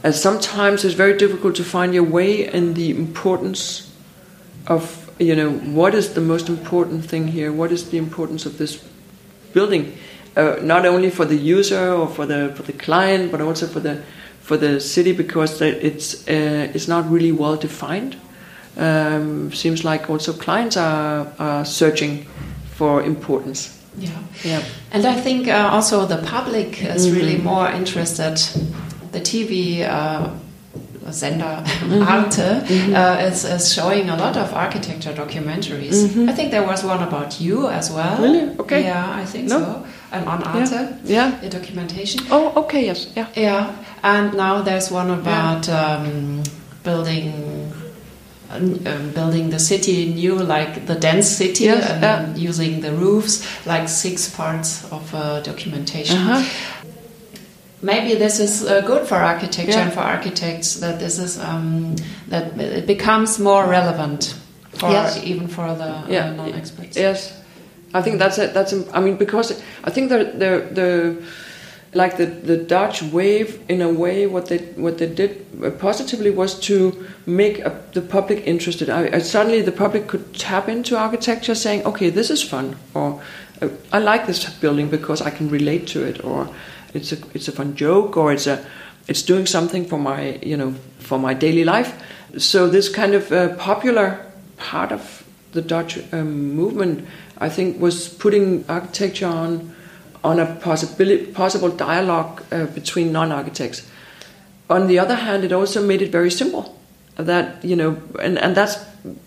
and 0.04 0.14
sometimes 0.14 0.84
it's 0.84 0.94
very 0.94 1.16
difficult 1.16 1.54
to 1.56 1.64
find 1.64 1.94
your 1.94 2.04
way 2.04 2.52
in 2.52 2.74
the 2.74 2.90
importance 2.90 3.92
of 4.66 5.10
you 5.18 5.36
know 5.36 5.50
what 5.50 5.94
is 5.94 6.14
the 6.14 6.20
most 6.20 6.48
important 6.48 7.04
thing 7.04 7.28
here? 7.28 7.52
What 7.52 7.70
is 7.70 7.90
the 7.90 7.98
importance 7.98 8.46
of 8.46 8.58
this 8.58 8.84
building? 9.52 9.96
Uh, 10.36 10.56
not 10.62 10.86
only 10.86 11.10
for 11.10 11.24
the 11.24 11.36
user 11.36 11.92
or 11.92 12.08
for 12.08 12.26
the 12.26 12.52
for 12.56 12.62
the 12.62 12.72
client 12.72 13.30
but 13.30 13.40
also 13.40 13.66
for 13.66 13.80
the 13.80 14.02
for 14.40 14.56
the 14.56 14.80
city 14.80 15.12
because 15.12 15.60
it's 15.60 16.26
uh, 16.28 16.72
it's 16.74 16.88
not 16.88 17.08
really 17.10 17.32
well 17.32 17.56
defined. 17.56 18.16
Um, 18.76 19.52
seems 19.52 19.84
like 19.84 20.08
also 20.08 20.32
clients 20.32 20.76
are, 20.78 21.30
are 21.38 21.64
searching 21.64 22.26
for 22.74 23.02
importance. 23.02 23.78
Yeah. 23.98 24.10
Yeah. 24.42 24.62
And 24.90 25.04
i 25.04 25.20
think 25.20 25.48
uh, 25.48 25.68
also 25.70 26.06
the 26.06 26.16
public 26.16 26.82
is 26.82 27.06
mm 27.06 27.12
-hmm. 27.12 27.18
really 27.18 27.36
more 27.36 27.76
interested 27.76 28.38
the 29.12 29.20
TV 29.20 29.86
uh, 29.86 30.30
Sender 31.10 31.62
mm-hmm. 31.64 32.02
Arte 32.08 32.60
mm-hmm. 32.64 32.94
Uh, 32.94 33.28
is, 33.28 33.44
is, 33.44 33.72
showing 33.72 34.08
a 34.08 34.16
lot 34.16 34.36
of 34.36 34.52
architecture 34.54 35.12
documentaries. 35.12 36.06
Mm-hmm. 36.06 36.28
I 36.28 36.32
think 36.32 36.50
there 36.50 36.66
was 36.66 36.84
one 36.84 37.02
about 37.02 37.40
you 37.40 37.68
as 37.68 37.90
well. 37.90 38.20
Really? 38.22 38.56
Okay. 38.58 38.84
Yeah, 38.84 39.12
I 39.14 39.24
think 39.24 39.48
no? 39.48 39.58
so. 39.58 39.86
And 40.12 40.26
on 40.26 40.42
Arte, 40.42 40.74
yeah. 41.04 41.40
yeah. 41.40 41.42
a 41.42 41.50
documentation. 41.50 42.22
Oh, 42.30 42.52
okay, 42.64 42.86
yes, 42.86 43.12
yeah. 43.16 43.28
Yeah, 43.34 43.84
and 44.02 44.34
now 44.34 44.62
there's 44.62 44.90
one 44.90 45.10
about 45.10 45.66
yeah. 45.68 45.96
um, 45.96 46.42
building 46.82 47.72
um, 48.50 49.10
building 49.14 49.48
the 49.48 49.58
city 49.58 50.12
new, 50.12 50.34
like 50.34 50.86
the 50.86 50.94
dense 50.94 51.26
city, 51.26 51.64
yes, 51.64 51.90
and 51.90 52.02
yeah. 52.02 52.34
using 52.36 52.82
the 52.82 52.92
roofs, 52.92 53.66
like 53.66 53.88
six 53.88 54.28
parts 54.28 54.84
of 54.92 55.14
uh, 55.14 55.40
documentation. 55.40 56.18
Uh-huh 56.18 56.81
maybe 57.82 58.14
this 58.14 58.38
is 58.38 58.64
uh, 58.64 58.80
good 58.82 59.06
for 59.06 59.16
architecture 59.16 59.72
yeah. 59.72 59.84
and 59.84 59.92
for 59.92 60.00
architects 60.00 60.76
that 60.76 60.98
this 60.98 61.18
is 61.18 61.38
um, 61.38 61.96
that 62.28 62.58
it 62.58 62.86
becomes 62.86 63.38
more 63.38 63.66
relevant 63.66 64.34
for 64.70 64.90
yes. 64.90 65.22
even 65.22 65.48
for 65.48 65.74
the 65.74 65.84
uh, 65.84 66.06
yeah. 66.08 66.30
uh, 66.30 66.34
non-experts. 66.34 66.96
Yes, 66.96 67.42
I 67.92 68.02
think 68.02 68.18
that's 68.18 68.38
it. 68.38 68.54
That's 68.54 68.72
I 68.92 69.00
mean 69.00 69.16
because 69.16 69.62
I 69.84 69.90
think 69.90 70.08
the 70.08 70.18
the 70.24 70.68
the 70.72 71.22
like 71.94 72.16
the, 72.16 72.24
the 72.24 72.56
Dutch 72.56 73.02
wave 73.02 73.60
in 73.68 73.82
a 73.82 73.88
way 73.88 74.26
what 74.26 74.46
they 74.46 74.58
what 74.76 74.98
they 74.98 75.06
did 75.06 75.44
positively 75.78 76.30
was 76.30 76.58
to 76.60 77.06
make 77.26 77.58
a, 77.58 77.82
the 77.92 78.00
public 78.00 78.46
interested. 78.46 78.88
I, 78.88 79.16
I, 79.16 79.18
suddenly 79.18 79.60
the 79.60 79.72
public 79.72 80.08
could 80.08 80.34
tap 80.34 80.68
into 80.68 80.96
architecture, 80.96 81.54
saying, 81.54 81.84
"Okay, 81.84 82.08
this 82.08 82.30
is 82.30 82.42
fun," 82.42 82.76
or 82.94 83.20
"I 83.92 83.98
like 83.98 84.26
this 84.26 84.48
building 84.54 84.88
because 84.88 85.20
I 85.20 85.30
can 85.30 85.50
relate 85.50 85.86
to 85.88 86.02
it," 86.02 86.24
or 86.24 86.48
it's 86.94 87.12
a 87.12 87.18
it's 87.34 87.48
a 87.48 87.52
fun 87.52 87.74
joke 87.76 88.16
or 88.16 88.32
it's 88.32 88.46
a 88.46 88.64
it's 89.08 89.22
doing 89.22 89.46
something 89.46 89.84
for 89.84 89.98
my 89.98 90.38
you 90.42 90.56
know 90.56 90.74
for 90.98 91.18
my 91.18 91.34
daily 91.34 91.64
life. 91.64 91.92
So 92.38 92.68
this 92.68 92.88
kind 92.88 93.14
of 93.14 93.30
uh, 93.32 93.54
popular 93.56 94.24
part 94.56 94.92
of 94.92 95.24
the 95.52 95.60
Dutch 95.60 95.98
um, 96.12 96.54
movement, 96.54 97.06
I 97.38 97.48
think, 97.48 97.80
was 97.80 98.08
putting 98.08 98.64
architecture 98.68 99.26
on 99.26 99.74
on 100.24 100.38
a 100.38 100.46
possibility 100.46 101.26
possible 101.26 101.68
dialogue 101.68 102.42
uh, 102.52 102.66
between 102.66 103.12
non-architects. 103.12 103.88
On 104.70 104.86
the 104.86 104.98
other 104.98 105.16
hand, 105.16 105.44
it 105.44 105.52
also 105.52 105.84
made 105.84 106.00
it 106.00 106.12
very 106.12 106.30
simple. 106.30 106.78
That 107.16 107.62
you 107.64 107.76
know, 107.76 108.00
and, 108.20 108.38
and 108.38 108.54
that's 108.54 108.78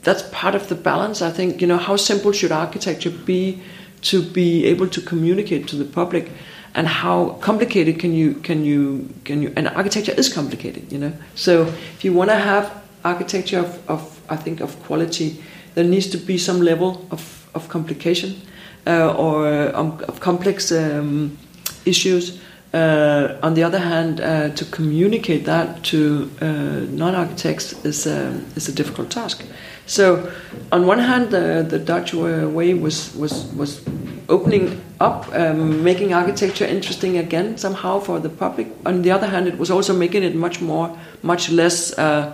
that's 0.01 0.24
part 0.32 0.55
of 0.55 0.70
the 0.70 0.76
balance. 0.76 1.22
I 1.22 1.32
think 1.32 1.61
you 1.61 1.68
know 1.68 1.78
how 1.78 1.97
simple 1.97 2.32
should 2.32 2.51
architecture 2.51 3.11
be 3.11 3.61
to 4.01 4.22
be 4.22 4.66
able 4.66 4.88
to 4.88 5.01
communicate 5.01 5.68
to 5.68 5.76
the 5.76 5.86
public 5.86 6.32
and 6.76 6.88
how 6.88 7.30
complicated 7.41 7.99
can 7.99 8.13
you 8.13 8.34
can 8.36 8.63
you 8.63 9.09
can 9.23 9.41
you 9.41 9.51
and 9.55 9.67
architecture 9.69 10.13
is 10.17 10.32
complicated 10.32 10.91
you 10.91 10.99
know 10.99 11.13
so 11.34 11.63
if 11.95 12.03
you 12.03 12.13
want 12.13 12.30
to 12.30 12.36
have 12.36 12.71
architecture 13.03 13.59
of, 13.59 13.89
of 13.89 14.21
i 14.30 14.36
think 14.36 14.61
of 14.61 14.78
quality 14.84 15.41
there 15.73 15.84
needs 15.84 16.07
to 16.07 16.17
be 16.17 16.38
some 16.38 16.61
level 16.61 17.05
of, 17.11 17.49
of 17.53 17.67
complication 17.69 18.41
uh, 18.88 19.13
or 19.13 19.76
um, 19.76 19.99
of 20.07 20.19
complex 20.19 20.71
um, 20.71 21.38
issues 21.86 22.39
uh, 22.76 23.38
on 23.41 23.53
the 23.53 23.63
other 23.63 23.80
hand, 23.80 24.19
uh, 24.19 24.49
to 24.49 24.65
communicate 24.65 25.45
that 25.45 25.82
to 25.84 26.30
uh, 26.41 26.45
non-architects 26.89 27.86
is 27.86 28.05
um, 28.05 28.45
is 28.55 28.67
a 28.67 28.73
difficult 28.73 29.09
task. 29.09 29.45
So, 29.88 30.31
on 30.71 30.88
one 30.88 30.99
hand, 30.99 31.29
the, 31.29 31.65
the 31.67 31.77
Dutch 31.79 32.13
way 32.13 32.73
was 32.73 33.15
was 33.15 33.45
was 33.53 33.81
opening 34.27 34.81
up, 34.99 35.27
um, 35.33 35.83
making 35.83 36.13
architecture 36.13 36.65
interesting 36.65 37.17
again 37.17 37.57
somehow 37.57 37.99
for 37.99 38.19
the 38.19 38.29
public. 38.29 38.67
On 38.86 39.03
the 39.03 39.11
other 39.11 39.27
hand, 39.27 39.47
it 39.47 39.57
was 39.57 39.69
also 39.69 39.93
making 39.93 40.23
it 40.23 40.36
much 40.36 40.61
more, 40.61 40.97
much 41.21 41.51
less 41.51 41.97
uh, 41.97 42.33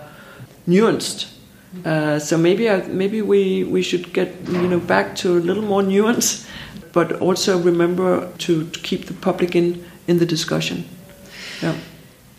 nuanced. 0.66 1.26
Uh, 1.84 2.18
so 2.18 2.36
maybe 2.36 2.68
uh, 2.68 2.86
maybe 2.88 3.22
we, 3.22 3.64
we 3.64 3.82
should 3.82 4.12
get 4.12 4.34
you 4.48 4.68
know 4.68 4.80
back 4.80 5.16
to 5.16 5.38
a 5.38 5.40
little 5.40 5.62
more 5.62 5.82
nuance, 5.82 6.46
but 6.92 7.12
also 7.20 7.58
remember 7.58 8.30
to, 8.38 8.64
to 8.70 8.80
keep 8.80 9.06
the 9.06 9.14
public 9.14 9.54
in 9.54 9.84
in 10.06 10.18
the 10.18 10.26
discussion. 10.26 10.84
Yeah. 11.62 11.74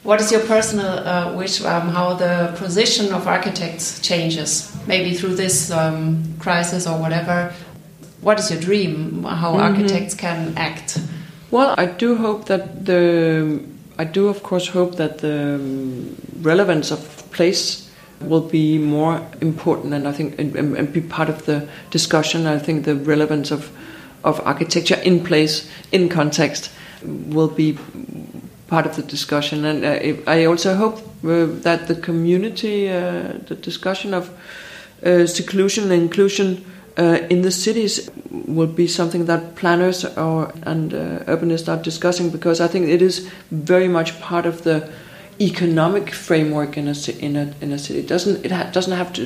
What 0.04 0.20
is 0.22 0.32
your 0.32 0.42
personal 0.42 0.86
uh, 0.86 1.34
wish? 1.36 1.62
Um, 1.64 1.90
how 1.90 2.14
the 2.14 2.54
position 2.58 3.14
of 3.14 3.28
architects 3.28 4.02
changes, 4.02 4.76
maybe 4.86 5.16
through 5.16 5.36
this 5.36 5.72
um, 5.72 6.36
crisis 6.40 6.86
or 6.88 7.00
whatever? 7.00 7.54
what 8.24 8.40
is 8.40 8.50
your 8.50 8.60
dream? 8.60 9.24
How 9.24 9.52
mm 9.52 9.60
-hmm. 9.60 9.68
architects 9.68 10.16
can 10.16 10.54
act? 10.56 11.00
Well, 11.52 11.70
I 11.78 11.86
do 12.04 12.16
hope 12.16 12.46
that 12.46 12.86
the 12.86 13.04
I 14.00 14.06
do 14.06 14.30
of 14.30 14.42
course 14.42 14.72
hope 14.72 14.96
that 14.96 15.18
the 15.18 15.60
relevance 16.42 16.94
of 16.94 17.00
place 17.32 17.84
will 18.20 18.48
be 18.52 18.80
more 18.80 19.20
important, 19.42 19.94
and 19.94 20.08
I 20.08 20.14
think 20.18 20.40
and, 20.40 20.78
and 20.78 20.94
be 20.94 21.02
part 21.02 21.30
of 21.30 21.46
the 21.46 21.62
discussion. 21.92 22.48
I 22.48 22.60
think 22.60 22.84
the 22.84 22.96
relevance 22.96 23.54
of 23.56 23.70
of 24.24 24.40
architecture 24.46 25.02
in 25.04 25.24
place, 25.24 25.64
in 25.92 26.10
context, 26.10 26.72
will 27.30 27.52
be 27.56 27.78
part 28.74 28.86
of 28.88 28.96
the 28.96 29.04
discussion. 29.04 29.66
And 29.66 29.86
uh, 29.86 30.32
I 30.32 30.46
also 30.46 30.76
hope 30.76 30.98
uh, 31.24 31.46
that 31.62 31.88
the 31.88 31.96
community, 31.96 32.90
uh, 32.90 33.38
the 33.50 33.56
discussion 33.56 34.14
of 34.14 34.30
uh, 35.06 35.28
seclusion 35.28 35.92
and 35.92 36.02
inclusion 36.02 36.66
uh, 36.98 37.20
in 37.30 37.42
the 37.42 37.52
cities 37.52 38.10
will 38.32 38.74
be 38.82 38.88
something 38.88 39.26
that 39.26 39.56
planners 39.56 40.06
or 40.18 40.52
and 40.64 40.94
uh, 40.94 41.34
urbanists 41.34 41.68
are 41.68 41.82
discussing 41.82 42.30
because 42.30 42.62
I 42.62 42.68
think 42.68 42.88
it 42.88 43.02
is 43.02 43.30
very 43.52 43.88
much 43.88 44.20
part 44.22 44.46
of 44.46 44.64
the 44.64 44.78
economic 45.42 46.14
framework 46.28 46.78
in 46.78 46.88
a 46.88 46.96
in 47.20 47.36
a 47.36 47.46
in 47.62 47.72
a 47.72 47.80
city. 47.80 48.00
It 48.00 48.08
doesn't 48.08 48.46
it 48.46 48.52
ha 48.52 48.64
doesn't 48.72 48.98
have 49.02 49.12
to 49.14 49.24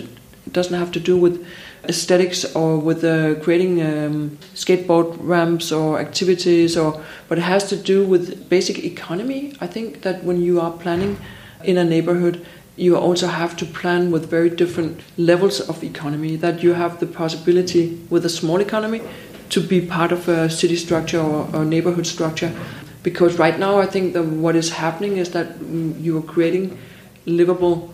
doesn't 0.53 0.77
have 0.77 0.91
to 0.93 0.99
do 0.99 1.17
with 1.17 1.45
aesthetics 1.83 2.43
or 2.55 2.77
with 2.77 3.03
uh, 3.03 3.35
creating 3.43 3.81
um, 3.81 4.37
skateboard 4.53 5.15
ramps 5.19 5.71
or 5.71 5.99
activities 5.99 6.75
or 6.75 7.01
but 7.27 7.37
it 7.37 7.41
has 7.41 7.69
to 7.69 7.75
do 7.75 8.05
with 8.05 8.49
basic 8.49 8.83
economy. 8.83 9.53
I 9.61 9.67
think 9.67 10.01
that 10.01 10.23
when 10.23 10.41
you 10.41 10.59
are 10.59 10.71
planning 10.71 11.17
in 11.63 11.77
a 11.77 11.83
neighborhood 11.83 12.45
you 12.77 12.95
also 12.95 13.25
have 13.27 13.57
to 13.57 13.65
plan 13.65 14.11
with 14.11 14.29
very 14.29 14.51
different 14.51 15.01
levels 15.17 15.59
of 15.59 15.83
economy. 15.83 16.35
That 16.35 16.61
you 16.61 16.73
have 16.73 16.99
the 16.99 17.07
possibility 17.07 17.99
with 18.09 18.23
a 18.25 18.29
small 18.29 18.61
economy 18.61 19.01
to 19.49 19.59
be 19.59 19.81
part 19.81 20.11
of 20.11 20.29
a 20.29 20.49
city 20.49 20.75
structure 20.75 21.19
or, 21.19 21.49
or 21.53 21.65
neighborhood 21.65 22.05
structure. 22.05 22.53
Because 23.01 23.39
right 23.39 23.57
now, 23.57 23.79
I 23.79 23.87
think 23.87 24.13
that 24.13 24.23
what 24.23 24.55
is 24.55 24.69
happening 24.69 25.17
is 25.17 25.31
that 25.31 25.59
you 25.99 26.17
are 26.19 26.21
creating 26.21 26.77
livable 27.25 27.93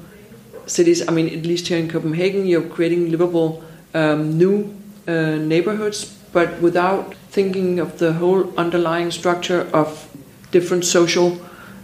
cities. 0.65 1.07
I 1.07 1.11
mean, 1.11 1.27
at 1.27 1.45
least 1.45 1.67
here 1.67 1.77
in 1.77 1.89
Copenhagen, 1.89 2.45
you're 2.45 2.67
creating 2.67 3.11
livable 3.11 3.63
um, 3.93 4.37
new 4.37 4.73
uh, 5.07 5.35
neighborhoods, 5.35 6.05
but 6.31 6.61
without 6.61 7.15
thinking 7.29 7.79
of 7.79 7.99
the 7.99 8.13
whole 8.13 8.57
underlying 8.57 9.11
structure 9.11 9.67
of 9.73 10.09
different 10.51 10.85
social 10.85 11.39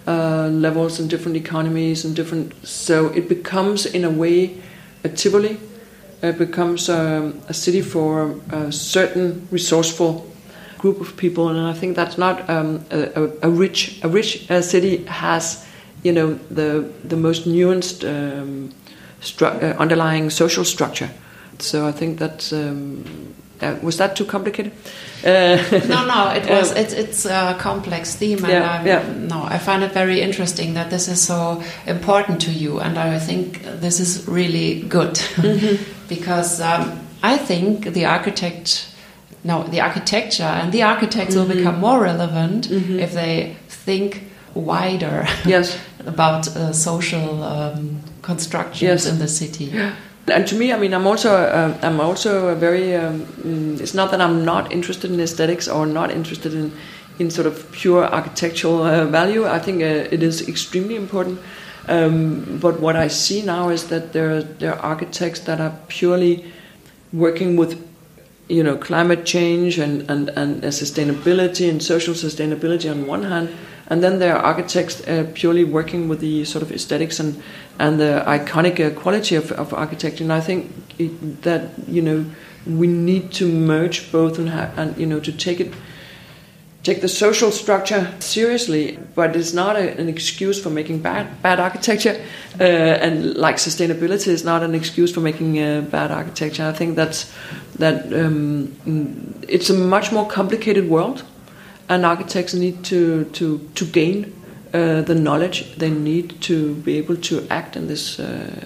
uh, 0.07 0.47
levels 0.47 0.99
and 0.99 1.09
different 1.09 1.37
economies 1.37 2.05
and 2.05 2.15
different. 2.15 2.53
So 2.65 3.07
it 3.07 3.27
becomes, 3.29 3.85
in 3.85 4.03
a 4.03 4.09
way, 4.09 4.61
a 5.03 5.09
Tivoli. 5.09 5.59
It 6.21 6.37
becomes 6.37 6.89
um, 6.89 7.41
a 7.47 7.53
city 7.53 7.81
for 7.81 8.35
a 8.51 8.71
certain 8.71 9.47
resourceful 9.51 10.25
group 10.77 10.99
of 11.01 11.15
people, 11.17 11.49
and 11.49 11.59
I 11.59 11.73
think 11.73 11.95
that's 11.95 12.17
not 12.17 12.49
um, 12.49 12.85
a, 12.89 13.29
a, 13.43 13.49
rich. 13.49 13.99
A 14.03 14.09
rich 14.09 14.49
uh, 14.49 14.61
city 14.61 15.05
has 15.05 15.65
you 16.03 16.11
know 16.11 16.39
the 16.49 16.85
the 17.09 17.17
most 17.17 17.47
nuanced 17.47 18.03
um, 18.03 18.69
stru- 19.21 19.63
uh, 19.63 19.77
underlying 19.77 20.29
social 20.29 20.65
structure. 20.65 21.09
So 21.59 21.87
I 21.87 21.91
think 21.91 22.19
that 22.19 22.51
um, 22.53 23.03
uh, 23.61 23.75
was 23.81 23.97
that 23.97 24.15
too 24.15 24.25
complicated. 24.25 24.71
Uh, 25.23 25.57
no, 25.87 26.05
no, 26.05 26.29
it 26.29 26.49
was. 26.49 26.71
it's 26.71 26.93
it's 26.93 27.25
a 27.25 27.55
complex 27.59 28.15
theme, 28.15 28.43
and 28.45 28.51
yeah, 28.53 28.83
yeah. 28.85 29.13
no, 29.13 29.43
I 29.43 29.57
find 29.57 29.83
it 29.83 29.91
very 29.91 30.21
interesting 30.21 30.75
that 30.75 30.89
this 30.89 31.07
is 31.07 31.21
so 31.21 31.61
important 31.85 32.41
to 32.41 32.51
you, 32.51 32.79
and 32.79 32.97
I 32.97 33.19
think 33.19 33.63
this 33.81 33.99
is 33.99 34.27
really 34.27 34.85
good 34.87 35.19
mm 35.35 35.59
-hmm. 35.59 35.77
because 36.15 36.63
um, 36.63 36.91
I 37.23 37.37
think 37.37 37.93
the 37.93 38.05
architect. 38.07 38.87
No, 39.41 39.63
the 39.71 39.81
architecture 39.81 40.61
and 40.61 40.71
the 40.71 40.83
architects 40.83 41.35
mm 41.35 41.41
-hmm. 41.41 41.47
will 41.47 41.55
mm-hmm. 41.55 41.63
become 41.63 41.79
more 41.79 42.03
relevant 42.03 42.69
mm 42.69 42.83
-hmm. 42.83 42.99
if 42.99 43.11
they 43.13 43.55
think 43.85 44.21
wider 44.53 45.27
yes. 45.45 45.77
about 46.05 46.47
uh, 46.47 46.71
social 46.73 47.43
um, 47.43 47.99
constructions 48.21 48.81
yes. 48.81 49.05
in 49.05 49.19
the 49.19 49.27
city. 49.27 49.71
And 50.27 50.47
to 50.47 50.55
me, 50.55 50.71
I 50.71 50.77
mean, 50.77 50.93
I'm 50.93 51.07
also 51.07 51.31
uh, 51.31 51.77
I'm 51.81 51.99
also 51.99 52.49
a 52.49 52.55
very. 52.55 52.95
Um, 52.95 53.21
mm, 53.21 53.79
it's 53.79 53.93
not 53.93 54.11
that 54.11 54.21
I'm 54.21 54.45
not 54.45 54.71
interested 54.71 55.11
in 55.11 55.19
aesthetics 55.19 55.67
or 55.67 55.85
not 55.85 56.11
interested 56.11 56.53
in 56.53 56.71
in 57.17 57.31
sort 57.31 57.47
of 57.47 57.71
pure 57.71 58.05
architectural 58.05 58.83
uh, 58.83 59.05
value. 59.05 59.45
I 59.45 59.59
think 59.59 59.81
uh, 59.81 60.15
it 60.15 60.23
is 60.23 60.47
extremely 60.47 60.95
important. 60.95 61.39
Um, 61.87 62.59
but 62.61 62.79
what 62.79 62.95
I 62.95 63.07
see 63.07 63.41
now 63.41 63.69
is 63.69 63.87
that 63.87 64.13
there 64.13 64.43
there 64.43 64.75
are 64.75 64.79
architects 64.79 65.39
that 65.41 65.59
are 65.59 65.73
purely 65.87 66.45
working 67.11 67.57
with 67.57 67.83
you 68.47 68.63
know 68.63 68.77
climate 68.77 69.25
change 69.25 69.79
and 69.79 70.09
and 70.09 70.29
and 70.29 70.63
sustainability 70.63 71.69
and 71.69 71.81
social 71.81 72.13
sustainability 72.13 72.89
on 72.91 73.07
one 73.07 73.23
hand 73.23 73.49
and 73.89 74.03
then 74.03 74.19
there 74.19 74.35
are 74.35 74.43
architects 74.43 75.01
uh, 75.07 75.25
purely 75.33 75.63
working 75.63 76.07
with 76.07 76.19
the 76.19 76.45
sort 76.45 76.61
of 76.61 76.71
aesthetics 76.71 77.19
and 77.19 77.41
and 77.79 77.99
the 77.99 78.23
iconic 78.27 78.79
uh, 78.79 78.99
quality 78.99 79.35
of, 79.35 79.51
of 79.53 79.73
architecture. 79.73 80.23
And 80.23 80.33
I 80.33 80.41
think 80.41 80.71
it, 80.97 81.41
that 81.43 81.69
you 81.87 82.01
know 82.01 82.25
we 82.67 82.87
need 82.87 83.31
to 83.33 83.47
merge 83.47 84.11
both 84.11 84.37
and, 84.37 84.49
ha- 84.49 84.71
and 84.75 84.97
you 84.97 85.05
know 85.05 85.19
to 85.19 85.31
take 85.31 85.59
it 85.59 85.73
take 86.83 87.01
the 87.01 87.07
social 87.07 87.51
structure 87.51 88.11
seriously, 88.19 88.97
but 89.13 89.35
it's 89.35 89.53
not 89.53 89.75
a, 89.75 89.99
an 89.99 90.07
excuse 90.07 90.61
for 90.61 90.69
making 90.69 91.01
bad 91.01 91.41
bad 91.41 91.59
architecture, 91.59 92.15
uh, 92.59 92.63
and 92.63 93.35
like 93.35 93.57
sustainability 93.57 94.27
is 94.27 94.43
not 94.43 94.63
an 94.63 94.75
excuse 94.75 95.11
for 95.11 95.21
making 95.21 95.59
uh, 95.59 95.81
bad 95.81 96.11
architecture. 96.11 96.65
I 96.65 96.73
think 96.73 96.95
that's 96.95 97.31
that 97.79 98.13
um, 98.13 98.75
it's 99.47 99.69
a 99.69 99.73
much 99.73 100.11
more 100.11 100.27
complicated 100.27 100.89
world, 100.89 101.23
and 101.89 102.05
architects 102.05 102.53
need 102.53 102.83
to 102.85 103.25
to 103.25 103.59
to 103.75 103.85
gain 103.85 104.33
uh, 104.73 105.01
the 105.01 105.15
knowledge 105.15 105.75
they 105.77 105.89
need 105.89 106.39
to 106.41 106.75
be 106.75 106.97
able 106.97 107.15
to 107.15 107.45
act 107.49 107.75
in 107.75 107.87
this 107.87 108.19
uh, 108.19 108.65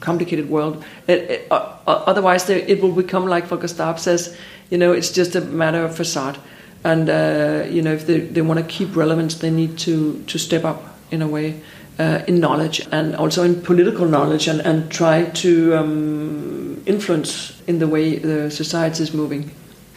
complicated 0.00 0.50
world. 0.50 0.84
It, 1.06 1.30
it, 1.30 1.46
uh, 1.50 1.76
otherwise, 1.86 2.44
they, 2.46 2.62
it 2.62 2.82
will 2.82 2.92
become 2.92 3.26
like 3.26 3.46
Volker 3.46 3.68
Staab 3.68 3.98
says, 3.98 4.36
you 4.68 4.76
know, 4.76 4.92
it's 4.92 5.10
just 5.10 5.34
a 5.34 5.40
matter 5.40 5.82
of 5.84 5.96
facade. 5.96 6.38
And 6.84 7.08
uh, 7.08 7.66
you 7.70 7.80
know, 7.80 7.92
if 7.92 8.06
they, 8.06 8.20
they 8.20 8.42
want 8.42 8.60
to 8.60 8.66
keep 8.66 8.94
relevance, 8.94 9.36
they 9.36 9.50
need 9.50 9.78
to 9.78 10.22
to 10.24 10.38
step 10.38 10.64
up 10.64 10.82
in 11.10 11.22
a 11.22 11.28
way. 11.28 11.60
Uh, 11.98 12.24
in 12.26 12.40
knowledge 12.40 12.88
and 12.90 13.14
also 13.16 13.42
in 13.42 13.60
political 13.60 14.06
knowledge 14.06 14.48
and, 14.48 14.60
and 14.62 14.90
try 14.90 15.26
to 15.26 15.76
um, 15.76 16.82
influence 16.86 17.62
in 17.66 17.78
the 17.80 17.86
way 17.86 18.16
the 18.16 18.50
society 18.50 19.02
is 19.02 19.12
moving. 19.12 19.50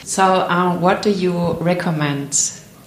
So, 0.05 0.23
uh, 0.23 0.77
what 0.77 1.01
do 1.01 1.09
you 1.09 1.53
recommend? 1.53 2.29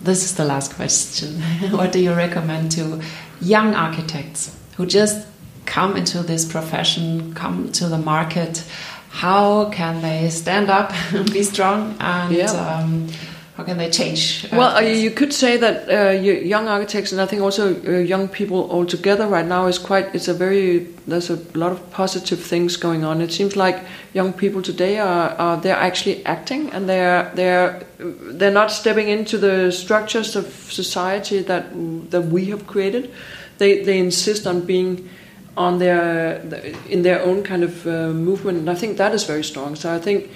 This 0.01 0.23
is 0.23 0.37
the 0.37 0.45
last 0.45 0.77
question. 0.77 1.43
what 1.73 1.91
do 1.91 1.99
you 1.99 2.15
recommend 2.15 2.71
to 2.73 3.03
young 3.41 3.75
architects 3.75 4.57
who 4.77 4.87
just 4.87 5.27
come 5.67 5.97
into 5.97 6.23
this 6.23 6.45
profession, 6.45 7.35
come 7.35 7.73
to 7.73 7.89
the 7.89 7.99
market? 7.99 8.65
How 9.11 9.69
can 9.71 10.01
they 10.01 10.31
stand 10.31 10.71
up, 10.71 10.93
be 11.33 11.43
strong, 11.43 11.97
and 11.99 12.33
yeah. 12.33 12.53
um, 12.53 13.09
how 13.59 13.65
can 13.65 13.77
they 13.77 13.91
change? 13.91 14.45
Uh, 14.45 14.57
well, 14.57 14.77
uh, 14.77 14.81
you 14.81 15.11
could 15.11 15.33
say 15.33 15.57
that 15.57 15.91
uh, 15.91 16.11
young 16.13 16.69
architects 16.69 17.11
and 17.11 17.21
I 17.21 17.27
think 17.27 17.43
also 17.43 17.75
uh, 17.75 17.99
young 17.99 18.29
people 18.29 18.71
altogether 18.71 19.27
right 19.27 19.45
now 19.45 19.67
is 19.67 19.81
quite. 19.81 20.15
It's 20.15 20.29
a 20.29 20.33
very 20.33 20.87
there's 21.09 21.29
a 21.29 21.37
lot 21.59 21.73
of 21.73 21.91
positive 21.91 22.41
things 22.41 22.77
going 22.77 23.03
on. 23.03 23.21
It 23.21 23.33
seems 23.33 23.57
like 23.57 23.85
young 24.15 24.33
people 24.33 24.63
today 24.63 25.01
are, 25.01 25.31
are 25.31 25.57
they're 25.57 25.75
actually 25.75 26.25
acting 26.25 26.71
and 26.71 26.89
they're 26.89 27.33
they're 27.35 27.83
they're 27.99 28.53
not 28.53 28.71
stepping 28.71 29.09
into 29.09 29.37
the 29.37 29.73
structures 29.73 30.37
of 30.37 30.47
society 30.71 31.43
that 31.43 31.65
that 32.13 32.27
we 32.27 32.45
have 32.51 32.65
created. 32.65 33.11
They 33.59 33.83
they 33.83 33.99
insist 33.99 34.47
on 34.47 34.67
being 34.67 35.09
on 35.57 35.81
their 35.81 36.41
in 36.89 37.03
their 37.03 37.21
own 37.25 37.43
kind 37.43 37.65
of 37.65 37.85
uh, 37.89 38.13
movement, 38.13 38.59
and 38.59 38.71
I 38.71 38.77
think 38.77 38.99
that 38.99 39.13
is 39.15 39.25
very 39.25 39.43
strong. 39.43 39.75
So 39.75 39.93
I 39.93 39.99
think 39.99 40.31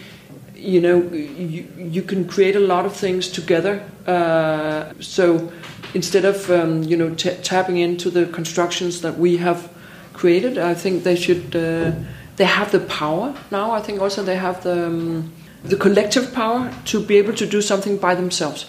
you 0.63 0.81
know 0.81 0.99
you, 1.13 1.67
you 1.77 2.03
can 2.03 2.27
create 2.27 2.57
a 2.57 2.61
lot 2.61 2.87
of 2.87 2.97
things 2.97 3.29
together. 3.29 3.83
Uh, 4.07 4.93
so 5.01 5.53
instead 5.95 6.25
of 6.25 6.51
um, 6.51 6.83
you 6.83 6.97
know 6.97 7.15
tapping 7.15 7.79
into 7.79 8.11
the 8.11 8.27
constructions 8.27 9.01
that 9.01 9.19
we 9.19 9.37
have 9.37 9.71
created 10.13 10.59
i 10.59 10.75
think 10.75 11.05
they 11.05 11.17
should 11.17 11.57
uh, 11.57 11.91
they 12.37 12.45
have 12.45 12.73
the 12.73 12.81
power 12.81 13.35
now. 13.51 13.73
I 13.73 13.81
think 13.81 14.01
also 14.01 14.23
they 14.23 14.37
have 14.37 14.63
the 14.63 14.87
um, 14.87 15.33
the 15.65 15.77
collective 15.77 16.33
power 16.33 16.73
to 16.87 17.01
be 17.01 17.17
able 17.19 17.35
to 17.35 17.47
do 17.47 17.61
something 17.63 17.97
by 17.97 18.15
themselves. 18.15 18.67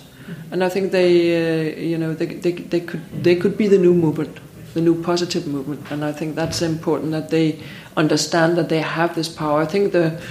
And 0.51 0.63
i 0.63 0.69
think 0.69 0.91
they 0.91 1.11
uh, 1.35 1.79
you 1.91 1.97
know 1.97 2.13
they, 2.13 2.27
they, 2.27 2.51
they 2.51 2.79
could 2.79 3.01
they 3.23 3.35
could 3.35 3.57
be 3.57 3.67
the 3.67 3.77
new 3.77 3.93
movement 3.93 4.39
the 4.73 4.81
new 4.81 5.01
positive 5.03 5.47
movement. 5.47 5.91
And 5.91 6.03
i 6.05 6.11
think 6.11 6.35
that's 6.35 6.61
important 6.61 7.11
that 7.11 7.29
they 7.29 7.59
understand 7.95 8.57
that 8.57 8.69
they 8.69 8.81
have 8.81 9.15
this 9.15 9.29
power. 9.29 9.61
I 9.61 9.65
think 9.65 9.91
the 9.91 10.21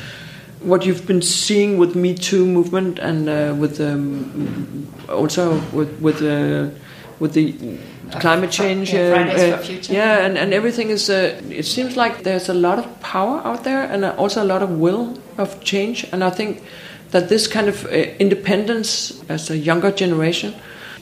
what 0.64 0.84
you've 0.86 1.06
been 1.06 1.22
seeing 1.22 1.78
with 1.78 1.94
Me 1.94 2.14
Too 2.14 2.46
movement 2.46 2.98
and 2.98 3.28
uh, 3.28 3.54
with 3.58 3.80
um, 3.80 4.88
also 5.08 5.60
with 5.72 6.00
with 6.00 6.22
uh, 6.22 6.70
with 7.18 7.34
the 7.34 7.78
climate 8.20 8.50
change, 8.50 8.92
yeah, 8.92 9.12
uh, 9.12 9.62
yeah, 9.88 10.24
and, 10.24 10.36
and 10.36 10.52
everything 10.52 10.90
is. 10.90 11.08
Uh, 11.08 11.40
it 11.50 11.64
seems 11.64 11.96
like 11.96 12.22
there's 12.22 12.48
a 12.48 12.54
lot 12.54 12.78
of 12.78 13.00
power 13.00 13.40
out 13.44 13.64
there 13.64 13.82
and 13.84 14.04
also 14.04 14.42
a 14.42 14.44
lot 14.44 14.62
of 14.62 14.70
will 14.70 15.18
of 15.38 15.62
change, 15.62 16.06
and 16.12 16.22
I 16.22 16.30
think 16.30 16.62
that 17.10 17.28
this 17.28 17.46
kind 17.46 17.68
of 17.68 17.84
uh, 17.86 17.88
independence 18.18 19.22
as 19.28 19.50
a 19.50 19.56
younger 19.56 19.90
generation, 19.90 20.54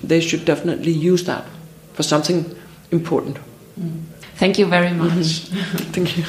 they 0.03 0.21
should 0.21 0.45
definitely 0.45 0.93
use 0.93 1.25
that 1.25 1.45
for 1.95 2.03
something 2.03 2.55
important. 2.91 3.39
Mm. 3.79 4.03
Thank 4.37 4.59
you 4.59 4.67
very 4.67 4.93
much. 4.93 5.11
Thank 5.93 6.17
you. 6.17 6.25